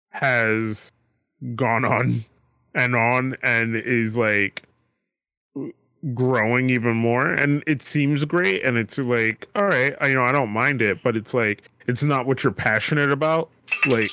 has 0.10 0.92
gone 1.56 1.86
on 1.86 2.24
and 2.76 2.96
on 2.96 3.36
and 3.44 3.76
is 3.76 4.18
like 4.18 4.64
growing 6.14 6.70
even 6.70 6.96
more 6.96 7.28
and 7.28 7.62
it 7.68 7.82
seems 7.82 8.24
great 8.24 8.64
and 8.64 8.78
it's 8.78 8.98
like 8.98 9.48
all 9.56 9.66
right 9.66 9.96
I, 10.00 10.08
you 10.08 10.16
know 10.16 10.24
i 10.24 10.32
don't 10.32 10.50
mind 10.50 10.82
it 10.82 11.04
but 11.04 11.18
it's 11.18 11.34
like 11.34 11.70
it's 11.88 12.04
not 12.04 12.26
what 12.26 12.42
you're 12.44 12.54
passionate 12.54 13.12
about 13.12 13.50
like 13.88 14.12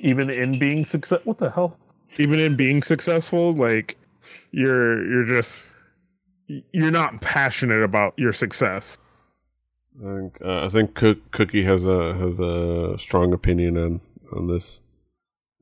even 0.00 0.30
in 0.30 0.58
being 0.58 0.84
success 0.84 1.20
what 1.24 1.38
the 1.38 1.50
hell 1.50 1.76
even 2.18 2.38
in 2.38 2.54
being 2.54 2.80
successful 2.80 3.54
like 3.54 3.98
you're 4.52 5.04
you're 5.10 5.24
just 5.24 5.76
you're 6.46 6.92
not 6.92 7.20
passionate 7.20 7.82
about 7.82 8.14
your 8.16 8.32
success 8.32 8.96
I 9.98 10.16
think 10.16 10.38
uh, 10.42 10.64
I 10.64 10.68
think 10.70 10.94
Cook, 10.94 11.30
Cookie 11.30 11.64
has 11.64 11.84
a 11.84 12.14
has 12.14 12.38
a 12.38 12.96
strong 12.98 13.34
opinion 13.34 13.76
on 13.76 14.00
on 14.34 14.46
this. 14.46 14.80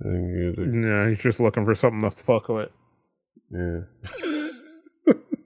Yeah, 0.05 1.09
he's 1.09 1.19
just 1.19 1.41
looking 1.41 1.65
for 1.65 1.75
something 1.75 2.03
to 2.03 2.11
fuck 2.11 2.49
with. 2.49 2.71
Yeah. 3.51 3.81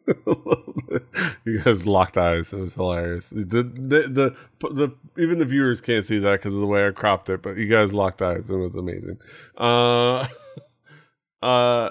you 1.44 1.62
guys 1.64 1.86
locked 1.86 2.18
eyes. 2.18 2.52
It 2.52 2.58
was 2.58 2.74
hilarious. 2.74 3.30
The 3.30 3.62
the 3.62 4.34
the, 4.60 4.68
the 4.68 4.94
even 5.20 5.38
the 5.38 5.44
viewers 5.44 5.80
can't 5.80 6.04
see 6.04 6.18
that 6.18 6.32
because 6.32 6.54
of 6.54 6.60
the 6.60 6.66
way 6.66 6.86
I 6.86 6.90
cropped 6.90 7.30
it, 7.30 7.42
but 7.42 7.56
you 7.56 7.68
guys 7.68 7.92
locked 7.92 8.22
eyes. 8.22 8.50
It 8.50 8.56
was 8.56 8.74
amazing. 8.74 9.18
Uh, 9.56 10.26
uh, 11.42 11.90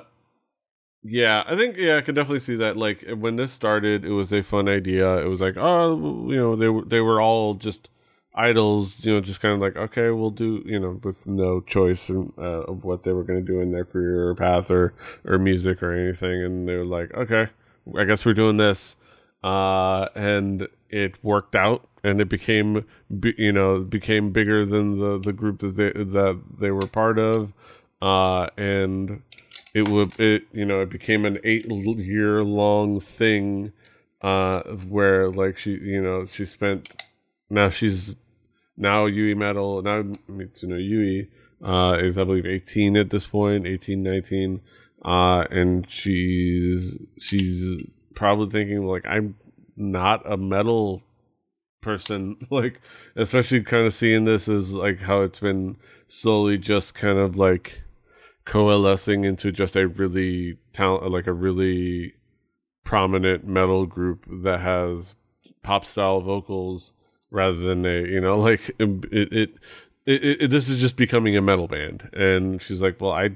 yeah, 1.03 1.43
I 1.47 1.55
think 1.55 1.78
yeah, 1.78 1.97
I 1.97 2.01
could 2.01 2.16
definitely 2.16 2.39
see 2.39 2.55
that. 2.57 2.78
Like 2.78 3.03
when 3.18 3.38
this 3.38 3.53
started, 3.53 4.05
it 4.05 4.12
was 4.12 4.32
a 4.34 4.43
fun 4.43 4.68
idea. 4.68 5.18
It 5.18 5.28
was 5.28 5.41
like, 5.41 5.55
oh, 5.57 6.30
you 6.30 6.38
know, 6.38 6.55
they 6.55 6.70
were 6.70 6.86
they 6.86 6.99
were 6.99 7.22
all 7.22 7.55
just 7.55 7.89
idols, 8.34 9.03
you 9.03 9.14
know, 9.14 9.22
just 9.22 9.41
kind 9.41 9.53
of 9.53 9.59
like, 9.59 9.76
okay, 9.76 10.09
we'll 10.09 10.30
do, 10.32 10.64
you 10.66 10.80
know, 10.80 10.99
with 11.03 11.28
no 11.28 11.59
choice 11.62 12.09
in, 12.09 12.32
uh, 12.38 12.64
of 12.64 12.84
what 12.84 13.03
they 13.03 13.12
were 13.14 13.24
going 13.24 13.43
to 13.43 13.45
do 13.45 13.59
in 13.59 13.72
their 13.72 13.86
career 13.86 14.28
or 14.30 14.36
path 14.36 14.70
or 14.72 14.93
or 15.26 15.38
music 15.38 15.82
or 15.84 15.93
anything, 15.93 16.43
and 16.43 16.68
they 16.68 16.76
were 16.76 16.86
like, 16.86 17.14
okay, 17.14 17.49
I 17.98 18.04
guess 18.06 18.26
we're 18.26 18.34
doing 18.34 18.58
this, 18.58 18.96
uh, 19.44 20.08
and 20.16 20.68
it 20.90 21.24
worked 21.24 21.56
out, 21.56 21.88
and 22.04 22.22
it 22.22 22.30
became, 22.30 22.86
you 23.38 23.52
know, 23.52 23.80
became 23.80 24.32
bigger 24.32 24.66
than 24.66 25.00
the 25.00 25.20
the 25.20 25.34
group 25.34 25.60
that 25.60 25.76
they 25.76 25.92
that 25.92 26.42
they 26.60 26.72
were 26.72 26.88
part 26.88 27.18
of, 27.20 27.54
uh, 28.02 28.48
and 28.58 29.22
it 29.74 29.88
would 29.88 30.20
it 30.20 30.44
you 30.52 30.66
know 30.66 30.82
it 30.82 30.90
became 30.90 31.26
an 31.26 31.40
eight 31.44 31.66
year 31.68 32.44
long 32.44 33.00
thing 33.00 33.72
uh 34.22 34.62
where 34.88 35.30
like 35.30 35.58
she 35.58 35.72
you 35.72 36.02
know 36.02 36.26
she 36.26 36.46
spent 36.46 36.90
now 37.50 37.70
she's 37.70 38.16
now 38.78 39.06
Yui 39.06 39.34
Metal 39.34 39.82
now 39.82 40.04
Mizuno 40.30 40.78
Yui 40.78 41.30
uh 41.64 41.98
is 42.00 42.18
I 42.18 42.24
believe 42.24 42.46
18 42.46 42.98
at 42.98 43.10
this 43.10 43.28
point 43.28 43.66
18 43.66 44.04
19 44.04 44.62
uh 45.04 45.45
and 45.49 45.89
she's 45.89 46.97
she's 47.20 47.84
probably 48.14 48.49
thinking 48.49 48.86
like 48.86 49.06
I'm 49.06 49.36
not 49.76 50.22
a 50.32 50.38
metal 50.38 51.02
person 51.82 52.38
like 52.49 52.80
especially 53.16 53.64
kind 53.64 53.86
of 53.86 53.93
seeing 53.93 54.24
this 54.26 54.47
as 54.47 54.74
like 54.74 55.02
how 55.02 55.22
it's 55.22 55.39
been 55.39 55.78
slowly 56.08 56.58
just 56.58 56.93
kind 56.93 57.18
of 57.18 57.38
like 57.38 57.82
coalescing 58.45 59.24
into 59.24 59.52
just 59.52 59.76
a 59.76 59.88
really 59.88 60.58
talent 60.74 61.10
like 61.12 61.28
a 61.28 61.34
really 61.34 62.14
prominent 62.84 63.47
metal 63.47 63.86
group 63.86 64.26
that 64.28 64.60
has 64.60 65.16
pop 65.64 65.86
style 65.86 66.22
vocals 66.22 66.93
rather 67.30 67.58
than 67.58 67.86
a 67.86 68.02
you 68.08 68.20
know 68.20 68.39
like 68.39 68.70
it 68.80 68.89
it, 69.12 69.34
it, 69.34 70.41
it 70.41 70.47
this 70.49 70.70
is 70.70 70.80
just 70.80 70.97
becoming 70.97 71.38
a 71.38 71.41
metal 71.41 71.68
band. 71.68 72.10
And 72.14 72.62
she's 72.62 72.82
like 72.82 72.99
well 72.99 73.12
i 73.12 73.32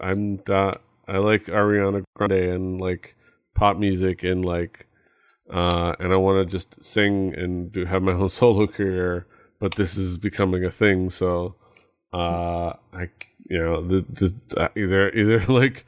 i'm 0.00 0.40
not 0.46 0.80
i 1.08 1.16
like 1.16 1.44
ariana 1.46 2.02
grande 2.16 2.32
and 2.32 2.80
like 2.80 3.16
pop 3.54 3.76
music 3.76 4.22
and 4.22 4.44
like 4.44 4.86
uh 5.52 5.94
and 5.98 6.12
i 6.12 6.16
want 6.16 6.46
to 6.46 6.50
just 6.50 6.82
sing 6.84 7.34
and 7.34 7.72
do 7.72 7.84
have 7.84 8.02
my 8.02 8.12
own 8.20 8.28
solo 8.28 8.66
career 8.66 9.26
but 9.58 9.74
this 9.74 9.96
is 9.96 10.18
becoming 10.18 10.64
a 10.64 10.70
thing 10.70 11.10
so 11.10 11.54
uh 12.12 12.72
i 12.92 13.08
you 13.50 13.58
know 13.58 13.82
the 13.82 14.04
the 14.08 14.60
uh, 14.60 14.68
either 14.76 15.10
either 15.10 15.40
like 15.52 15.84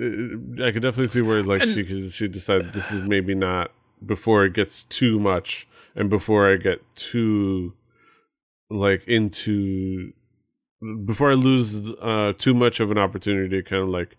uh, 0.00 0.64
I 0.64 0.72
could 0.72 0.82
definitely 0.82 1.08
see 1.08 1.20
where 1.20 1.42
like 1.42 1.62
and, 1.62 1.74
she 1.74 1.84
could 1.84 2.12
she 2.12 2.28
decided 2.28 2.72
this 2.72 2.92
is 2.92 3.02
maybe 3.02 3.34
not 3.34 3.72
before 4.04 4.44
it 4.44 4.54
gets 4.54 4.84
too 4.84 5.18
much 5.18 5.66
and 5.94 6.08
before 6.08 6.50
I 6.50 6.56
get 6.56 6.82
too 6.94 7.74
like 8.70 9.06
into 9.06 10.12
before 11.04 11.30
I 11.30 11.34
lose 11.34 11.90
uh 12.00 12.32
too 12.38 12.54
much 12.54 12.80
of 12.80 12.90
an 12.90 12.98
opportunity 12.98 13.48
to 13.48 13.62
kind 13.62 13.82
of 13.82 13.88
like 13.88 14.16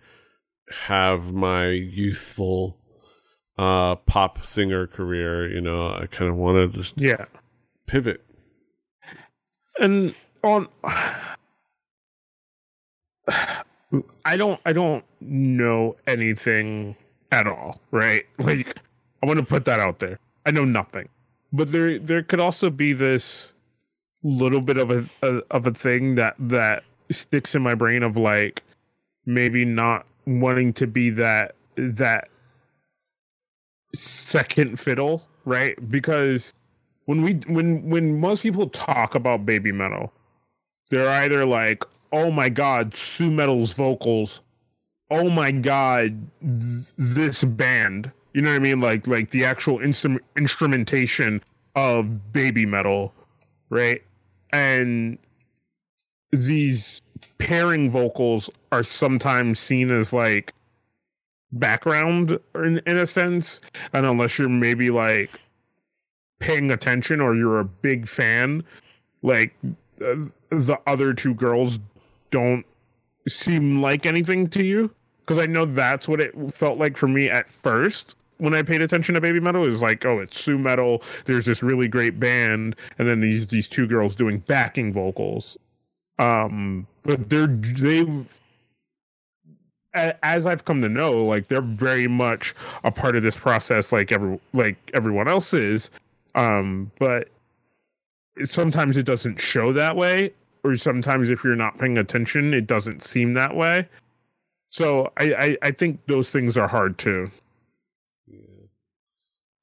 have 0.87 1.33
my 1.33 1.67
youthful 1.69 2.77
uh 3.57 3.95
pop 3.95 4.45
singer 4.45 4.87
career, 4.87 5.49
you 5.49 5.61
know, 5.61 5.89
I 5.89 6.07
kind 6.07 6.29
of 6.29 6.37
want 6.37 6.73
to 6.73 6.79
just 6.79 6.93
yeah 6.97 7.25
pivot. 7.87 8.23
And 9.79 10.13
on 10.43 10.67
I 14.25 14.35
don't 14.35 14.59
I 14.65 14.73
don't 14.73 15.03
know 15.21 15.95
anything 16.05 16.95
at 17.31 17.47
all, 17.47 17.81
right? 17.91 18.25
Like 18.39 18.77
I 19.23 19.25
want 19.25 19.39
to 19.39 19.45
put 19.45 19.65
that 19.65 19.79
out 19.79 19.99
there. 19.99 20.19
I 20.45 20.51
know 20.51 20.65
nothing. 20.65 21.09
But 21.51 21.71
there 21.71 21.97
there 21.97 22.23
could 22.23 22.39
also 22.39 22.69
be 22.69 22.93
this 22.93 23.53
little 24.23 24.61
bit 24.61 24.77
of 24.77 24.91
a, 24.91 25.05
a 25.21 25.41
of 25.51 25.67
a 25.67 25.71
thing 25.71 26.15
that 26.15 26.35
that 26.39 26.83
sticks 27.11 27.55
in 27.55 27.61
my 27.61 27.73
brain 27.73 28.03
of 28.03 28.17
like 28.17 28.63
maybe 29.25 29.65
not 29.65 30.05
wanting 30.25 30.73
to 30.73 30.87
be 30.87 31.09
that 31.11 31.55
that 31.75 32.29
second 33.95 34.79
fiddle, 34.79 35.23
right? 35.45 35.77
Because 35.89 36.53
when 37.05 37.21
we 37.21 37.33
when 37.47 37.89
when 37.89 38.19
most 38.19 38.43
people 38.43 38.69
talk 38.69 39.15
about 39.15 39.45
baby 39.45 39.71
metal, 39.71 40.11
they're 40.89 41.09
either 41.09 41.45
like, 41.45 41.83
oh 42.11 42.31
my 42.31 42.49
god, 42.49 42.93
Su-metal's 42.95 43.71
vocals. 43.73 44.41
Oh 45.09 45.29
my 45.29 45.51
god, 45.51 46.27
th- 46.41 46.85
this 46.97 47.43
band. 47.43 48.11
You 48.33 48.41
know 48.41 48.51
what 48.51 48.57
I 48.57 48.59
mean? 48.59 48.81
Like 48.81 49.07
like 49.07 49.31
the 49.31 49.45
actual 49.45 49.79
instru- 49.79 50.19
instrumentation 50.35 51.41
of 51.75 52.33
baby 52.33 52.65
metal, 52.65 53.13
right? 53.69 54.01
And 54.51 55.17
these 56.31 57.01
pairing 57.37 57.89
vocals 57.89 58.49
are 58.71 58.83
sometimes 58.83 59.59
seen 59.59 59.91
as 59.91 60.13
like 60.13 60.53
background 61.51 62.37
in, 62.55 62.81
in 62.85 62.97
a 62.97 63.05
sense. 63.07 63.61
And 63.93 64.05
unless 64.05 64.37
you're 64.37 64.49
maybe 64.49 64.89
like 64.89 65.31
paying 66.39 66.71
attention 66.71 67.19
or 67.19 67.35
you're 67.35 67.59
a 67.59 67.65
big 67.65 68.07
fan 68.07 68.63
like 69.23 69.53
uh, 70.01 70.15
the 70.49 70.77
other 70.85 71.13
two 71.13 71.33
girls 71.33 71.79
don't 72.31 72.65
seem 73.27 73.81
like 73.81 74.05
anything 74.05 74.47
to 74.49 74.63
you. 74.63 74.93
Because 75.21 75.39
I 75.39 75.45
know 75.45 75.65
that's 75.65 76.07
what 76.07 76.21
it 76.21 76.33
felt 76.53 76.77
like 76.77 76.95
for 76.95 77.07
me 77.07 77.29
at 77.29 77.49
first 77.49 78.15
when 78.37 78.53
I 78.53 78.61
paid 78.61 78.81
attention 78.81 79.15
to 79.15 79.21
baby 79.21 79.39
metal. 79.39 79.65
Is 79.65 79.81
like, 79.81 80.05
oh, 80.05 80.19
it's 80.19 80.39
Su-metal. 80.39 81.01
There's 81.25 81.45
this 81.45 81.63
really 81.63 81.87
great 81.87 82.19
band, 82.19 82.75
and 82.97 83.07
then 83.07 83.21
these 83.21 83.47
these 83.47 83.69
two 83.69 83.87
girls 83.87 84.15
doing 84.15 84.39
backing 84.39 84.91
vocals. 84.93 85.57
Um, 86.19 86.87
but 87.03 87.29
they're 87.29 87.47
they 87.47 88.05
as 89.93 90.45
I've 90.45 90.65
come 90.65 90.81
to 90.81 90.89
know, 90.89 91.25
like 91.25 91.47
they're 91.47 91.61
very 91.61 92.07
much 92.07 92.53
a 92.83 92.91
part 92.91 93.15
of 93.15 93.23
this 93.23 93.37
process, 93.37 93.91
like 93.91 94.11
every 94.11 94.39
like 94.53 94.77
everyone 94.93 95.27
else 95.27 95.53
is. 95.53 95.89
Um, 96.35 96.91
but 96.99 97.29
sometimes 98.43 98.97
it 98.97 99.03
doesn't 99.03 99.39
show 99.39 99.73
that 99.73 99.95
way, 99.95 100.33
or 100.63 100.75
sometimes 100.75 101.29
if 101.29 101.43
you're 101.43 101.55
not 101.55 101.77
paying 101.79 101.97
attention, 101.97 102.53
it 102.53 102.67
doesn't 102.67 103.03
seem 103.03 103.33
that 103.33 103.55
way. 103.55 103.87
So 104.69 105.11
I, 105.17 105.33
I, 105.33 105.57
I 105.63 105.71
think 105.71 106.05
those 106.07 106.29
things 106.29 106.57
are 106.57 106.67
hard 106.67 106.97
too. 106.97 107.31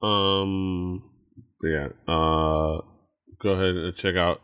Um. 0.01 1.03
Yeah. 1.63 1.89
Uh. 2.07 2.81
Go 3.39 3.51
ahead 3.51 3.75
and 3.75 3.95
check 3.95 4.15
out 4.15 4.41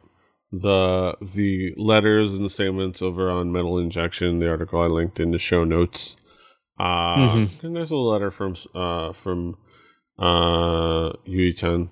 the 0.51 1.15
the 1.21 1.73
letters 1.77 2.33
and 2.33 2.45
the 2.45 2.49
statements 2.49 3.01
over 3.01 3.29
on 3.29 3.51
Metal 3.51 3.77
Injection. 3.77 4.39
The 4.39 4.49
article 4.49 4.81
I 4.81 4.87
linked 4.87 5.19
in 5.19 5.31
the 5.31 5.39
show 5.39 5.63
notes. 5.63 6.17
Uh, 6.79 7.15
mm-hmm. 7.17 7.65
and 7.65 7.75
there's 7.75 7.91
a 7.91 7.95
letter 7.95 8.31
from 8.31 8.55
uh 8.73 9.13
from 9.13 9.57
uh 10.17 11.11
Yui 11.25 11.53
Chan 11.53 11.89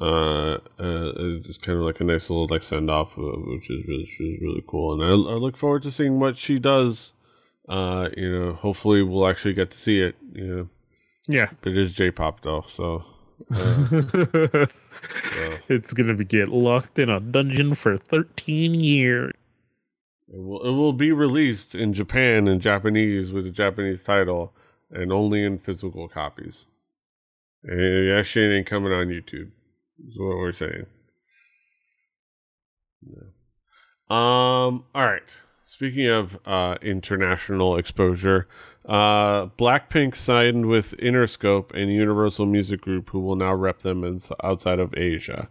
uh, 0.00 0.54
uh, 0.54 1.12
it's 1.46 1.58
kind 1.58 1.78
of 1.78 1.84
like 1.84 2.00
a 2.00 2.04
nice 2.04 2.28
little 2.28 2.48
like 2.48 2.62
send 2.62 2.90
off, 2.90 3.16
uh, 3.16 3.22
which 3.22 3.70
is 3.70 3.84
really, 3.86 4.02
which 4.02 4.20
is 4.20 4.42
really 4.42 4.64
cool. 4.66 4.92
And 4.92 5.04
I, 5.04 5.10
I, 5.10 5.36
look 5.36 5.56
forward 5.56 5.84
to 5.84 5.90
seeing 5.90 6.18
what 6.18 6.36
she 6.36 6.58
does. 6.58 7.12
Uh, 7.68 8.08
you 8.16 8.30
know, 8.30 8.52
hopefully 8.54 9.02
we'll 9.02 9.28
actually 9.28 9.54
get 9.54 9.70
to 9.70 9.78
see 9.78 10.00
it. 10.00 10.16
You 10.32 10.46
know, 10.46 10.68
yeah, 11.26 11.50
but 11.62 11.72
it 11.72 11.78
is 11.78 11.92
J-pop 11.92 12.40
though, 12.40 12.64
so. 12.68 13.04
Uh, 13.52 13.88
so. 13.88 14.66
It's 15.68 15.92
gonna 15.92 16.14
be 16.14 16.24
get 16.24 16.48
locked 16.48 16.98
in 16.98 17.10
a 17.10 17.20
dungeon 17.20 17.74
for 17.74 17.96
thirteen 17.96 18.74
years. 18.74 19.32
It 20.28 20.40
will, 20.40 20.62
it 20.62 20.72
will 20.72 20.92
be 20.92 21.12
released 21.12 21.74
in 21.74 21.92
Japan 21.92 22.48
in 22.48 22.60
Japanese 22.60 23.32
with 23.32 23.46
a 23.46 23.50
Japanese 23.50 24.04
title 24.04 24.52
and 24.90 25.12
only 25.12 25.44
in 25.44 25.58
physical 25.58 26.08
copies. 26.08 26.66
And 27.62 28.10
that 28.10 28.24
shit 28.24 28.52
ain't 28.52 28.66
coming 28.66 28.92
on 28.92 29.08
YouTube. 29.08 29.50
Is 30.08 30.18
what 30.18 30.36
we're 30.36 30.52
saying. 30.52 30.86
Yeah. 33.06 33.28
Um. 34.10 34.84
All 34.94 35.04
right. 35.06 35.22
Speaking 35.66 36.08
of 36.08 36.38
uh, 36.46 36.76
international 36.82 37.76
exposure, 37.76 38.46
uh, 38.86 39.46
Blackpink 39.58 40.14
signed 40.14 40.66
with 40.66 40.96
Interscope 40.98 41.72
and 41.74 41.92
Universal 41.92 42.46
Music 42.46 42.80
Group, 42.80 43.10
who 43.10 43.20
will 43.20 43.36
now 43.36 43.54
rep 43.54 43.80
them 43.80 44.04
in, 44.04 44.20
outside 44.42 44.78
of 44.78 44.94
Asia. 44.96 45.48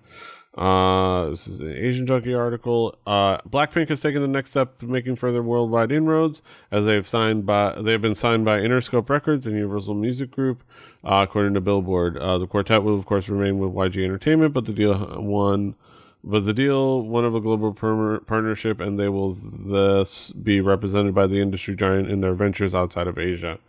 Uh, 0.56 1.32
this 1.32 1.48
is 1.48 1.60
an 1.60 1.76
Asian 1.76 2.06
Junkie 2.06 2.34
article. 2.34 2.96
Uh, 3.08 3.40
Blackpink 3.40 3.90
has 3.90 4.02
taken 4.02 4.22
the 4.22 4.28
next 4.28 4.52
step 4.52 4.78
to 4.80 4.86
making 4.86 5.16
further 5.16 5.42
worldwide 5.42 5.92
inroads 5.92 6.44
as 6.72 6.86
they 6.86 6.94
have 6.94 7.08
signed 7.08 7.44
by 7.46 7.74
they 7.82 7.92
have 7.92 8.04
been 8.04 8.14
signed 8.14 8.46
by 8.46 8.60
Interscope 8.60 9.10
Records 9.10 9.48
and 9.48 9.56
Universal 9.56 9.96
Music 9.96 10.30
Group, 10.30 10.64
uh, 11.04 11.26
according 11.28 11.56
to 11.56 11.62
Billboard. 11.62 12.18
Uh, 12.18 12.38
the 12.38 12.46
quartet 12.46 12.84
will 12.84 12.96
of 12.96 13.06
course 13.06 13.28
remain 13.30 13.58
with 13.58 13.72
YG 13.72 14.04
Entertainment, 14.04 14.54
but 14.54 14.66
the 14.66 14.74
deal 14.74 15.20
won. 15.20 15.76
But 16.24 16.46
the 16.46 16.54
deal, 16.54 17.02
one 17.02 17.26
of 17.26 17.36
a 17.36 17.42
global 17.42 17.74
per- 17.74 18.20
partnership, 18.22 18.80
and 18.80 18.98
they 18.98 19.10
will 19.10 19.34
thus 19.34 20.32
be 20.32 20.62
represented 20.62 21.14
by 21.14 21.28
the 21.28 21.42
industry 21.42 21.76
giant 21.76 22.10
in 22.10 22.22
their 22.22 22.34
ventures 22.34 22.74
outside 22.74 23.08
of 23.08 23.18
Asia. 23.18 23.60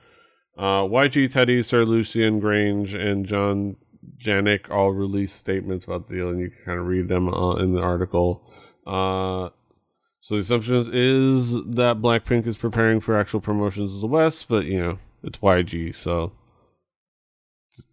Uh, 0.56 0.82
YG, 0.82 1.32
Teddy, 1.32 1.64
Sir 1.64 1.84
Lucian 1.84 2.40
Grainge, 2.40 2.94
and 2.94 3.26
John 3.26 3.76
Janick 4.24 4.70
all 4.70 4.92
released 4.92 5.36
statements 5.36 5.84
about 5.84 6.06
the 6.06 6.14
deal, 6.14 6.28
and 6.28 6.38
you 6.38 6.50
can 6.50 6.64
kind 6.64 6.78
of 6.78 6.86
read 6.86 7.08
them 7.08 7.28
uh, 7.28 7.56
in 7.56 7.74
the 7.74 7.80
article. 7.80 8.42
Uh, 8.86 9.48
so 10.20 10.36
the 10.36 10.42
assumption 10.42 10.88
is 10.92 11.52
that 11.52 12.00
Blackpink 12.00 12.46
is 12.46 12.56
preparing 12.56 13.00
for 13.00 13.18
actual 13.18 13.40
promotions 13.40 13.92
in 13.92 14.00
the 14.00 14.06
West, 14.06 14.46
but 14.48 14.64
you 14.64 14.80
know 14.80 14.98
it's 15.24 15.38
YG, 15.38 15.94
so 15.96 16.32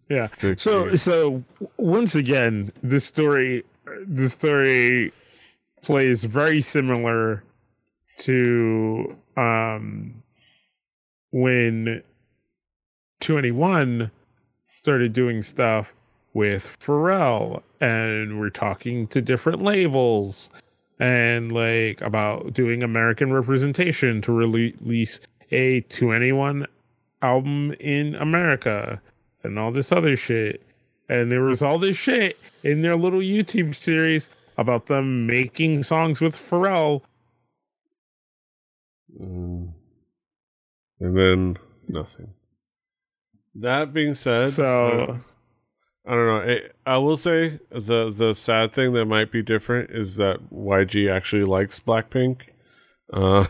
yeah. 0.08 0.28
So 0.56 0.94
so 0.94 1.42
once 1.78 2.14
again, 2.14 2.72
this 2.82 3.04
story 3.04 3.64
the 4.06 4.28
story 4.28 5.12
plays 5.82 6.24
very 6.24 6.60
similar 6.60 7.42
to 8.18 9.16
um 9.36 10.14
when 11.32 12.02
2NE1 13.20 14.10
started 14.76 15.12
doing 15.12 15.42
stuff 15.42 15.94
with 16.34 16.76
Pharrell 16.80 17.62
and 17.80 18.38
we're 18.38 18.50
talking 18.50 19.06
to 19.08 19.20
different 19.20 19.62
labels 19.62 20.50
and 20.98 21.52
like 21.52 22.00
about 22.00 22.52
doing 22.52 22.82
American 22.82 23.32
representation 23.32 24.20
to 24.22 24.32
release 24.32 25.20
a 25.50 25.80
2NE1 25.82 26.66
album 27.22 27.74
in 27.80 28.14
America 28.16 29.00
and 29.42 29.58
all 29.58 29.70
this 29.70 29.92
other 29.92 30.16
shit. 30.16 30.62
And 31.08 31.30
there 31.30 31.42
was 31.42 31.62
all 31.62 31.78
this 31.78 31.96
shit 31.96 32.38
in 32.62 32.82
their 32.82 32.96
little 32.96 33.20
YouTube 33.20 33.74
series 33.74 34.30
about 34.56 34.86
them 34.86 35.26
making 35.26 35.82
songs 35.82 36.20
with 36.20 36.36
Pharrell. 36.36 37.02
Mm. 39.20 39.72
And 41.00 41.16
then 41.16 41.56
nothing. 41.88 42.32
That 43.56 43.92
being 43.92 44.14
said, 44.14 44.50
so 44.50 45.20
I 46.06 46.10
don't 46.10 46.26
know. 46.26 46.38
It, 46.38 46.74
I 46.86 46.96
will 46.98 47.16
say 47.16 47.60
the 47.70 48.10
the 48.10 48.34
sad 48.34 48.72
thing 48.72 48.92
that 48.94 49.04
might 49.04 49.30
be 49.30 49.42
different 49.42 49.90
is 49.90 50.16
that 50.16 50.38
YG 50.50 51.12
actually 51.12 51.44
likes 51.44 51.78
Blackpink, 51.78 52.48
uh, 53.12 53.46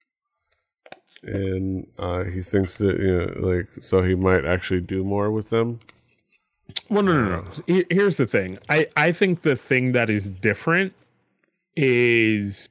and 1.22 1.88
uh, 1.98 2.24
he 2.24 2.40
thinks 2.40 2.78
that 2.78 2.98
you 2.98 3.16
know, 3.16 3.48
like, 3.48 3.68
so 3.80 4.02
he 4.02 4.14
might 4.14 4.44
actually 4.44 4.80
do 4.80 5.02
more 5.02 5.30
with 5.32 5.50
them. 5.50 5.80
Well, 6.88 7.02
no, 7.02 7.12
no, 7.12 7.40
no. 7.40 7.84
Here's 7.90 8.16
the 8.16 8.26
thing. 8.26 8.58
I 8.68 8.86
I 8.96 9.12
think 9.12 9.42
the 9.42 9.56
thing 9.56 9.92
that 9.92 10.08
is 10.10 10.30
different 10.30 10.92
is 11.76 12.68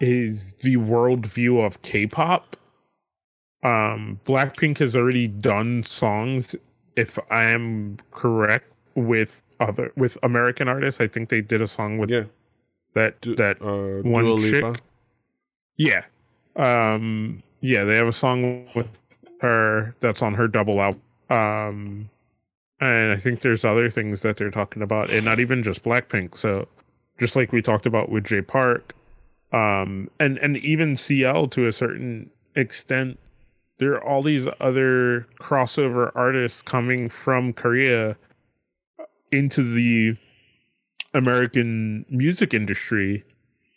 is 0.00 0.52
the 0.60 0.76
worldview 0.76 1.64
of 1.64 1.80
K-pop. 1.82 2.56
Um, 3.62 4.20
Blackpink 4.26 4.78
has 4.78 4.94
already 4.94 5.26
done 5.26 5.82
songs 5.84 6.54
if 6.96 7.18
I 7.30 7.44
am 7.44 7.98
correct 8.10 8.70
with 8.94 9.42
other 9.60 9.92
with 9.96 10.18
American 10.22 10.68
artists, 10.68 11.00
I 11.00 11.06
think 11.06 11.28
they 11.28 11.40
did 11.40 11.62
a 11.62 11.66
song 11.66 11.98
with 11.98 12.10
yeah. 12.10 12.24
that 12.94 13.20
du- 13.20 13.36
that 13.36 13.60
uh, 13.62 14.08
one 14.08 14.24
Dua 14.24 14.40
chick. 14.40 14.64
Lipa. 14.64 14.80
Yeah, 15.76 16.04
um, 16.56 17.42
yeah, 17.60 17.84
they 17.84 17.96
have 17.96 18.08
a 18.08 18.12
song 18.12 18.66
with 18.74 18.88
her 19.40 19.94
that's 20.00 20.22
on 20.22 20.34
her 20.34 20.48
double 20.48 20.80
album. 20.80 21.02
Um, 21.28 22.10
and 22.80 23.12
I 23.12 23.16
think 23.16 23.40
there's 23.40 23.64
other 23.64 23.90
things 23.90 24.22
that 24.22 24.36
they're 24.36 24.50
talking 24.50 24.82
about, 24.82 25.10
and 25.10 25.24
not 25.24 25.38
even 25.40 25.62
just 25.62 25.82
Blackpink. 25.82 26.36
So, 26.36 26.68
just 27.18 27.36
like 27.36 27.52
we 27.52 27.62
talked 27.62 27.86
about 27.86 28.10
with 28.10 28.24
Jay 28.24 28.42
Park, 28.42 28.94
um, 29.52 30.10
and 30.20 30.38
and 30.38 30.56
even 30.58 30.96
CL 30.96 31.48
to 31.48 31.66
a 31.66 31.72
certain 31.72 32.30
extent 32.54 33.18
there 33.78 33.92
are 33.92 34.04
all 34.04 34.22
these 34.22 34.48
other 34.60 35.26
crossover 35.40 36.10
artists 36.14 36.62
coming 36.62 37.08
from 37.08 37.52
Korea 37.52 38.16
into 39.32 39.62
the 39.62 40.16
American 41.14 42.04
music 42.08 42.54
industry. 42.54 43.24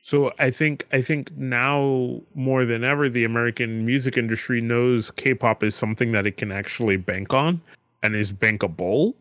So 0.02 0.32
I 0.40 0.52
think 0.52 0.86
I 0.92 1.02
think 1.02 1.36
now 1.38 2.22
more 2.34 2.66
than 2.66 2.84
ever 2.84 3.10
the 3.10 3.26
American 3.26 3.86
music 3.86 4.18
industry 4.18 4.62
knows 4.62 5.12
K-pop 5.12 5.64
is 5.64 5.76
something 5.76 6.12
that 6.14 6.26
it 6.26 6.38
can 6.38 6.52
actually 6.52 6.98
bank 6.98 7.34
on 7.34 7.62
and 8.04 8.16
is 8.16 8.32
bankable. 8.32 9.14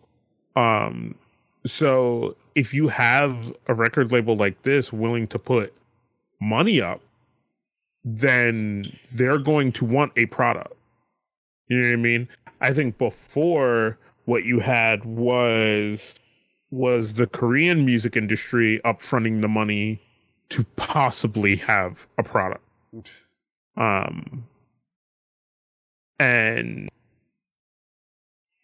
Um 0.56 1.14
so 1.66 2.36
if 2.54 2.72
you 2.72 2.88
have 2.88 3.52
a 3.66 3.74
record 3.74 4.10
label 4.10 4.36
like 4.36 4.62
this 4.62 4.92
willing 4.92 5.26
to 5.28 5.38
put 5.38 5.72
money 6.40 6.80
up 6.80 7.00
then 8.04 8.90
they're 9.12 9.38
going 9.38 9.72
to 9.72 9.84
want 9.84 10.12
a 10.16 10.26
product. 10.26 10.74
You 11.68 11.78
know 11.78 11.88
what 11.88 11.92
I 11.92 11.96
mean? 11.96 12.28
I 12.60 12.72
think 12.72 12.98
before 12.98 13.98
what 14.24 14.44
you 14.44 14.58
had 14.60 15.04
was 15.04 16.14
was 16.70 17.14
the 17.14 17.26
Korean 17.26 17.84
music 17.84 18.16
industry 18.16 18.80
upfronting 18.84 19.40
the 19.40 19.48
money 19.48 20.00
to 20.50 20.64
possibly 20.76 21.56
have 21.56 22.06
a 22.18 22.22
product. 22.22 22.62
Um 23.76 24.44
and 26.18 26.88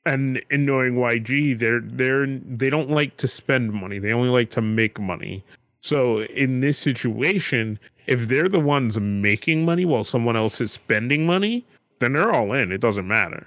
and 0.07 0.42
in 0.50 0.66
knowing 0.66 0.94
YG, 0.94 1.59
they're 1.59 1.80
they're 1.80 2.26
they 2.26 2.70
don't 2.70 2.90
like 2.90 3.16
to 3.18 3.28
spend 3.28 3.72
money. 3.72 3.98
They 3.98 4.12
only 4.12 4.28
like 4.28 4.50
to 4.50 4.61
make 4.61 5.00
money. 5.00 5.42
So 5.80 6.22
in 6.24 6.61
this 6.61 6.78
situation, 6.78 7.78
if 8.07 8.28
they're 8.28 8.48
the 8.48 8.61
ones 8.61 8.98
making 8.98 9.64
money 9.64 9.84
while 9.84 10.05
someone 10.05 10.36
else 10.36 10.61
is 10.61 10.72
spending 10.72 11.26
money, 11.26 11.64
then 12.00 12.12
they're 12.12 12.32
all 12.32 12.52
in. 12.52 12.72
It 12.72 12.80
doesn't 12.80 13.07
matter. 13.07 13.46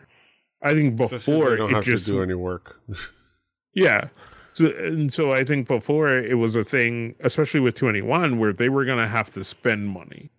I 0.62 0.74
think 0.74 0.96
before 0.96 1.52
they 1.52 1.56
don't 1.58 1.74
have 1.74 1.84
just, 1.84 2.06
to 2.06 2.14
do 2.14 2.24
any 2.24 2.34
work. 2.34 2.80
yeah. 3.74 4.10
So 4.54 4.68
and 4.68 5.14
so 5.14 5.32
I 5.32 5.44
think 5.44 5.68
before 5.68 6.18
it 6.18 6.36
was 6.36 6.56
a 6.56 6.64
thing, 6.64 7.14
especially 7.20 7.60
with 7.60 7.78
2NE1, 7.80 8.40
where 8.40 8.54
they 8.54 8.70
were 8.70 8.86
gonna 8.86 9.08
have 9.08 9.32
to 9.34 9.44
spend 9.44 9.88
money. 9.90 10.32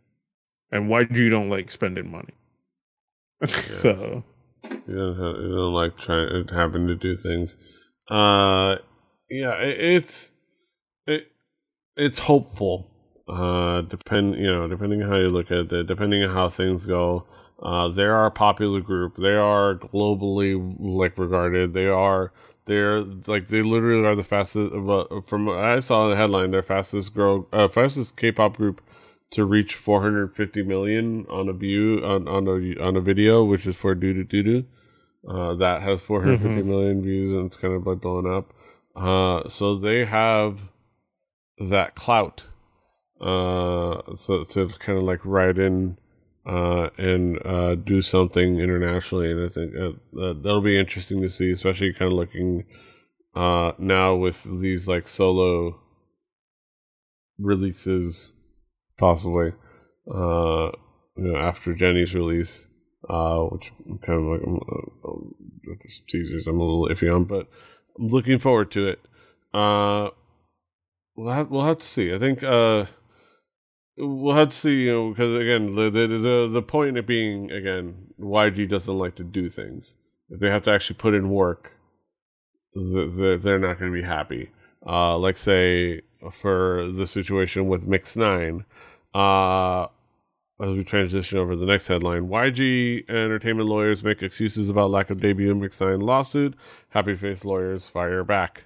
And 0.71 0.89
why 0.89 1.05
do 1.05 1.23
you 1.23 1.31
don't 1.31 1.49
like 1.49 1.71
spending 1.71 2.11
money? 2.11 2.35
so 3.47 4.23
you 4.65 4.95
don't 4.95 5.17
have, 5.17 5.43
you 5.43 5.49
don't 5.49 5.73
like 5.73 5.97
trying 5.99 6.49
having 6.49 6.87
to 6.87 6.95
do 6.95 7.17
things. 7.17 7.57
Uh 8.11 8.77
yeah, 9.31 9.55
it, 9.57 9.81
it's 9.81 10.31
it 11.07 11.29
it's 11.97 12.21
hopeful. 12.21 12.91
Uh 13.29 13.83
depend 13.83 14.37
you 14.37 14.47
know, 14.47 14.69
depending 14.69 15.03
on 15.03 15.09
how 15.11 15.17
you 15.17 15.29
look 15.29 15.51
at 15.51 15.73
it, 15.73 15.87
depending 15.87 16.23
on 16.23 16.35
how 16.35 16.49
things 16.49 16.87
go. 16.87 17.27
Uh, 17.61 17.89
they 17.89 18.05
are 18.05 18.27
a 18.27 18.31
popular 18.31 18.81
group. 18.81 19.17
They 19.17 19.35
are 19.35 19.75
globally 19.75 20.77
like 20.79 21.19
regarded. 21.19 21.75
They 21.75 21.87
are 21.89 22.33
they're 22.67 23.01
like 23.01 23.49
they 23.49 23.63
literally 23.63 24.07
are 24.07 24.15
the 24.15 24.23
fastest. 24.23 24.73
From 25.27 25.49
I 25.49 25.81
saw 25.81 26.05
in 26.05 26.11
the 26.11 26.17
headline, 26.17 26.53
their 26.53 26.63
fastest 26.63 27.15
grow, 27.15 27.49
uh, 27.53 27.67
fastest 27.67 28.17
K-pop 28.17 28.57
group 28.57 28.81
to 29.31 29.45
reach 29.45 29.75
450 29.75 30.63
million 30.63 31.27
on 31.29 31.49
a 31.49 31.53
view 31.53 32.05
on 32.05 32.27
on 32.29 32.47
a 32.47 32.83
on 32.83 32.97
a 32.97 33.01
video, 33.01 33.45
which 33.45 33.67
is 33.67 33.77
for 33.77 33.95
doo 33.95 34.15
doo 34.15 34.25
doo 34.25 34.43
doo. 34.43 34.65
Uh, 35.29 35.55
that 35.55 35.83
has 35.83 36.03
450 36.03 36.49
mm-hmm. 36.49 36.69
million 36.69 37.03
views 37.03 37.37
and 37.37 37.47
it's 37.47 37.57
kind 37.57 37.75
of 37.75 37.87
like 37.87 38.01
blowing 38.01 38.33
up. 38.33 38.53
Uh, 38.97 39.49
so 39.51 39.77
they 39.77 40.05
have 40.05 40.61
that 41.59 41.95
clout. 41.95 42.45
Uh, 43.21 44.01
so 44.17 44.45
to 44.45 44.69
kind 44.79 44.97
of 44.97 45.05
like 45.05 45.21
ride 45.25 45.59
in 45.59 45.99
uh, 46.47 46.89
and 46.97 47.45
uh, 47.45 47.75
do 47.75 48.01
something 48.01 48.59
internationally. 48.59 49.31
And 49.31 49.45
I 49.45 49.49
think 49.49 49.75
uh, 49.77 50.33
that'll 50.43 50.63
be 50.63 50.79
interesting 50.79 51.21
to 51.23 51.31
see, 51.31 51.51
especially 51.53 51.93
kind 51.93 52.13
of 52.13 52.17
looking 52.17 52.65
uh, 53.35 53.73
now 53.79 54.15
with 54.15 54.45
these 54.61 54.89
like 54.89 55.09
solo 55.09 55.79
releases 57.39 58.33
possibly. 58.99 59.53
Uh, 60.13 60.71
you 61.17 61.33
know, 61.33 61.37
after 61.37 61.75
Jennie's 61.75 62.15
release, 62.15 62.69
uh, 63.09 63.39
which 63.41 63.73
I'm 63.89 63.99
kind 63.99 64.21
of 64.21 64.25
like 64.27 64.41
I'm, 64.47 64.57
uh, 64.57 65.75
teasers 66.09 66.47
I'm 66.47 66.61
a 66.61 66.65
little 66.65 66.89
iffy 66.89 67.15
on, 67.15 67.25
but 67.25 67.49
I'm 67.99 68.09
looking 68.09 68.39
forward 68.39 68.71
to 68.73 68.89
it. 68.89 69.01
Uh, 69.53 70.11
we'll 71.17 71.33
have 71.33 71.51
we'll 71.51 71.67
have 71.67 71.79
to 71.79 71.87
see. 71.87 72.15
I 72.15 72.19
think 72.19 72.43
uh, 72.43 72.87
we'll 73.97 74.37
have 74.37 74.51
to 74.51 74.57
see. 74.57 74.83
You 74.83 74.93
know, 74.93 75.11
because 75.11 75.41
again, 75.41 75.75
the 75.75 75.91
the 75.91 76.07
the, 76.07 76.51
the 76.53 76.63
point 76.63 76.99
of 76.99 77.07
being 77.07 77.51
again, 77.51 78.09
YG 78.21 78.69
doesn't 78.69 78.99
like 78.99 79.17
to 79.17 79.25
do 79.25 79.49
things. 79.49 79.95
If 80.31 80.41
they 80.41 80.51
have 80.51 80.63
to 80.63 80.73
actually 80.73 80.97
put 80.97 81.15
in 81.15 81.31
work, 81.31 81.73
they're 82.75 83.59
not 83.59 83.79
going 83.79 83.93
to 83.93 84.01
be 84.01 84.03
happy. 84.03 84.51
Uh, 84.87 85.19
like 85.19 85.37
say 85.37 86.03
for 86.31 86.91
the 86.93 87.07
situation 87.07 87.69
with 87.69 87.87
Mix 87.87 88.17
Nine, 88.17 88.65
uh, 89.15 89.85
as 90.61 90.75
we 90.75 90.83
transition 90.83 91.39
over 91.39 91.53
to 91.53 91.57
the 91.59 91.67
next 91.67 91.87
headline, 91.87 92.29
YG 92.29 93.09
entertainment 93.09 93.69
lawyers 93.69 94.03
make 94.03 94.23
excuses 94.23 94.69
about 94.69 94.91
lack 94.91 95.11
of 95.11 95.21
debut 95.21 95.51
in 95.51 95.61
Mix 95.61 95.81
Nine 95.81 96.01
lawsuit. 96.01 96.55
Happy 96.91 97.15
face 97.15 97.45
lawyers 97.45 97.89
fire 97.89 98.25
back. 98.25 98.65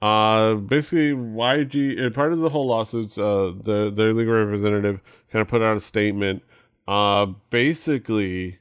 Uh, 0.00 0.54
basically, 0.54 1.12
YG 1.12 2.12
part 2.12 2.32
of 2.32 2.40
the 2.40 2.48
whole 2.48 2.66
lawsuits, 2.66 3.16
uh, 3.18 3.52
the 3.62 3.92
their 3.94 4.12
legal 4.12 4.34
representative 4.34 5.00
kind 5.30 5.42
of 5.42 5.48
put 5.48 5.62
out 5.62 5.76
a 5.76 5.80
statement, 5.80 6.42
uh, 6.88 7.26
basically 7.50 8.58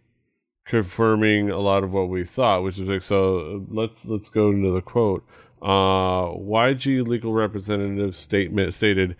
confirming 0.65 1.49
a 1.49 1.57
lot 1.57 1.83
of 1.83 1.91
what 1.91 2.09
we 2.09 2.23
thought, 2.23 2.63
which 2.63 2.77
is 2.77 2.87
like 2.87 3.01
so. 3.01 3.65
Let's 3.69 4.05
let's 4.05 4.29
go 4.29 4.51
into 4.51 4.71
the 4.71 4.81
quote. 4.81 5.25
Uh, 5.61 6.33
YG 6.37 7.05
legal 7.07 7.33
representative 7.33 8.15
statement 8.15 8.73
stated, 8.73 9.15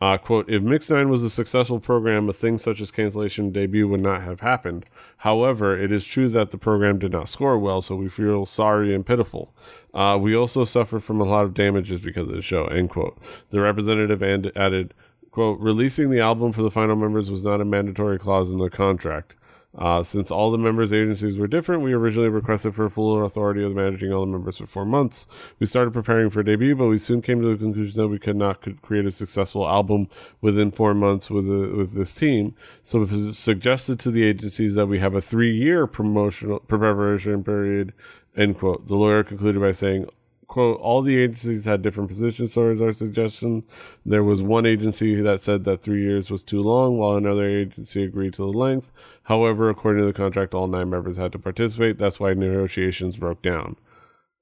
uh, 0.00 0.18
"quote 0.18 0.48
If 0.48 0.62
Mix 0.62 0.90
Nine 0.90 1.08
was 1.08 1.22
a 1.22 1.30
successful 1.30 1.80
program, 1.80 2.28
a 2.28 2.34
thing 2.34 2.58
such 2.58 2.82
as 2.82 2.90
cancellation 2.90 3.50
debut 3.50 3.88
would 3.88 4.02
not 4.02 4.20
have 4.22 4.40
happened. 4.40 4.84
However, 5.18 5.76
it 5.76 5.90
is 5.90 6.06
true 6.06 6.28
that 6.28 6.50
the 6.50 6.58
program 6.58 6.98
did 6.98 7.12
not 7.12 7.30
score 7.30 7.58
well, 7.58 7.80
so 7.80 7.96
we 7.96 8.10
feel 8.10 8.44
sorry 8.44 8.94
and 8.94 9.06
pitiful. 9.06 9.54
Uh, 9.94 10.18
we 10.20 10.36
also 10.36 10.64
suffered 10.64 11.02
from 11.02 11.20
a 11.20 11.24
lot 11.24 11.46
of 11.46 11.54
damages 11.54 12.02
because 12.02 12.28
of 12.28 12.34
the 12.34 12.42
show." 12.42 12.66
End 12.66 12.90
quote. 12.90 13.16
The 13.48 13.60
representative 13.60 14.22
and 14.22 14.52
added, 14.54 14.92
"quote 15.30 15.58
Releasing 15.60 16.10
the 16.10 16.20
album 16.20 16.52
for 16.52 16.60
the 16.62 16.70
final 16.70 16.96
members 16.96 17.30
was 17.30 17.42
not 17.42 17.62
a 17.62 17.64
mandatory 17.64 18.18
clause 18.18 18.50
in 18.52 18.58
the 18.58 18.68
contract." 18.68 19.34
Uh, 19.78 20.02
since 20.02 20.30
all 20.30 20.50
the 20.50 20.58
members' 20.58 20.92
agencies 20.92 21.36
were 21.36 21.46
different, 21.46 21.82
we 21.82 21.92
originally 21.92 22.30
requested 22.30 22.74
for 22.74 22.88
full 22.88 23.24
authority 23.24 23.62
of 23.62 23.74
managing 23.74 24.10
all 24.10 24.24
the 24.24 24.32
members 24.32 24.56
for 24.56 24.66
four 24.66 24.86
months. 24.86 25.26
We 25.58 25.66
started 25.66 25.92
preparing 25.92 26.30
for 26.30 26.42
debut, 26.42 26.74
but 26.74 26.86
we 26.86 26.98
soon 26.98 27.20
came 27.20 27.42
to 27.42 27.48
the 27.48 27.62
conclusion 27.62 28.00
that 28.00 28.08
we 28.08 28.18
could 28.18 28.36
not 28.36 28.62
could 28.62 28.80
create 28.80 29.04
a 29.04 29.10
successful 29.10 29.68
album 29.68 30.08
within 30.40 30.70
four 30.70 30.94
months 30.94 31.28
with 31.28 31.44
a, 31.44 31.74
with 31.76 31.92
this 31.92 32.14
team. 32.14 32.54
So 32.82 33.00
we 33.00 33.32
suggested 33.32 34.00
to 34.00 34.10
the 34.10 34.24
agencies 34.24 34.76
that 34.76 34.86
we 34.86 34.98
have 35.00 35.14
a 35.14 35.20
three 35.20 35.54
year 35.54 35.86
promotional 35.86 36.60
preparation 36.60 37.44
period. 37.44 37.92
End 38.34 38.58
quote. 38.58 38.86
The 38.86 38.94
lawyer 38.94 39.24
concluded 39.24 39.60
by 39.60 39.72
saying, 39.72 40.08
quote, 40.46 40.80
all 40.80 41.02
the 41.02 41.16
agencies 41.16 41.64
had 41.64 41.82
different 41.82 42.08
positions 42.08 42.54
towards 42.54 42.80
our 42.80 42.92
suggestion. 42.92 43.64
There 44.04 44.24
was 44.24 44.42
one 44.42 44.66
agency 44.66 45.20
that 45.20 45.42
said 45.42 45.64
that 45.64 45.82
three 45.82 46.02
years 46.02 46.30
was 46.30 46.44
too 46.44 46.62
long, 46.62 46.98
while 46.98 47.16
another 47.16 47.44
agency 47.44 48.04
agreed 48.04 48.34
to 48.34 48.42
the 48.42 48.58
length. 48.58 48.90
However, 49.24 49.68
according 49.68 50.02
to 50.02 50.06
the 50.06 50.12
contract, 50.12 50.54
all 50.54 50.68
nine 50.68 50.90
members 50.90 51.16
had 51.16 51.32
to 51.32 51.38
participate. 51.38 51.98
That's 51.98 52.20
why 52.20 52.34
negotiations 52.34 53.16
broke 53.16 53.42
down. 53.42 53.76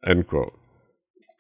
End 0.07 0.27
quote. 0.27 0.59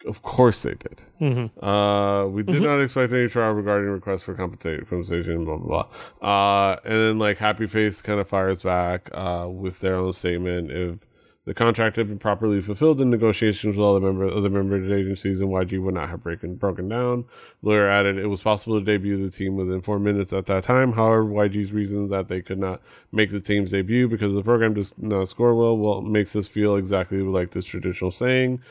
Of 0.07 0.21
course 0.21 0.63
they 0.63 0.75
did. 0.75 1.03
Mm-hmm. 1.19 1.65
Uh, 1.65 2.27
we 2.27 2.43
did 2.43 2.57
mm-hmm. 2.57 2.65
not 2.65 2.83
expect 2.83 3.13
any 3.13 3.27
trial 3.27 3.53
regarding 3.53 3.91
requests 3.91 4.23
for 4.23 4.35
compensation, 4.35 5.45
blah, 5.47 5.57
blah, 5.57 5.87
blah. 6.21 6.71
Uh, 6.73 6.77
and 6.85 6.93
then, 6.93 7.19
like, 7.19 7.39
Happy 7.39 7.67
Face 7.67 8.03
kind 8.03 8.21
of 8.21 8.29
fires 8.29 8.63
back 8.63 9.09
uh, 9.15 9.47
with 9.49 9.81
their 9.81 9.97
own 9.97 10.13
statement. 10.13 10.71
If 10.71 10.99
the 11.47 11.53
contract 11.53 11.97
had 11.97 12.09
been 12.09 12.19
properly 12.19 12.61
fulfilled 12.63 13.03
in 13.03 13.11
negotiations 13.11 13.77
with 13.77 13.85
all 13.85 13.93
the 13.95 14.01
member, 14.01 14.27
other 14.27 14.49
member 14.49 14.77
agencies, 14.95 15.41
and 15.43 15.51
YG 15.51 15.83
would 15.83 15.95
not 15.95 16.09
have 16.09 16.23
breaking, 16.23 16.57
broken 16.57 16.89
down. 16.89 17.27
Lawyer 17.61 17.87
added 17.89 18.17
it 18.17 18.29
was 18.29 18.43
possible 18.43 18.79
to 18.79 18.85
debut 18.85 19.23
the 19.23 19.31
team 19.31 19.55
within 19.55 19.83
four 19.83 19.99
minutes 19.99 20.33
at 20.33 20.47
that 20.47 20.65
time. 20.65 20.93
However, 20.93 21.25
YG's 21.25 21.71
reasons 21.71 22.11
that 22.11 22.29
they 22.29 22.41
could 22.41 22.59
not 22.59 22.81
make 23.13 23.31
the 23.31 23.41
team's 23.41 23.73
debut 23.73 24.09
because 24.09 24.33
the 24.33 24.43
program 24.43 24.73
does 24.73 24.95
not 24.97 25.29
score 25.29 25.55
well, 25.55 25.77
well, 25.77 26.01
makes 26.01 26.35
us 26.35 26.49
feel 26.49 26.77
exactly 26.77 27.21
like 27.21 27.51
this 27.51 27.67
traditional 27.67 28.11
saying. 28.11 28.63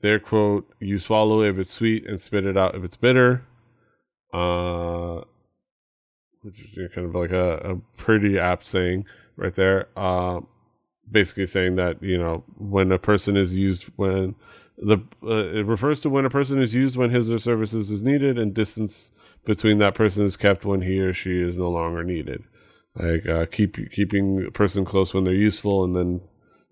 Their 0.00 0.18
quote, 0.18 0.70
you 0.80 0.98
swallow 0.98 1.42
if 1.42 1.56
it's 1.56 1.72
sweet 1.72 2.06
and 2.06 2.20
spit 2.20 2.44
it 2.44 2.58
out 2.58 2.74
if 2.74 2.84
it's 2.84 2.96
bitter. 2.96 3.44
Uh, 4.30 5.22
which 6.42 6.60
is 6.60 6.92
kind 6.92 7.06
of 7.06 7.14
like 7.14 7.30
a, 7.30 7.54
a 7.56 7.76
pretty 7.96 8.38
apt 8.38 8.66
saying 8.66 9.06
right 9.36 9.54
there. 9.54 9.88
Uh, 9.96 10.40
basically 11.10 11.46
saying 11.46 11.76
that 11.76 12.02
you 12.02 12.18
know 12.18 12.44
when 12.56 12.92
a 12.92 12.98
person 12.98 13.36
is 13.36 13.52
used 13.52 13.84
when 13.96 14.34
the 14.76 14.98
uh, 15.22 15.58
it 15.58 15.66
refers 15.66 16.00
to 16.00 16.10
when 16.10 16.24
a 16.24 16.30
person 16.30 16.60
is 16.60 16.74
used 16.74 16.96
when 16.96 17.10
his 17.10 17.30
or 17.30 17.38
services 17.38 17.90
is 17.90 18.02
needed 18.02 18.38
and 18.38 18.54
distance 18.54 19.10
between 19.44 19.78
that 19.78 19.94
person 19.94 20.24
is 20.24 20.36
kept 20.36 20.64
when 20.64 20.82
he 20.82 21.00
or 21.00 21.12
she 21.12 21.40
is 21.40 21.56
no 21.56 21.70
longer 21.70 22.04
needed. 22.04 22.44
Like 22.94 23.26
uh, 23.26 23.46
keep 23.46 23.76
keeping 23.90 24.46
a 24.46 24.50
person 24.50 24.84
close 24.84 25.14
when 25.14 25.24
they're 25.24 25.34
useful 25.34 25.84
and 25.84 25.96
then 25.96 26.20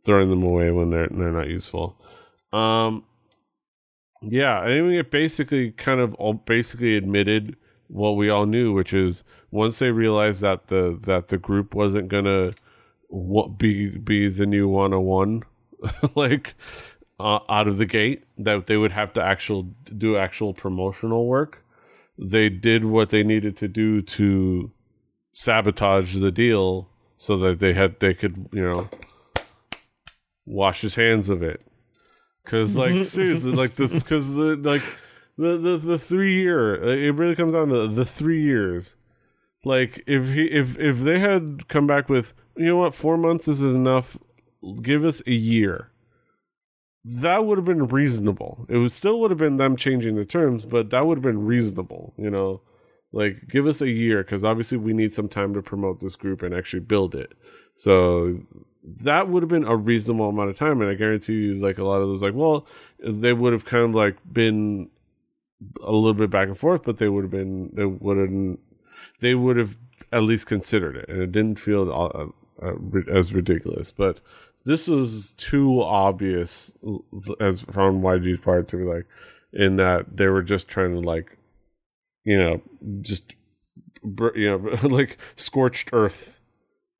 throwing 0.05 0.31
them 0.31 0.43
away 0.43 0.71
when 0.71 0.91
they're 0.91 1.09
they're 1.09 1.33
not 1.33 1.49
useful. 1.49 2.01
Um 2.53 3.05
yeah 4.23 4.61
i 4.61 4.81
mean 4.81 4.93
it 4.93 5.11
basically 5.11 5.71
kind 5.73 6.01
of 6.01 6.15
all 6.15 6.33
basically 6.33 6.97
admitted 6.97 7.57
what 7.89 8.13
we 8.13 8.29
all 8.29 8.47
knew 8.47 8.73
which 8.73 8.93
is 8.93 9.23
once 9.51 9.79
they 9.79 9.91
realized 9.91 10.41
that 10.41 10.69
the 10.69 10.99
that 11.03 11.29
the 11.29 11.39
group 11.39 11.75
wasn't 11.75 12.09
gonna 12.09 12.53
what 13.09 13.59
be 13.59 13.91
be 13.99 14.29
the 14.29 14.47
new 14.47 14.69
101 14.69 15.43
like 16.15 16.55
uh, 17.19 17.41
out 17.49 17.69
of 17.69 17.79
the 17.79 17.87
gate 17.87 18.25
that 18.37 18.67
they 18.67 18.77
would 18.77 18.93
have 18.93 19.13
to 19.15 19.23
actual 19.23 19.63
do 19.97 20.17
actual 20.17 20.53
promotional 20.55 21.27
work. 21.27 21.65
They 22.19 22.49
did 22.49 22.85
what 22.85 23.11
they 23.11 23.23
needed 23.23 23.57
to 23.59 23.69
do 23.69 24.03
to 24.03 24.73
sabotage 25.33 26.19
the 26.19 26.33
deal 26.33 26.89
so 27.17 27.37
that 27.37 27.59
they 27.59 27.75
had 27.75 28.01
they 28.01 28.15
could 28.15 28.49
you 28.53 28.63
know 28.63 28.89
wash 30.45 30.81
his 30.81 30.95
hands 30.95 31.29
of 31.29 31.43
it. 31.43 31.61
Because 32.45 32.77
like 32.77 33.05
seriously 33.05 33.53
like 33.53 33.77
this 33.77 33.93
because 33.93 34.35
the 34.35 34.57
like 34.57 34.83
the, 35.37 35.59
the 35.59 35.77
the 35.77 35.99
three 35.99 36.35
year 36.35 36.75
it 36.83 37.13
really 37.13 37.35
comes 37.35 37.53
down 37.53 37.69
to 37.69 37.89
the 37.89 38.05
three 38.05 38.43
years. 38.43 38.97
Like 39.65 40.03
if 40.07 40.33
he 40.33 40.45
if 40.47 40.79
if 40.79 41.01
they 41.01 41.19
had 41.19 41.69
come 41.69 41.87
back 41.87 42.09
with 42.09 42.35
you 42.57 42.67
know 42.67 42.77
what, 42.77 42.95
four 42.95 43.17
months 43.17 43.49
is 43.49 43.61
enough. 43.61 44.17
Give 44.83 45.05
us 45.05 45.23
a 45.27 45.33
year. 45.33 45.91
That 47.05 47.45
would 47.45 47.59
have 47.59 47.65
been 47.65 47.87
reasonable. 47.87 48.67
It 48.69 48.79
would 48.79 48.93
still 48.93 49.21
would 49.21 49.31
have 49.31 49.39
been 49.39 49.59
them 49.59 49.77
changing 49.77 50.17
the 50.17 50.25
terms, 50.25 50.65
but 50.65 50.91
that 50.91 51.07
would 51.07 51.19
have 51.19 51.23
been 51.23 51.47
reasonable. 51.47 52.15
You 52.17 52.31
know, 52.31 52.63
like 53.13 53.49
give 53.49 53.67
us 53.67 53.81
a 53.81 53.91
year 53.91 54.23
because 54.23 54.43
obviously 54.43 54.79
we 54.79 54.93
need 54.93 55.13
some 55.13 55.29
time 55.29 55.55
to 55.55 55.63
promote 55.63 56.01
this 56.01 56.17
group 56.17 56.43
and 56.43 56.55
actually 56.55 56.81
build 56.81 57.15
it. 57.15 57.33
So 57.75 58.41
that 58.85 59.29
would 59.29 59.43
have 59.43 59.51
been 59.51 59.65
a 59.65 59.77
reasonable 59.77 60.29
amount 60.29 60.51
of 60.51 60.57
time, 60.57 60.81
and 60.81 60.91
I 60.91 60.95
guarantee 60.95 61.35
you, 61.35 61.55
like 61.55 61.79
a 61.79 61.85
lot 61.85 62.01
of 62.01 62.09
those, 62.09 62.23
like 62.23 62.35
well, 62.35 62.67
they 62.99 63.33
would 63.33 63.53
have 63.53 63.65
kind 63.65 63.85
of 63.85 63.95
like 63.95 64.17
been 64.33 64.91
a 65.83 65.93
little 65.93 66.15
bit 66.15 66.31
back 66.31 66.49
and 66.49 66.59
forth, 66.59 66.83
but 66.83 66.99
they 66.99 67.09
would 67.09 67.25
have 67.25 67.31
been 67.31 67.71
they 67.73 67.85
wouldn't 67.85 68.61
they 69.21 69.35
would 69.35 69.57
have 69.57 69.77
at 70.13 70.23
least 70.23 70.47
considered 70.47 70.97
it, 70.97 71.09
and 71.09 71.21
it 71.21 71.33
didn't 71.33 71.59
feel 71.59 71.91
uh, 71.93 72.27
uh, 72.63 72.73
uh, 72.73 73.13
as 73.13 73.33
ridiculous. 73.33 73.93
But 73.93 74.21
this 74.65 74.89
is 74.89 75.33
too 75.37 75.83
obvious 75.83 76.75
as 77.41 77.63
from 77.63 78.03
YG's 78.03 78.41
part 78.41 78.69
to 78.69 78.77
be 78.77 78.85
like, 78.85 79.07
in 79.53 79.77
that 79.77 80.17
they 80.17 80.27
were 80.27 80.43
just 80.43 80.69
trying 80.69 80.93
to 80.93 81.01
like, 81.01 81.39
you 82.25 82.39
know, 82.39 82.63
just 83.01 83.35
you 84.35 84.59
know, 84.59 84.89
like 84.89 85.19
scorched 85.37 85.91
earth 85.93 86.41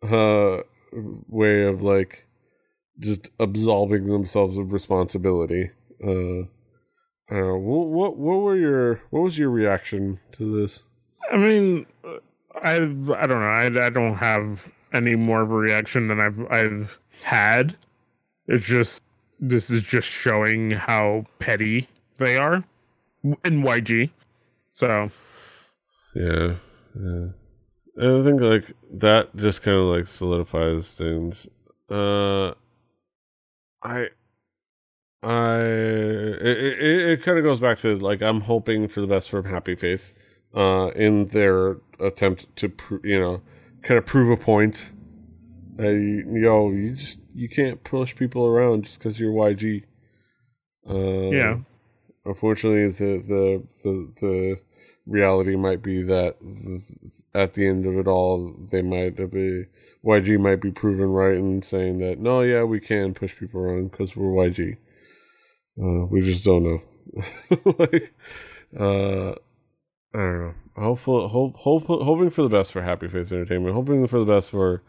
uh 0.03 0.59
way 1.29 1.63
of 1.65 1.83
like 1.83 2.27
just 2.99 3.29
absolving 3.39 4.07
themselves 4.07 4.57
of 4.57 4.73
responsibility. 4.73 5.71
Uh, 6.03 6.47
I 7.29 7.35
don't 7.39 7.49
know. 7.49 7.57
What, 7.57 7.89
what 7.89 8.17
what 8.17 8.37
were 8.37 8.57
your 8.57 9.01
what 9.11 9.21
was 9.21 9.39
your 9.39 9.51
reaction 9.51 10.21
to 10.33 10.61
this? 10.61 10.85
I 11.31 11.37
mean, 11.37 11.87
I 12.55 12.75
I 12.75 12.79
don't 12.79 13.11
know. 13.11 13.47
I 13.47 13.87
I 13.87 13.91
don't 13.91 14.17
have 14.17 14.71
any 14.97 15.17
more 15.17 15.43
of 15.43 15.51
a 15.53 15.55
reaction 15.55 16.09
than 16.09 16.21
I've 16.21 16.41
I've 16.51 16.99
had. 17.25 17.77
It's 18.49 18.67
just 18.67 19.03
this 19.41 19.71
is 19.71 19.83
just 19.85 20.09
showing 20.09 20.71
how 20.73 21.27
petty 21.39 21.89
they 22.19 22.37
are 22.39 22.65
in 23.25 23.63
YG. 23.63 24.11
So 24.73 25.11
yeah, 26.15 26.55
yeah. 26.95 27.29
And 27.97 28.21
I 28.21 28.25
think 28.25 28.41
like 28.41 28.73
that 28.93 29.37
just 29.37 29.63
kind 29.63 29.77
of 29.79 29.85
like 29.85 30.07
solidifies 30.07 30.97
things. 30.99 31.49
Uh, 31.91 32.53
I, 33.83 34.09
I, 35.23 35.59
it, 35.61 36.59
it, 36.81 37.09
it 37.11 37.23
kind 37.23 37.39
of 37.39 37.45
goes 37.45 37.61
back 37.61 37.79
to 37.81 37.99
like 37.99 38.23
I'm 38.23 38.43
hoping 38.43 38.89
for 38.89 39.01
the 39.01 39.07
best 39.07 39.31
from 39.31 39.45
Happy 39.45 39.75
Face. 39.77 40.15
uh, 40.55 40.91
in 40.97 41.27
their 41.29 41.77
attempt 42.01 42.47
to 42.57 42.73
you 43.05 43.19
know 43.21 43.43
kind 43.83 43.99
of 43.99 44.07
prove 44.07 44.31
a 44.31 44.43
point. 44.43 44.91
Uh, 45.79 45.89
yo, 45.89 46.71
you 46.71 46.95
just 46.95 47.21
you 47.35 47.49
can't 47.49 47.85
push 47.85 48.17
people 48.17 48.47
around 48.47 48.85
just 48.85 48.99
because 48.99 49.21
you're 49.21 49.33
YG. 49.33 49.85
Uh, 50.89 51.31
yeah. 51.31 51.59
Unfortunately, 52.25 52.89
the 52.89 53.23
the 53.23 53.63
the 53.83 54.13
the 54.21 54.57
reality 55.07 55.55
might 55.55 55.83
be 55.83 56.03
that 56.03 56.37
at 57.35 57.55
the 57.55 57.67
end 57.67 57.87
of 57.87 57.97
it 57.97 58.09
all, 58.09 58.55
they 58.71 58.83
might 58.83 59.17
be 59.31 59.67
YG 60.05 60.39
might 60.39 60.61
be 60.61 60.71
proven 60.71 61.09
right 61.09 61.37
in 61.37 61.63
saying 61.63 61.99
that 61.99 62.19
no, 62.19 62.41
yeah, 62.41 62.63
we 62.63 62.81
can 62.81 63.15
push 63.15 63.37
people 63.37 63.61
around 63.61 63.91
because 63.91 64.17
we're 64.17 64.49
YG. 64.49 64.77
Uh, 65.81 66.07
we 66.07 66.23
just 66.23 66.45
don't 66.45 66.65
know. 66.65 66.83
like, 67.79 68.15
uh, 68.79 69.31
I 70.15 70.19
don't 70.19 70.41
know. 70.41 70.55
Hopeful, 70.77 71.29
hope, 71.29 71.57
hope, 71.57 71.87
hoping 71.87 72.31
for 72.31 72.43
the 72.43 72.49
best 72.49 72.73
for 72.73 72.83
Happy 72.83 73.09
Face 73.09 73.33
Entertainment. 73.33 73.75
Hoping 73.75 74.07
for 74.07 74.19
the 74.19 74.27
best 74.27 74.51
for 74.51 74.83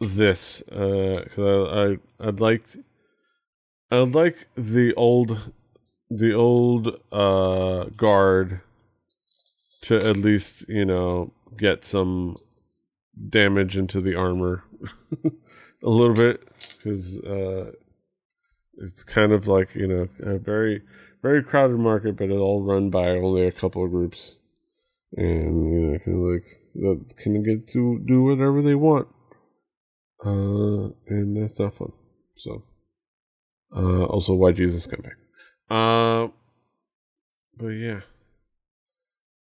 this, 0.00 0.62
because 0.66 1.38
uh, 1.38 1.96
I, 2.20 2.26
I, 2.26 2.28
I'd 2.28 2.40
like, 2.40 2.64
I'd 3.90 4.14
like 4.14 4.46
the 4.56 4.94
old, 4.94 5.52
the 6.10 6.32
old 6.32 7.00
uh 7.10 7.84
guard 7.96 8.60
to 9.82 9.96
at 9.96 10.16
least 10.16 10.64
you 10.68 10.84
know 10.84 11.32
get 11.56 11.84
some 11.84 12.36
damage 13.28 13.76
into 13.76 14.00
the 14.00 14.14
armor 14.14 14.64
a 15.24 15.30
little 15.88 16.14
bit 16.14 16.42
because 16.76 17.18
uh, 17.20 17.70
it's 18.78 19.02
kind 19.02 19.32
of 19.32 19.46
like 19.46 19.74
you 19.74 19.86
know 19.86 20.08
a 20.20 20.38
very 20.38 20.82
very 21.22 21.42
crowded 21.42 21.78
market, 21.78 22.16
but 22.16 22.30
it 22.30 22.36
all 22.36 22.62
run 22.62 22.90
by 22.90 23.08
only 23.10 23.46
a 23.46 23.52
couple 23.52 23.84
of 23.84 23.90
groups, 23.90 24.38
and 25.16 25.72
you 25.72 25.80
know 25.80 25.98
kind 25.98 26.16
of 26.16 26.32
like 26.32 26.60
that 26.74 27.16
can 27.16 27.42
get 27.42 27.68
to 27.68 28.00
do 28.06 28.22
whatever 28.22 28.62
they 28.62 28.74
want, 28.74 29.08
uh, 30.24 30.90
and 31.08 31.36
that's 31.36 31.58
not 31.58 31.74
fun. 31.74 31.92
So, 32.36 32.64
uh, 33.74 34.04
also 34.04 34.34
why 34.34 34.52
Jesus 34.52 34.86
come 34.86 35.02
back, 35.02 35.16
uh, 35.70 36.28
but 37.56 37.68
yeah. 37.68 38.00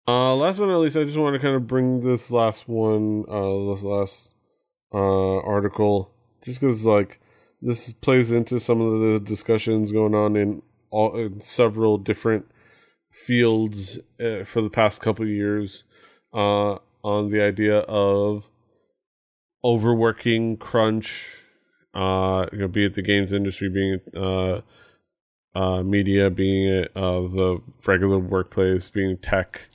Uh, 0.08 0.36
last 0.36 0.58
but 0.58 0.66
not 0.66 0.80
least, 0.80 0.98
I 0.98 1.04
just 1.04 1.18
want 1.18 1.36
to 1.36 1.40
kind 1.40 1.56
of 1.56 1.68
bring 1.68 2.02
this 2.02 2.32
last 2.32 2.68
one, 2.68 3.26
uh, 3.30 3.72
this 3.72 3.84
last 3.84 4.34
uh, 4.92 5.38
article, 5.42 6.12
just 6.44 6.60
because 6.60 6.84
like 6.84 7.20
this 7.62 7.94
plays 7.94 8.32
into 8.32 8.60
some 8.60 8.82
of 8.82 9.00
the 9.00 9.20
discussions 9.20 9.92
going 9.92 10.16
on 10.16 10.36
in 10.36 10.64
all 10.90 11.16
in 11.16 11.42
several 11.42 12.00
different 12.00 12.48
fields 13.12 14.00
uh, 14.20 14.44
for 14.44 14.62
the 14.62 14.70
past 14.70 15.02
couple 15.02 15.28
years 15.28 15.84
uh, 16.34 16.78
on 17.04 17.30
the 17.30 17.42
idea 17.42 17.80
of 17.80 18.50
overworking, 19.64 20.58
crunch, 20.58 21.36
uh, 21.94 22.46
you 22.52 22.60
know, 22.60 22.68
be 22.68 22.86
it 22.86 22.94
the 22.94 23.02
games 23.02 23.34
industry, 23.34 23.70
being 23.70 24.00
uh, 24.16 24.62
uh, 25.56 25.84
media, 25.84 26.30
being 26.30 26.68
it 26.68 26.92
uh, 26.96 27.22
the 27.22 27.62
regular 27.86 28.20
workplace, 28.20 28.90
being 28.90 29.18
tech 29.18 29.70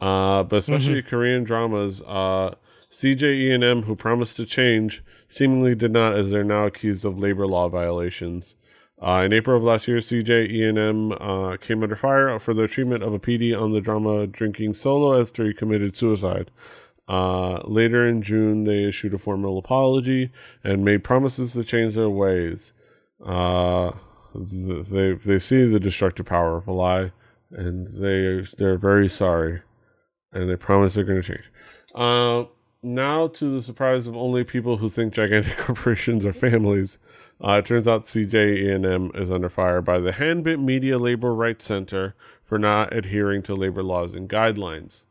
uh, 0.00 0.42
but 0.42 0.56
especially 0.56 1.00
mm-hmm. 1.00 1.08
Korean 1.08 1.44
dramas. 1.44 2.02
Uh, 2.02 2.54
CJ 2.90 3.22
E&M, 3.22 3.82
who 3.82 3.96
promised 3.96 4.36
to 4.36 4.46
change, 4.46 5.02
seemingly 5.28 5.74
did 5.74 5.92
not, 5.92 6.16
as 6.16 6.30
they're 6.30 6.44
now 6.44 6.66
accused 6.66 7.04
of 7.04 7.18
labor 7.18 7.46
law 7.46 7.68
violations. 7.68 8.54
Uh, 9.00 9.22
in 9.24 9.32
April 9.32 9.56
of 9.56 9.62
last 9.62 9.86
year, 9.86 9.98
CJ 9.98 10.50
E&M 10.50 11.12
uh, 11.12 11.56
came 11.58 11.82
under 11.82 11.96
fire 11.96 12.38
for 12.38 12.54
their 12.54 12.66
treatment 12.66 13.02
of 13.02 13.12
a 13.12 13.18
PD 13.18 13.58
on 13.58 13.72
the 13.72 13.80
drama 13.80 14.26
Drinking 14.26 14.74
Solo 14.74 15.20
after 15.20 15.44
he 15.44 15.52
committed 15.52 15.96
suicide. 15.96 16.50
Uh, 17.08 17.60
later 17.64 18.06
in 18.08 18.22
June, 18.22 18.64
they 18.64 18.84
issued 18.84 19.14
a 19.14 19.18
formal 19.18 19.58
apology 19.58 20.32
and 20.64 20.84
made 20.84 21.04
promises 21.04 21.52
to 21.52 21.62
change 21.62 21.94
their 21.94 22.10
ways. 22.10 22.72
Uh, 23.24 23.92
they 24.34 25.12
they 25.12 25.38
see 25.38 25.64
the 25.64 25.80
destructive 25.80 26.26
power 26.26 26.56
of 26.56 26.66
a 26.66 26.72
lie, 26.72 27.12
and 27.50 27.86
they 27.88 28.42
they're 28.58 28.76
very 28.76 29.08
sorry 29.08 29.62
and 30.36 30.50
they 30.50 30.56
promise 30.56 30.94
they're 30.94 31.04
going 31.04 31.20
to 31.20 31.26
change. 31.26 31.50
Uh, 31.94 32.44
now, 32.82 33.26
to 33.28 33.54
the 33.56 33.62
surprise 33.62 34.06
of 34.06 34.16
only 34.16 34.44
people 34.44 34.76
who 34.76 34.88
think 34.88 35.14
gigantic 35.14 35.56
corporations 35.58 36.24
are 36.24 36.32
families, 36.32 36.98
uh, 37.44 37.52
it 37.58 37.66
turns 37.66 37.86
out 37.86 38.06
CJ 38.06 38.58
E&M 38.58 39.10
is 39.14 39.30
under 39.30 39.48
fire 39.48 39.82
by 39.82 39.98
the 39.98 40.12
Hanbit 40.12 40.60
Media 40.60 40.98
Labor 40.98 41.34
Rights 41.34 41.66
Center 41.66 42.14
for 42.42 42.58
not 42.58 42.94
adhering 42.94 43.42
to 43.42 43.54
labor 43.54 43.82
laws 43.82 44.14
and 44.14 44.28
guidelines. 44.28 45.04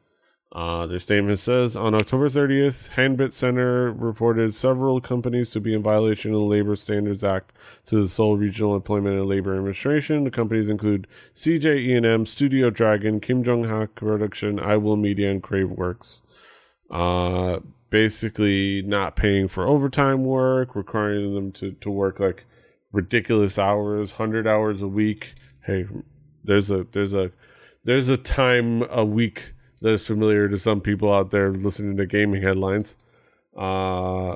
Uh, 0.51 0.87
their 0.87 0.99
statement 0.99 1.37
says 1.37 1.75
on 1.75 1.93
October 1.93 2.29
30th, 2.29 2.91
Hanbit 2.91 3.33
Center 3.33 3.91
reported 3.91 4.55
several 4.55 5.01
companies 5.01 5.51
to 5.51 5.59
be 5.59 5.73
in 5.73 5.83
violation 5.83 6.31
of 6.33 6.39
the 6.39 6.45
Labor 6.45 6.77
Standards 6.77 7.25
Act 7.25 7.51
to 7.87 8.01
the 8.01 8.07
Seoul 8.07 8.37
Regional 8.37 8.73
Employment 8.73 9.17
and 9.17 9.27
Labor 9.27 9.53
Administration. 9.53 10.23
The 10.23 10.31
companies 10.31 10.69
include 10.69 11.07
CJ 11.35 11.79
E&M, 11.79 12.25
Studio 12.25 12.69
Dragon, 12.69 13.19
Kim 13.19 13.43
Jong 13.43 13.65
Hak 13.65 13.95
Production, 13.95 14.57
I 14.57 14.77
Will 14.77 14.95
Media, 14.95 15.29
and 15.29 15.43
Crave 15.43 15.69
Works. 15.69 16.23
Uh, 16.89 17.59
basically, 17.95 18.81
not 18.81 19.15
paying 19.15 19.47
for 19.47 19.65
overtime 19.65 20.25
work, 20.25 20.75
requiring 20.75 21.33
them 21.33 21.49
to, 21.53 21.71
to 21.79 21.89
work 21.89 22.19
like 22.19 22.43
ridiculous 22.91 23.57
hours, 23.57 24.11
hundred 24.11 24.45
hours 24.45 24.81
a 24.81 24.87
week. 24.87 25.33
Hey, 25.63 25.85
there's 26.43 26.69
a 26.69 26.85
there's 26.91 27.13
a 27.13 27.31
there's 27.85 28.09
a 28.09 28.17
time 28.17 28.83
a 28.89 29.05
week 29.05 29.53
that 29.79 29.93
is 29.93 30.05
familiar 30.05 30.49
to 30.49 30.57
some 30.57 30.81
people 30.81 31.13
out 31.13 31.31
there 31.31 31.53
listening 31.53 31.95
to 31.95 32.05
gaming 32.05 32.41
headlines. 32.41 32.97
Uh, 33.57 34.35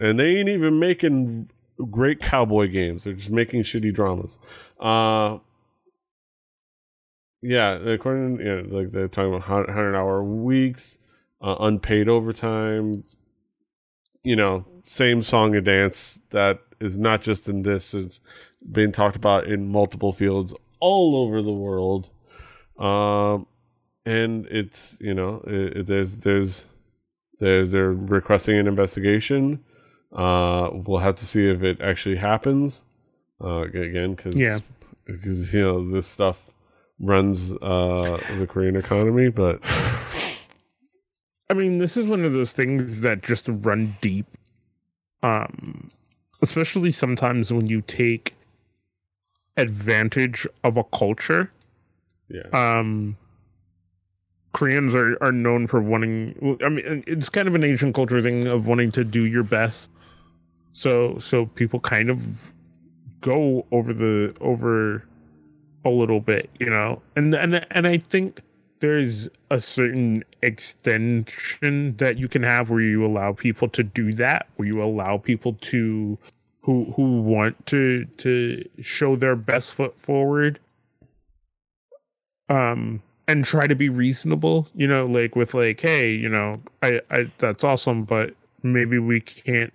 and 0.00 0.18
they 0.18 0.36
ain't 0.36 0.48
even 0.48 0.78
making 0.78 1.50
great 1.90 2.20
cowboy 2.20 2.68
games. 2.68 3.04
They're 3.04 3.12
just 3.12 3.28
making 3.28 3.64
shitty 3.64 3.92
dramas. 3.92 4.38
Uh, 4.80 5.40
yeah, 7.42 7.72
according 7.72 8.38
to, 8.38 8.44
you 8.44 8.62
like 8.70 8.92
they're 8.92 9.08
talking 9.08 9.34
about 9.34 9.42
hundred 9.42 9.94
hour 9.94 10.24
weeks, 10.24 10.96
uh, 11.44 11.56
unpaid 11.60 12.08
overtime. 12.08 13.04
You 14.22 14.36
know, 14.36 14.64
same 14.86 15.22
song 15.22 15.54
and 15.54 15.64
dance 15.64 16.20
that 16.30 16.60
is 16.80 16.96
not 16.96 17.20
just 17.20 17.48
in 17.48 17.62
this; 17.62 17.92
it's 17.92 18.20
being 18.72 18.90
talked 18.90 19.16
about 19.16 19.46
in 19.46 19.68
multiple 19.68 20.12
fields 20.12 20.54
all 20.80 21.16
over 21.16 21.42
the 21.42 21.52
world. 21.52 22.10
Um, 22.78 23.46
and 24.06 24.46
it's 24.46 24.96
you 25.00 25.14
know 25.14 25.42
it, 25.46 25.76
it, 25.76 25.86
there's 25.86 26.18
there's 26.20 26.64
there's 27.38 27.70
they're 27.70 27.92
requesting 27.92 28.56
an 28.56 28.66
investigation. 28.66 29.62
Uh, 30.12 30.70
we'll 30.72 31.00
have 31.00 31.16
to 31.16 31.26
see 31.26 31.48
if 31.48 31.62
it 31.62 31.80
actually 31.80 32.16
happens. 32.16 32.84
Uh, 33.42 33.62
again, 33.62 34.14
because 34.14 34.36
yeah, 34.36 34.60
because 35.04 35.52
you 35.52 35.60
know 35.60 35.90
this 35.90 36.06
stuff 36.06 36.50
runs 37.00 37.52
uh 37.60 38.18
the 38.38 38.46
Korean 38.46 38.76
economy, 38.76 39.28
but 39.28 39.60
I 41.50 41.54
mean, 41.54 41.78
this 41.78 41.96
is 41.96 42.06
one 42.06 42.24
of 42.24 42.32
those 42.32 42.52
things 42.52 43.00
that 43.02 43.22
just 43.22 43.46
run 43.48 43.96
deep. 44.00 44.26
Um, 45.22 45.88
especially 46.42 46.92
sometimes 46.92 47.52
when 47.52 47.66
you 47.66 47.80
take 47.80 48.34
advantage 49.56 50.46
of 50.62 50.76
a 50.76 50.84
culture. 50.84 51.50
Yeah. 52.28 52.48
Um, 52.52 53.16
Koreans 54.52 54.94
are, 54.94 55.16
are 55.22 55.32
known 55.32 55.66
for 55.66 55.80
wanting. 55.80 56.58
I 56.64 56.68
mean, 56.68 57.02
it's 57.06 57.28
kind 57.28 57.48
of 57.48 57.54
an 57.54 57.64
Asian 57.64 57.92
culture 57.92 58.20
thing 58.20 58.46
of 58.46 58.66
wanting 58.66 58.92
to 58.92 59.04
do 59.04 59.24
your 59.24 59.42
best. 59.42 59.90
So 60.72 61.18
so 61.18 61.46
people 61.46 61.80
kind 61.80 62.10
of 62.10 62.52
go 63.20 63.66
over 63.72 63.92
the 63.92 64.34
over 64.40 65.04
a 65.84 65.90
little 65.90 66.20
bit, 66.20 66.50
you 66.60 66.70
know, 66.70 67.02
and 67.16 67.34
and 67.34 67.66
and 67.70 67.86
I 67.86 67.98
think 67.98 68.42
there's 68.80 69.28
a 69.50 69.60
certain 69.60 70.24
extension 70.42 71.96
that 71.96 72.18
you 72.18 72.28
can 72.28 72.42
have 72.42 72.70
where 72.70 72.80
you 72.80 73.04
allow 73.04 73.32
people 73.32 73.68
to 73.68 73.82
do 73.82 74.12
that, 74.12 74.48
where 74.56 74.68
you 74.68 74.82
allow 74.82 75.16
people 75.18 75.54
to 75.54 76.18
who 76.60 76.84
who 76.96 77.20
want 77.22 77.66
to 77.66 78.04
to 78.18 78.64
show 78.80 79.16
their 79.16 79.36
best 79.36 79.74
foot 79.74 79.98
forward. 79.98 80.58
Um 82.48 83.02
and 83.28 83.44
try 83.44 83.66
to 83.66 83.74
be 83.74 83.88
reasonable 83.88 84.68
you 84.74 84.86
know 84.86 85.06
like 85.06 85.36
with 85.36 85.54
like 85.54 85.80
hey 85.80 86.10
you 86.10 86.28
know 86.28 86.60
i 86.82 87.00
i 87.10 87.30
that's 87.38 87.64
awesome 87.64 88.04
but 88.04 88.34
maybe 88.62 88.98
we 88.98 89.20
can't 89.20 89.72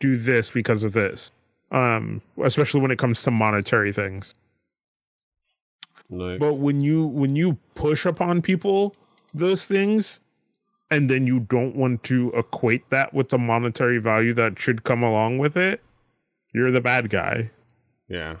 do 0.00 0.16
this 0.16 0.50
because 0.50 0.84
of 0.84 0.92
this 0.92 1.30
um 1.70 2.20
especially 2.42 2.80
when 2.80 2.90
it 2.90 2.98
comes 2.98 3.22
to 3.22 3.30
monetary 3.30 3.92
things 3.92 4.34
but 6.38 6.54
when 6.54 6.80
you 6.80 7.06
when 7.06 7.36
you 7.36 7.58
push 7.74 8.06
upon 8.06 8.40
people 8.40 8.96
those 9.34 9.64
things 9.64 10.20
and 10.90 11.10
then 11.10 11.26
you 11.26 11.40
don't 11.40 11.76
want 11.76 12.02
to 12.02 12.32
equate 12.34 12.88
that 12.88 13.12
with 13.12 13.28
the 13.28 13.38
monetary 13.38 13.98
value 13.98 14.32
that 14.32 14.58
should 14.58 14.84
come 14.84 15.02
along 15.02 15.36
with 15.38 15.56
it 15.56 15.82
you're 16.52 16.70
the 16.70 16.80
bad 16.80 17.10
guy. 17.10 17.50
Yeah. 18.08 18.36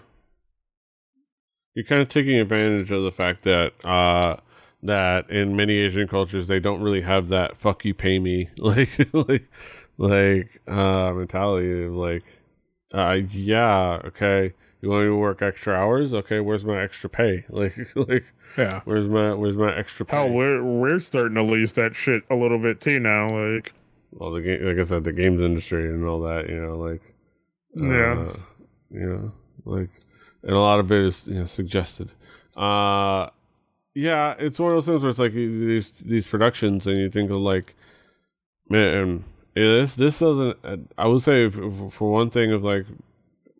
You're 1.74 1.86
kind 1.86 2.02
of 2.02 2.08
taking 2.08 2.38
advantage 2.40 2.90
of 2.90 3.04
the 3.04 3.12
fact 3.12 3.44
that 3.44 3.72
uh, 3.84 4.36
that 4.82 5.30
in 5.30 5.54
many 5.54 5.74
Asian 5.78 6.08
cultures 6.08 6.48
they 6.48 6.58
don't 6.58 6.82
really 6.82 7.02
have 7.02 7.28
that 7.28 7.56
"fuck 7.56 7.84
you, 7.84 7.94
pay 7.94 8.18
me" 8.18 8.48
like 8.58 8.98
like 9.12 9.48
like 9.96 10.60
uh, 10.66 11.12
mentality 11.12 11.84
of 11.84 11.92
like, 11.92 12.24
uh, 12.92 13.18
yeah, 13.30 14.00
okay, 14.06 14.54
you 14.80 14.90
want 14.90 15.04
me 15.04 15.08
to 15.08 15.16
work 15.16 15.42
extra 15.42 15.74
hours? 15.74 16.14
Okay, 16.14 16.40
where's 16.40 16.64
my 16.64 16.80
extra 16.82 17.10
pay? 17.10 17.44
Like 17.50 17.74
like 17.96 18.24
yeah, 18.56 18.80
where's 18.84 19.08
my 19.08 19.34
where's 19.34 19.56
my 19.56 19.74
extra 19.76 20.06
pay? 20.06 20.16
Hell, 20.16 20.30
we're 20.30 20.62
we're 20.62 20.98
starting 20.98 21.34
to 21.34 21.42
lose 21.42 21.72
that 21.72 21.94
shit 21.94 22.22
a 22.30 22.34
little 22.34 22.58
bit 22.58 22.80
too 22.80 23.00
now. 23.00 23.28
Like, 23.28 23.72
well, 24.12 24.32
the 24.32 24.40
game, 24.42 24.64
like 24.64 24.78
I 24.78 24.84
said, 24.84 25.04
the 25.04 25.12
games 25.12 25.40
industry 25.40 25.88
and 25.88 26.04
all 26.06 26.20
that, 26.22 26.48
you 26.48 26.60
know, 26.60 26.76
like 26.76 27.02
yeah, 27.74 28.12
uh, 28.12 28.36
you 28.90 29.06
know, 29.06 29.32
like, 29.64 29.90
and 30.42 30.52
a 30.52 30.58
lot 30.58 30.80
of 30.80 30.90
it 30.92 31.04
is 31.04 31.26
you 31.26 31.40
know 31.40 31.44
suggested. 31.44 32.10
Uh 32.56 33.30
yeah, 33.98 34.36
it's 34.38 34.60
one 34.60 34.68
of 34.68 34.76
those 34.76 34.86
things 34.86 35.02
where 35.02 35.10
it's 35.10 35.18
like 35.18 35.32
these 35.32 35.90
these 35.90 36.28
productions, 36.28 36.86
and 36.86 36.98
you 36.98 37.10
think 37.10 37.32
of 37.32 37.38
like, 37.38 37.74
man, 38.68 39.24
this 39.54 39.94
this 39.96 40.20
doesn't. 40.20 40.56
I 40.96 41.06
would 41.06 41.22
say 41.22 41.50
for 41.50 42.12
one 42.12 42.30
thing 42.30 42.52
of 42.52 42.62
like, 42.62 42.86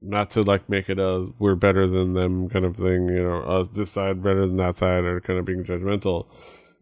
not 0.01 0.31
to 0.31 0.43
like 0.43 0.69
make 0.69 0.89
it 0.89 0.99
a 0.99 1.27
we're 1.39 1.55
better 1.55 1.87
than 1.87 2.15
them 2.15 2.49
kind 2.49 2.65
of 2.65 2.77
thing, 2.77 3.09
you 3.09 3.23
know, 3.23 3.43
uh, 3.43 3.65
this 3.73 3.91
side 3.91 4.23
better 4.23 4.47
than 4.47 4.57
that 4.57 4.77
side, 4.77 5.05
or 5.05 5.21
kind 5.21 5.39
of 5.39 5.45
being 5.45 5.65
judgmental. 5.65 6.27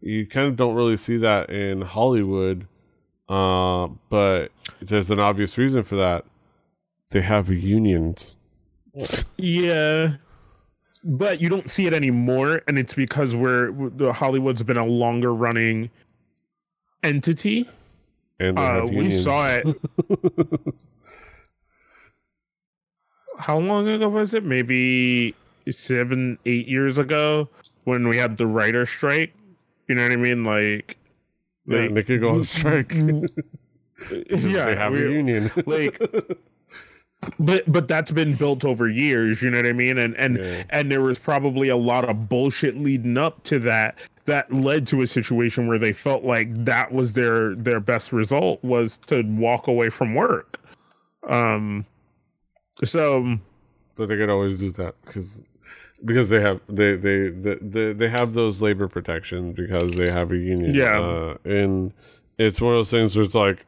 You 0.01 0.27
kind 0.27 0.47
of 0.47 0.55
don't 0.55 0.75
really 0.75 0.97
see 0.97 1.17
that 1.17 1.49
in 1.49 1.81
Hollywood, 1.81 2.67
uh, 3.29 3.87
but 4.09 4.51
there's 4.81 5.09
an 5.09 5.19
obvious 5.19 5.57
reason 5.57 5.83
for 5.83 5.95
that. 5.95 6.25
They 7.09 7.21
have 7.21 7.49
unions. 7.49 8.35
Yeah, 9.37 10.15
but 11.03 11.41
you 11.41 11.49
don't 11.49 11.69
see 11.69 11.87
it 11.87 11.93
anymore, 11.93 12.61
and 12.67 12.77
it's 12.77 12.93
because 12.93 13.35
we're 13.35 13.71
the 13.71 14.13
Hollywood's 14.13 14.63
been 14.63 14.77
a 14.77 14.85
longer 14.85 15.33
running 15.33 15.89
entity. 17.03 17.67
And 18.39 18.59
uh, 18.59 18.85
we 18.87 19.09
saw 19.09 19.47
it. 19.49 19.65
How 23.37 23.57
long 23.59 23.87
ago 23.87 24.09
was 24.09 24.33
it? 24.33 24.43
Maybe 24.43 25.35
seven, 25.69 26.37
eight 26.45 26.67
years 26.67 26.97
ago 26.97 27.49
when 27.83 28.07
we 28.07 28.17
had 28.17 28.37
the 28.37 28.47
writer 28.47 28.85
strike. 28.85 29.33
You 29.87 29.95
know 29.95 30.03
what 30.03 30.11
I 30.11 30.17
mean? 30.17 30.43
Like, 30.43 30.97
yeah, 31.65 31.81
like, 31.81 31.93
they 31.93 32.03
could 32.03 32.21
go 32.21 32.35
on 32.35 32.43
strike. 32.43 32.93
yeah, 32.93 34.65
they 34.65 34.75
have 34.75 34.93
a 34.93 34.99
union. 34.99 35.51
like 35.65 35.99
but 37.39 37.69
but 37.71 37.87
that's 37.87 38.11
been 38.11 38.35
built 38.35 38.63
over 38.63 38.87
years 38.87 39.41
you 39.41 39.49
know 39.49 39.57
what 39.57 39.65
i 39.65 39.73
mean 39.73 39.97
and 39.97 40.15
and 40.17 40.37
yeah. 40.37 40.63
and 40.69 40.91
there 40.91 41.01
was 41.01 41.17
probably 41.17 41.67
a 41.67 41.75
lot 41.75 42.07
of 42.07 42.29
bullshit 42.29 42.77
leading 42.77 43.17
up 43.17 43.43
to 43.43 43.59
that 43.59 43.97
that 44.25 44.51
led 44.53 44.85
to 44.85 45.01
a 45.01 45.07
situation 45.07 45.67
where 45.67 45.79
they 45.79 45.93
felt 45.93 46.23
like 46.23 46.53
that 46.63 46.91
was 46.91 47.13
their 47.13 47.55
their 47.55 47.79
best 47.79 48.13
result 48.13 48.63
was 48.63 48.97
to 49.07 49.23
walk 49.23 49.67
away 49.67 49.89
from 49.89 50.13
work 50.13 50.59
um 51.27 51.85
so 52.83 53.37
but 53.95 54.07
they 54.09 54.17
could 54.17 54.29
always 54.29 54.59
do 54.59 54.71
that 54.71 54.95
because 55.03 55.43
because 56.05 56.29
they 56.29 56.39
have 56.39 56.61
they, 56.69 56.95
they 56.95 57.29
they 57.29 57.93
they 57.93 58.09
have 58.09 58.33
those 58.33 58.61
labor 58.61 58.87
protections 58.87 59.55
because 59.55 59.91
they 59.93 60.11
have 60.11 60.31
a 60.31 60.37
union 60.37 60.73
yeah 60.73 60.99
uh, 60.99 61.37
and 61.43 61.93
it's 62.37 62.61
one 62.61 62.73
of 62.73 62.79
those 62.79 62.91
things 62.91 63.15
where 63.15 63.25
it's 63.25 63.35
like 63.35 63.65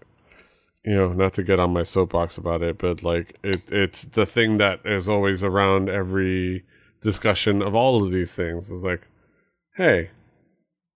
you 0.83 0.95
know, 0.95 1.13
not 1.13 1.33
to 1.33 1.43
get 1.43 1.59
on 1.59 1.73
my 1.73 1.83
soapbox 1.83 2.37
about 2.37 2.61
it, 2.61 2.77
but 2.77 3.03
like 3.03 3.37
it, 3.43 3.71
it's 3.71 4.03
the 4.05 4.25
thing 4.25 4.57
that 4.57 4.79
is 4.85 5.09
always 5.09 5.43
around 5.43 5.89
every 5.89 6.63
discussion 7.01 7.61
of 7.61 7.75
all 7.75 8.03
of 8.03 8.11
these 8.11 8.35
things 8.35 8.71
is 8.71 8.83
like, 8.83 9.07
hey, 9.75 10.11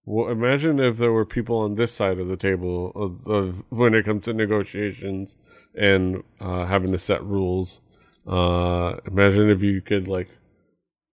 well, 0.05 0.29
imagine 0.29 0.79
if 0.79 0.97
there 0.97 1.11
were 1.11 1.25
people 1.25 1.57
on 1.57 1.75
this 1.75 1.93
side 1.93 2.19
of 2.19 2.27
the 2.27 2.37
table 2.37 2.91
of, 2.95 3.27
of 3.27 3.63
when 3.69 3.93
it 3.93 4.05
comes 4.05 4.25
to 4.25 4.33
negotiations 4.33 5.37
and 5.75 6.23
uh, 6.39 6.65
having 6.65 6.91
to 6.91 6.99
set 6.99 7.23
rules. 7.23 7.81
Uh, 8.27 8.97
imagine 9.05 9.49
if 9.49 9.61
you 9.61 9.81
could 9.81 10.07
like, 10.07 10.29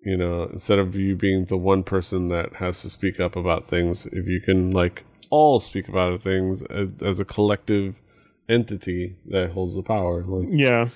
you 0.05 0.17
know, 0.17 0.45
instead 0.53 0.79
of 0.79 0.95
you 0.95 1.17
being 1.17 1.45
the 1.47 1.57
one 1.57 1.83
person 1.83 2.29
that 2.29 2.55
has 2.57 2.83
to 2.83 2.91
speak 2.91 3.21
up 3.21 3.37
about 3.37 3.67
things, 3.67 4.07
if 4.07 4.29
you 4.29 4.41
can 4.41 4.71
like 4.71 5.05
all 5.31 5.61
speak 5.61 5.89
about 5.89 6.21
things 6.21 6.63
as, 6.63 6.89
as 7.03 7.21
a 7.21 7.25
collective 7.25 8.01
entity 8.49 9.17
that 9.27 9.53
holds 9.53 9.75
the 9.75 9.83
power. 9.83 10.25
Like 10.25 10.49
yeah, 10.51 10.89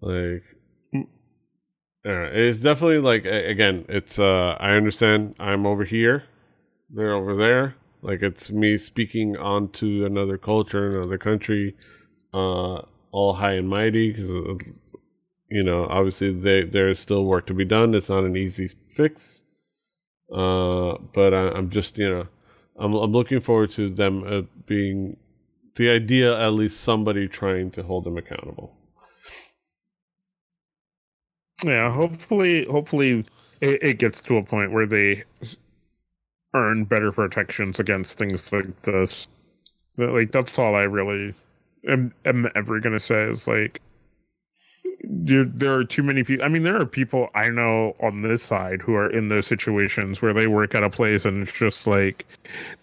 like 0.00 0.42
it's 2.04 2.60
definitely 2.60 2.98
like 2.98 3.24
again, 3.24 3.84
it's 3.88 4.18
uh 4.18 4.56
I 4.60 4.72
understand 4.72 5.34
I'm 5.38 5.66
over 5.66 5.84
here, 5.84 6.24
they're 6.90 7.14
over 7.14 7.34
there. 7.36 7.76
Like 8.02 8.22
it's 8.22 8.52
me 8.52 8.78
speaking 8.78 9.36
onto 9.36 10.04
another 10.04 10.38
culture, 10.38 10.90
another 10.90 11.18
country, 11.18 11.74
uh, 12.32 12.82
all 13.10 13.34
high 13.34 13.54
and 13.54 13.68
mighty. 13.68 14.12
Because 14.12 14.68
uh, 14.68 14.72
you 15.48 15.62
know, 15.62 15.86
obviously, 15.86 16.32
they 16.32 16.64
there's 16.64 16.98
still 16.98 17.24
work 17.24 17.46
to 17.46 17.54
be 17.54 17.64
done. 17.64 17.94
It's 17.94 18.08
not 18.08 18.24
an 18.24 18.36
easy 18.36 18.68
fix. 18.88 19.44
Uh, 20.32 20.98
but 21.12 21.32
I, 21.32 21.56
am 21.56 21.70
just 21.70 21.98
you 21.98 22.08
know, 22.08 22.28
I'm 22.76 22.94
I'm 22.94 23.12
looking 23.12 23.40
forward 23.40 23.70
to 23.72 23.88
them 23.88 24.24
uh, 24.26 24.42
being 24.66 25.16
the 25.76 25.90
idea 25.90 26.38
at 26.38 26.54
least 26.54 26.80
somebody 26.80 27.28
trying 27.28 27.70
to 27.70 27.82
hold 27.82 28.04
them 28.04 28.16
accountable 28.18 28.74
yeah 31.64 31.90
hopefully 31.92 32.64
hopefully 32.66 33.24
it, 33.60 33.82
it, 33.82 33.98
gets 33.98 34.20
to 34.20 34.36
a 34.36 34.42
point 34.42 34.72
where 34.72 34.86
they 34.86 35.22
earn 36.54 36.84
better 36.84 37.12
protections 37.12 37.78
against 37.78 38.18
things 38.18 38.52
like 38.52 38.82
this 38.82 39.28
like 39.96 40.32
that's 40.32 40.58
all 40.58 40.74
i 40.74 40.82
really 40.82 41.34
am, 41.88 42.12
am 42.24 42.50
ever 42.54 42.80
gonna 42.80 43.00
say 43.00 43.24
is 43.30 43.46
like 43.46 43.80
dude, 45.24 45.58
there 45.60 45.74
are 45.74 45.84
too 45.84 46.02
many 46.02 46.24
people. 46.24 46.44
I 46.44 46.48
mean, 46.48 46.62
there 46.62 46.80
are 46.80 46.86
people 46.86 47.28
I 47.34 47.48
know 47.48 47.94
on 48.00 48.22
this 48.22 48.42
side 48.42 48.82
who 48.82 48.94
are 48.94 49.10
in 49.10 49.28
those 49.28 49.46
situations 49.46 50.20
where 50.20 50.32
they 50.32 50.46
work 50.46 50.74
at 50.74 50.82
a 50.82 50.90
place 50.90 51.24
and 51.24 51.42
it's 51.42 51.56
just 51.56 51.86
like 51.86 52.26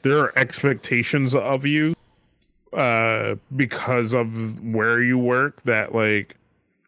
there 0.01 0.19
are 0.19 0.33
expectations 0.37 1.35
of 1.35 1.65
you 1.65 1.95
uh 2.73 3.35
because 3.55 4.13
of 4.13 4.63
where 4.63 5.01
you 5.01 5.17
work 5.17 5.61
that 5.63 5.93
like 5.93 6.35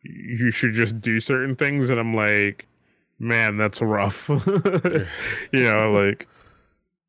you 0.02 0.50
should 0.50 0.74
just 0.74 1.00
do 1.00 1.20
certain 1.20 1.56
things 1.56 1.92
and 1.92 2.00
i'm 2.00 2.16
like 2.16 2.66
man 3.20 3.56
that's 3.58 3.82
rough 3.82 4.28
you 5.52 5.64
know 5.64 5.92
like 5.92 6.28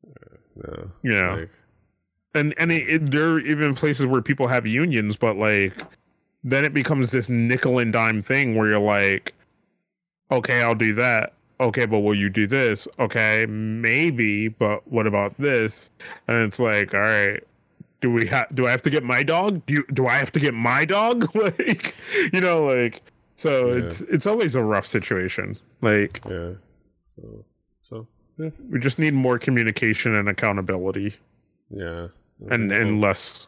no, 0.55 0.91
you 1.01 1.11
know 1.11 1.37
like... 1.39 1.49
and 2.35 2.53
and 2.59 2.71
it, 2.71 2.87
it, 2.87 3.11
there 3.11 3.29
are 3.31 3.39
even 3.39 3.73
places 3.73 4.05
where 4.05 4.21
people 4.21 4.47
have 4.47 4.67
unions 4.67 5.17
but 5.17 5.37
like 5.37 5.73
then 6.43 6.63
it 6.63 6.73
becomes 6.73 7.11
this 7.11 7.29
nickel 7.29 7.79
and 7.79 7.93
dime 7.93 8.21
thing 8.21 8.55
where 8.55 8.67
you're 8.67 8.79
like 8.79 9.33
okay 10.31 10.61
i'll 10.61 10.75
do 10.75 10.93
that 10.93 11.33
okay 11.59 11.85
but 11.85 11.99
will 11.99 12.15
you 12.15 12.29
do 12.29 12.47
this 12.47 12.87
okay 12.99 13.45
maybe 13.47 14.47
but 14.47 14.87
what 14.87 15.07
about 15.07 15.35
this 15.37 15.89
and 16.27 16.37
it's 16.37 16.59
like 16.59 16.93
all 16.93 16.99
right 16.99 17.43
do 18.01 18.11
we 18.11 18.27
have 18.27 18.47
do 18.53 18.67
I 18.67 18.71
have 18.71 18.81
to 18.83 18.89
get 18.89 19.03
my 19.03 19.23
dog? 19.23 19.65
Do 19.65 19.75
you, 19.75 19.85
do 19.93 20.07
I 20.07 20.15
have 20.15 20.31
to 20.33 20.39
get 20.39 20.53
my 20.53 20.85
dog? 20.85 21.33
like, 21.35 21.95
you 22.31 22.41
know, 22.41 22.65
like 22.65 23.01
so 23.35 23.67
yeah. 23.67 23.83
it's 23.83 24.01
it's 24.01 24.25
always 24.25 24.55
a 24.55 24.63
rough 24.63 24.85
situation. 24.85 25.57
Like, 25.81 26.21
yeah. 26.29 26.51
So, 27.15 27.45
so 27.89 28.07
yeah. 28.37 28.49
we 28.69 28.79
just 28.79 28.99
need 28.99 29.13
more 29.13 29.39
communication 29.39 30.15
and 30.15 30.29
accountability. 30.29 31.15
Yeah. 31.69 32.07
And 32.49 32.71
and 32.71 33.01
less 33.01 33.47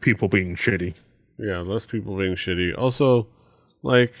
people 0.00 0.28
being 0.28 0.54
shitty. 0.54 0.94
Yeah, 1.40 1.60
less 1.60 1.86
people 1.86 2.16
being 2.16 2.34
shitty. 2.34 2.76
Also, 2.76 3.28
like 3.82 4.14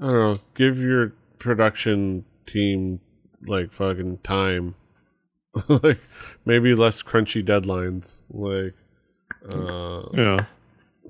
I 0.00 0.06
don't 0.06 0.14
know, 0.14 0.38
give 0.54 0.80
your 0.80 1.12
production 1.38 2.24
team 2.46 3.00
like 3.46 3.72
fucking 3.72 4.18
time 4.18 4.74
like 5.68 5.98
maybe 6.44 6.74
less 6.74 7.02
crunchy 7.02 7.44
deadlines. 7.44 8.22
Like 8.30 8.74
uh 9.52 10.08
yeah. 10.12 10.46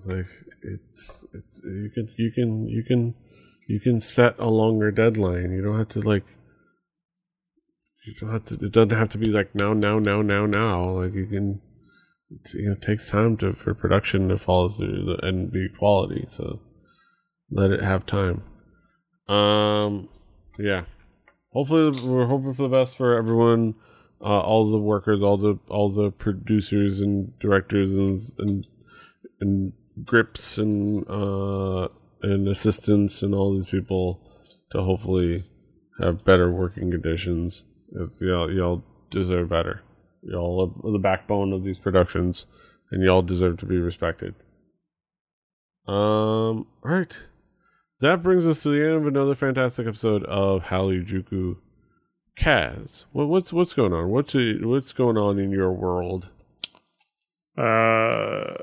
Like 0.04 0.26
it's 0.62 1.26
it's 1.32 1.62
you 1.64 1.90
can 1.94 2.08
you 2.16 2.30
can 2.30 2.68
you 2.68 2.82
can 2.82 3.14
you 3.68 3.80
can 3.80 4.00
set 4.00 4.38
a 4.38 4.48
longer 4.48 4.90
deadline. 4.90 5.52
You 5.52 5.62
don't 5.62 5.78
have 5.78 5.88
to 5.88 6.00
like 6.00 6.24
you 8.06 8.14
don't 8.14 8.30
have 8.30 8.44
to 8.46 8.54
it 8.54 8.72
doesn't 8.72 8.98
have 8.98 9.10
to 9.10 9.18
be 9.18 9.26
like 9.26 9.54
now 9.54 9.74
now 9.74 9.98
now 9.98 10.22
now 10.22 10.46
now. 10.46 10.90
Like 10.90 11.14
you 11.14 11.26
can 11.26 11.60
you 12.54 12.66
know 12.66 12.72
it 12.72 12.82
takes 12.82 13.10
time 13.10 13.36
to 13.38 13.52
for 13.52 13.74
production 13.74 14.28
to 14.28 14.38
follow 14.38 14.68
through 14.68 15.18
and 15.22 15.50
be 15.52 15.68
quality. 15.68 16.26
So 16.30 16.60
let 17.50 17.70
it 17.70 17.82
have 17.82 18.06
time. 18.06 18.42
Um 19.28 20.08
yeah. 20.58 20.84
Hopefully 21.52 21.90
we're 22.06 22.26
hoping 22.26 22.54
for 22.54 22.62
the 22.62 22.76
best 22.76 22.96
for 22.96 23.16
everyone 23.16 23.74
uh, 24.22 24.40
all 24.40 24.70
the 24.70 24.78
workers, 24.78 25.22
all 25.22 25.38
the 25.38 25.58
all 25.68 25.88
the 25.88 26.10
producers 26.10 27.00
and 27.00 27.38
directors 27.38 27.96
and 27.96 28.20
and, 28.38 28.66
and 29.40 29.72
grips 30.04 30.58
and 30.58 31.08
uh, 31.08 31.88
and 32.22 32.48
assistants 32.48 33.22
and 33.22 33.34
all 33.34 33.54
these 33.54 33.66
people 33.66 34.20
to 34.72 34.82
hopefully 34.82 35.44
have 36.00 36.24
better 36.24 36.50
working 36.50 36.90
conditions. 36.90 37.64
It's, 37.92 38.20
y'all, 38.20 38.52
y'all 38.52 38.84
deserve 39.10 39.48
better. 39.48 39.82
Y'all 40.22 40.74
are 40.84 40.92
the 40.92 40.98
backbone 40.98 41.52
of 41.52 41.64
these 41.64 41.78
productions, 41.78 42.46
and 42.90 43.02
y'all 43.02 43.22
deserve 43.22 43.58
to 43.58 43.66
be 43.66 43.78
respected. 43.78 44.34
Um, 45.86 46.66
all 46.84 46.90
right. 46.90 47.16
That 48.00 48.22
brings 48.22 48.46
us 48.46 48.62
to 48.62 48.70
the 48.70 48.84
end 48.84 48.96
of 48.96 49.06
another 49.06 49.34
fantastic 49.34 49.86
episode 49.86 50.24
of 50.24 50.64
Hallyu 50.64 51.56
Kaz, 52.40 53.04
what, 53.12 53.28
what's 53.28 53.52
what's 53.52 53.74
going 53.74 53.92
on? 53.92 54.08
What's 54.08 54.34
a, 54.34 54.54
what's 54.62 54.92
going 54.92 55.18
on 55.18 55.38
in 55.38 55.50
your 55.50 55.72
world? 55.72 56.30
Uh, 57.56 58.54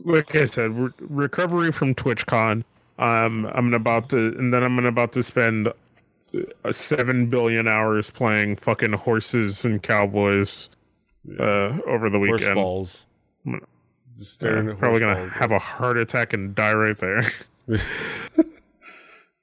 like 0.00 0.34
I 0.34 0.46
said, 0.46 0.70
re- 0.70 0.90
recovery 1.00 1.70
from 1.72 1.94
TwitchCon. 1.94 2.64
Um, 2.98 3.46
I'm 3.52 3.74
about 3.74 4.08
to, 4.10 4.16
and 4.38 4.52
then 4.52 4.64
I'm 4.64 4.78
about 4.84 5.12
to 5.12 5.22
spend 5.22 5.70
seven 6.70 7.26
billion 7.26 7.68
hours 7.68 8.10
playing 8.10 8.56
fucking 8.56 8.92
horses 8.92 9.64
and 9.64 9.82
cowboys 9.82 10.68
uh, 11.38 11.78
over 11.86 12.10
the 12.10 12.18
weekend. 12.18 12.54
Horse 12.54 12.54
balls. 12.54 13.06
Just 14.18 14.34
staring. 14.34 14.70
Uh, 14.70 14.74
probably 14.74 15.00
gonna 15.00 15.14
balls. 15.14 15.32
have 15.32 15.52
a 15.52 15.58
heart 15.58 15.96
attack 15.96 16.32
and 16.32 16.54
die 16.54 16.74
right 16.74 16.98
there. 16.98 17.24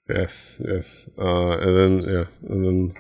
yes, 0.09 0.61
yes. 0.63 1.09
Uh, 1.17 1.57
and 1.57 2.03
then 2.03 2.13
yeah, 2.13 2.25
and 2.49 2.65
then 2.65 2.95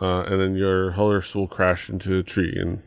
uh, 0.00 0.22
and 0.22 0.40
then 0.40 0.54
your 0.54 0.92
horse 0.92 1.34
will 1.34 1.48
crash 1.48 1.88
into 1.88 2.18
a 2.18 2.22
tree 2.22 2.54
and, 2.56 2.82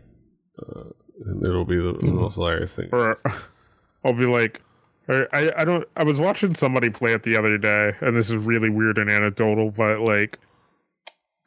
uh, 0.59 0.83
and 1.25 1.45
it'll 1.45 1.65
be 1.65 1.75
the, 1.75 1.93
the 1.93 1.99
mm-hmm. 1.99 2.15
most 2.15 2.35
hilarious 2.35 2.75
thing. 2.75 2.89
Or 2.91 3.19
I'll 4.05 4.13
be 4.13 4.25
like, 4.25 4.61
I, 5.09 5.51
I 5.57 5.65
don't. 5.65 5.87
I 5.97 6.03
was 6.03 6.19
watching 6.19 6.55
somebody 6.55 6.89
play 6.89 7.13
it 7.13 7.23
the 7.23 7.35
other 7.35 7.57
day, 7.57 7.95
and 8.01 8.15
this 8.15 8.29
is 8.29 8.37
really 8.37 8.69
weird 8.69 8.97
and 8.97 9.09
anecdotal, 9.09 9.71
but 9.71 10.01
like, 10.01 10.39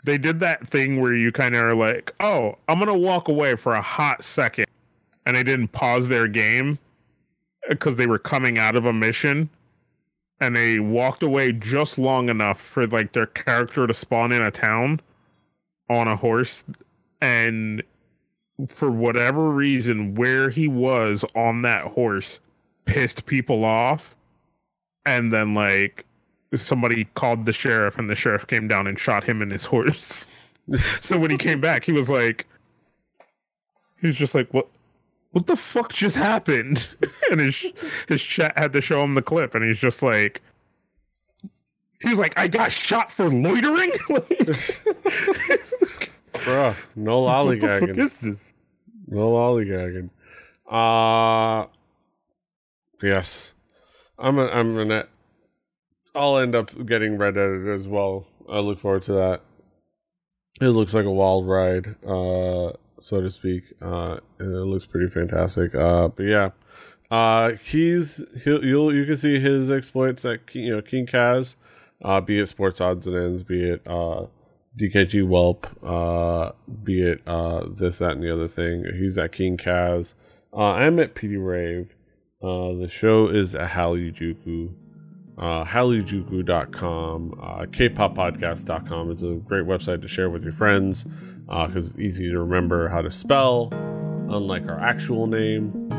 they 0.05 0.18
did 0.18 0.40
that 0.40 0.66
thing 0.66 1.00
where 1.00 1.14
you 1.14 1.32
kind 1.32 1.55
of 1.55 1.62
are 1.62 1.74
like, 1.74 2.12
"Oh, 2.20 2.57
I'm 2.68 2.78
gonna 2.78 2.96
walk 2.98 3.28
away 3.28 3.57
for 3.57 3.74
a 3.74 3.82
hot 3.82 4.22
second. 4.24 4.66
and 5.26 5.36
they 5.36 5.42
didn't 5.42 5.68
pause 5.68 6.09
their 6.09 6.28
game 6.28 6.78
uh, 7.66 7.70
because 7.70 7.96
they 7.96 8.07
were 8.07 8.18
coming 8.18 8.59
out 8.59 8.76
of 8.76 8.84
a 8.84 8.92
mission, 8.92 9.48
and 10.40 10.55
they 10.57 10.78
walked 10.80 11.22
away 11.22 11.52
just 11.52 11.98
long 11.98 12.28
enough 12.28 12.61
for 12.61 12.86
like 12.88 13.12
their 13.12 13.26
character 13.26 13.86
to 13.86 13.94
spawn 13.94 14.32
in 14.32 14.42
a 14.42 14.50
town 14.50 15.00
on 15.88 16.09
a 16.09 16.16
horse, 16.16 16.64
and 17.22 17.82
for 18.68 18.90
whatever 18.90 19.50
reason, 19.50 20.14
where 20.14 20.50
he 20.50 20.68
was 20.68 21.24
on 21.34 21.62
that 21.62 21.84
horse 21.86 22.40
pissed 22.85 23.26
people 23.26 23.64
off 23.64 24.14
and 25.07 25.32
then 25.32 25.55
like 25.55 26.05
somebody 26.55 27.05
called 27.14 27.47
the 27.47 27.53
sheriff 27.53 27.99
and 27.99 28.09
the 28.09 28.14
sheriff 28.14 28.47
came 28.47 28.68
down 28.68 28.87
and 28.87 28.99
shot 28.99 29.24
him 29.24 29.43
and 29.43 29.51
his 29.53 29.64
horse 29.74 30.28
so 31.01 31.18
when 31.18 31.30
he 31.30 31.37
came 31.37 31.61
back 31.61 31.85
he 31.85 31.93
was 31.93 32.09
like 32.09 32.47
he 34.01 34.07
was 34.07 34.16
just 34.16 34.35
like 34.35 34.53
what 34.53 34.68
what 35.32 35.47
the 35.47 35.57
fuck 35.57 35.93
just 35.93 36.16
happened 36.16 36.95
and 37.30 37.41
his 37.41 37.66
his 38.09 38.22
chat 38.22 38.57
had 38.57 38.72
to 38.72 38.80
show 38.80 39.03
him 39.03 39.14
the 39.14 39.22
clip 39.22 39.55
and 39.55 39.64
he's 39.64 39.78
just 39.78 40.03
like 40.03 40.41
he's 42.01 42.18
like 42.18 42.39
i 42.39 42.47
got 42.47 42.70
shot 42.70 43.11
for 43.11 43.28
loitering 43.28 43.91
Bruh, 46.35 46.76
no 46.97 47.22
lollygagging. 47.22 47.62
What 47.62 47.80
the 47.80 47.87
fuck 47.87 47.99
is 47.99 48.18
this? 48.18 48.55
No 49.07 49.32
lollygagging. 49.32 50.11
Uh 50.68 51.66
Yes, 53.05 53.52
I'm. 54.18 54.38
A, 54.38 54.46
I'm 54.46 54.74
gonna. 54.74 55.07
I'll 56.14 56.38
end 56.38 56.55
up 56.55 56.86
getting 56.86 57.18
Red 57.18 57.34
Dead 57.34 57.68
as 57.68 57.86
well. 57.86 58.26
I 58.48 58.61
look 58.61 58.78
forward 58.78 59.02
to 59.02 59.12
that. 59.12 59.42
It 60.62 60.68
looks 60.68 60.94
like 60.94 61.05
a 61.05 61.11
wild 61.11 61.46
ride, 61.46 61.96
uh, 62.02 62.72
so 63.00 63.20
to 63.20 63.28
speak. 63.28 63.64
Uh, 63.82 64.20
it 64.40 64.44
looks 64.44 64.86
pretty 64.86 65.09
fantastic. 65.09 65.74
Uh, 65.74 66.09
but 66.09 66.22
yeah, 66.22 66.50
uh, 67.11 67.50
he's 67.52 68.22
he'll 68.42 68.64
you'll 68.64 68.94
you 68.94 69.05
can 69.05 69.18
see 69.18 69.38
his 69.38 69.70
exploits 69.70 70.24
at 70.24 70.46
King, 70.46 70.64
you 70.64 70.76
know 70.76 70.80
King 70.80 71.07
Kaz, 71.07 71.57
uh, 72.02 72.22
be 72.22 72.38
it 72.38 72.46
sports 72.46 72.80
odds 72.80 73.07
and 73.07 73.16
ends, 73.16 73.42
be 73.42 73.68
it 73.68 73.82
uh, 73.86 74.24
DKG 74.78 75.28
Whelp, 75.28 75.66
uh, 75.84 76.52
be 76.82 77.02
it 77.02 77.20
uh, 77.26 77.66
this 77.68 77.98
that 77.98 78.12
and 78.12 78.22
the 78.22 78.32
other 78.32 78.48
thing. 78.48 78.86
He's 78.96 79.18
at 79.18 79.32
King 79.32 79.59
Kaz. 79.59 80.14
Uh, 80.55 80.70
I'm 80.70 80.98
at 81.00 81.14
PD 81.14 81.36
Rave. 81.44 81.93
Uh, 82.45 82.74
the 82.74 82.88
show 82.90 83.26
is 83.28 83.55
a 83.55 83.66
Hallyu 83.66 84.68
Uh, 85.38 85.64
HallYuJuku.com, 85.64 87.40
uh, 87.42 87.64
KPopPodcast.com 87.64 89.11
is 89.11 89.22
a 89.22 89.36
great 89.36 89.64
website 89.64 90.03
to 90.03 90.09
share 90.09 90.28
with 90.28 90.42
your 90.45 90.53
friends 90.53 91.05
because 91.05 91.74
uh, 91.74 91.78
it's 91.78 91.99
easy 91.99 92.30
to 92.30 92.38
remember 92.38 92.88
how 92.88 93.01
to 93.01 93.11
spell, 93.11 93.70
unlike 93.72 94.68
our 94.68 94.78
actual 94.78 95.26
name. 95.26 95.90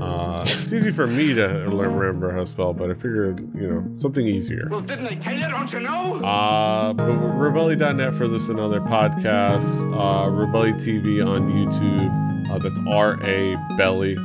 Uh, 0.00 0.40
it's 0.42 0.72
easy 0.72 0.90
for 0.90 1.06
me 1.06 1.34
to 1.34 1.44
remember 1.44 2.32
how 2.32 2.40
to 2.40 2.46
spell, 2.46 2.74
but 2.74 2.90
I 2.90 2.94
figured, 2.94 3.38
you 3.54 3.68
know, 3.68 3.96
something 3.96 4.26
easier. 4.26 4.66
Well, 4.68 4.80
didn't 4.80 5.06
I 5.06 5.14
tell 5.14 5.34
you? 5.34 5.48
Don't 5.48 5.70
you 5.70 5.80
know? 5.80 6.16
Uh, 6.16 6.92
but 6.94 7.06
Rebelli.net 7.06 8.12
for 8.16 8.26
this 8.26 8.48
and 8.48 8.58
other 8.58 8.80
podcasts. 8.80 9.82
Uh, 9.94 10.28
Rebelli 10.28 10.74
TV 10.74 11.24
on 11.24 11.52
YouTube. 11.52 12.50
Uh, 12.50 12.58
that's 12.58 12.80
R 12.90 13.20
A 13.22 13.54
Belly. 13.76 14.16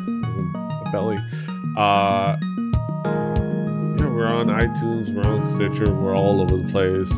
Belly. 0.92 1.18
Uh, 1.78 2.36
we're 4.00 4.26
on 4.26 4.48
iTunes, 4.48 5.12
we're 5.12 5.32
on 5.32 5.46
Stitcher, 5.46 5.94
we're 5.94 6.16
all 6.16 6.42
over 6.42 6.58
the 6.58 6.68
place. 6.72 7.12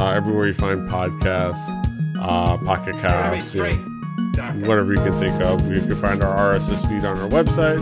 Uh, 0.00 0.12
everywhere 0.12 0.46
you 0.46 0.54
find 0.54 0.88
podcasts, 0.88 1.60
uh, 2.16 2.56
Pocket 2.64 2.94
Casts, 2.94 3.54
you 3.54 3.62
know, 3.62 3.70
whatever 4.66 4.94
you 4.94 5.00
can 5.00 5.12
think 5.20 5.38
of. 5.42 5.70
You 5.70 5.82
can 5.82 5.96
find 5.96 6.24
our 6.24 6.54
RSS 6.54 6.88
feed 6.88 7.04
on 7.04 7.18
our 7.18 7.28
website. 7.28 7.78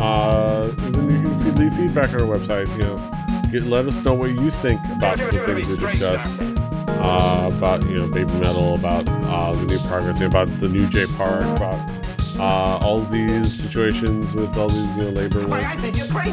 Uh, 0.00 0.72
you 0.82 1.42
can 1.44 1.56
leave 1.56 1.74
feedback 1.74 2.08
on 2.14 2.22
our 2.22 2.38
website. 2.38 2.66
You 2.78 2.84
know, 2.84 3.50
get, 3.52 3.64
let 3.64 3.86
us 3.86 4.02
know 4.02 4.14
what 4.14 4.30
you 4.30 4.50
think 4.50 4.80
about 4.96 5.18
the 5.18 5.44
things 5.44 5.68
we 5.68 5.76
discuss. 5.76 6.40
Uh, 6.40 7.52
about 7.54 7.86
you 7.86 7.96
know 7.96 8.08
Babymetal, 8.08 8.78
about 8.78 9.06
uh, 9.26 9.52
the 9.52 9.66
new 9.66 9.78
progress, 9.80 10.22
about 10.22 10.48
the 10.60 10.68
new 10.68 10.88
Jay 10.88 11.04
Park, 11.18 11.42
about 11.42 11.99
uh, 12.40 12.78
all 12.82 13.00
these 13.00 13.52
situations 13.52 14.34
with 14.34 14.56
all 14.56 14.68
these 14.68 14.96
you 14.96 15.02
know, 15.04 15.10
labor 15.10 15.46
work, 15.46 15.62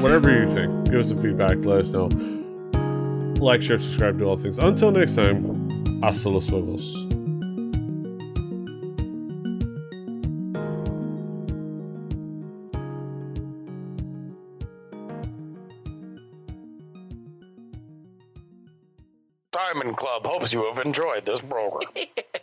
whatever 0.02 0.32
you 0.32 0.50
think, 0.50 0.86
give 0.86 1.02
us 1.02 1.10
some 1.10 1.22
feedback. 1.22 1.58
Let 1.66 1.80
us 1.80 1.90
know. 1.90 2.08
Like, 3.44 3.62
share, 3.62 3.78
subscribe, 3.78 4.18
do 4.18 4.26
all 4.26 4.38
things. 4.38 4.58
Until 4.58 4.92
next 4.92 5.16
time, 5.16 6.02
hasta 6.02 6.30
los 6.30 6.48
huevos. 6.48 6.96
Diamond 19.52 19.98
Club 19.98 20.26
hopes 20.26 20.54
you 20.54 20.64
have 20.64 20.86
enjoyed 20.86 21.26
this 21.26 21.42
program. 21.42 21.92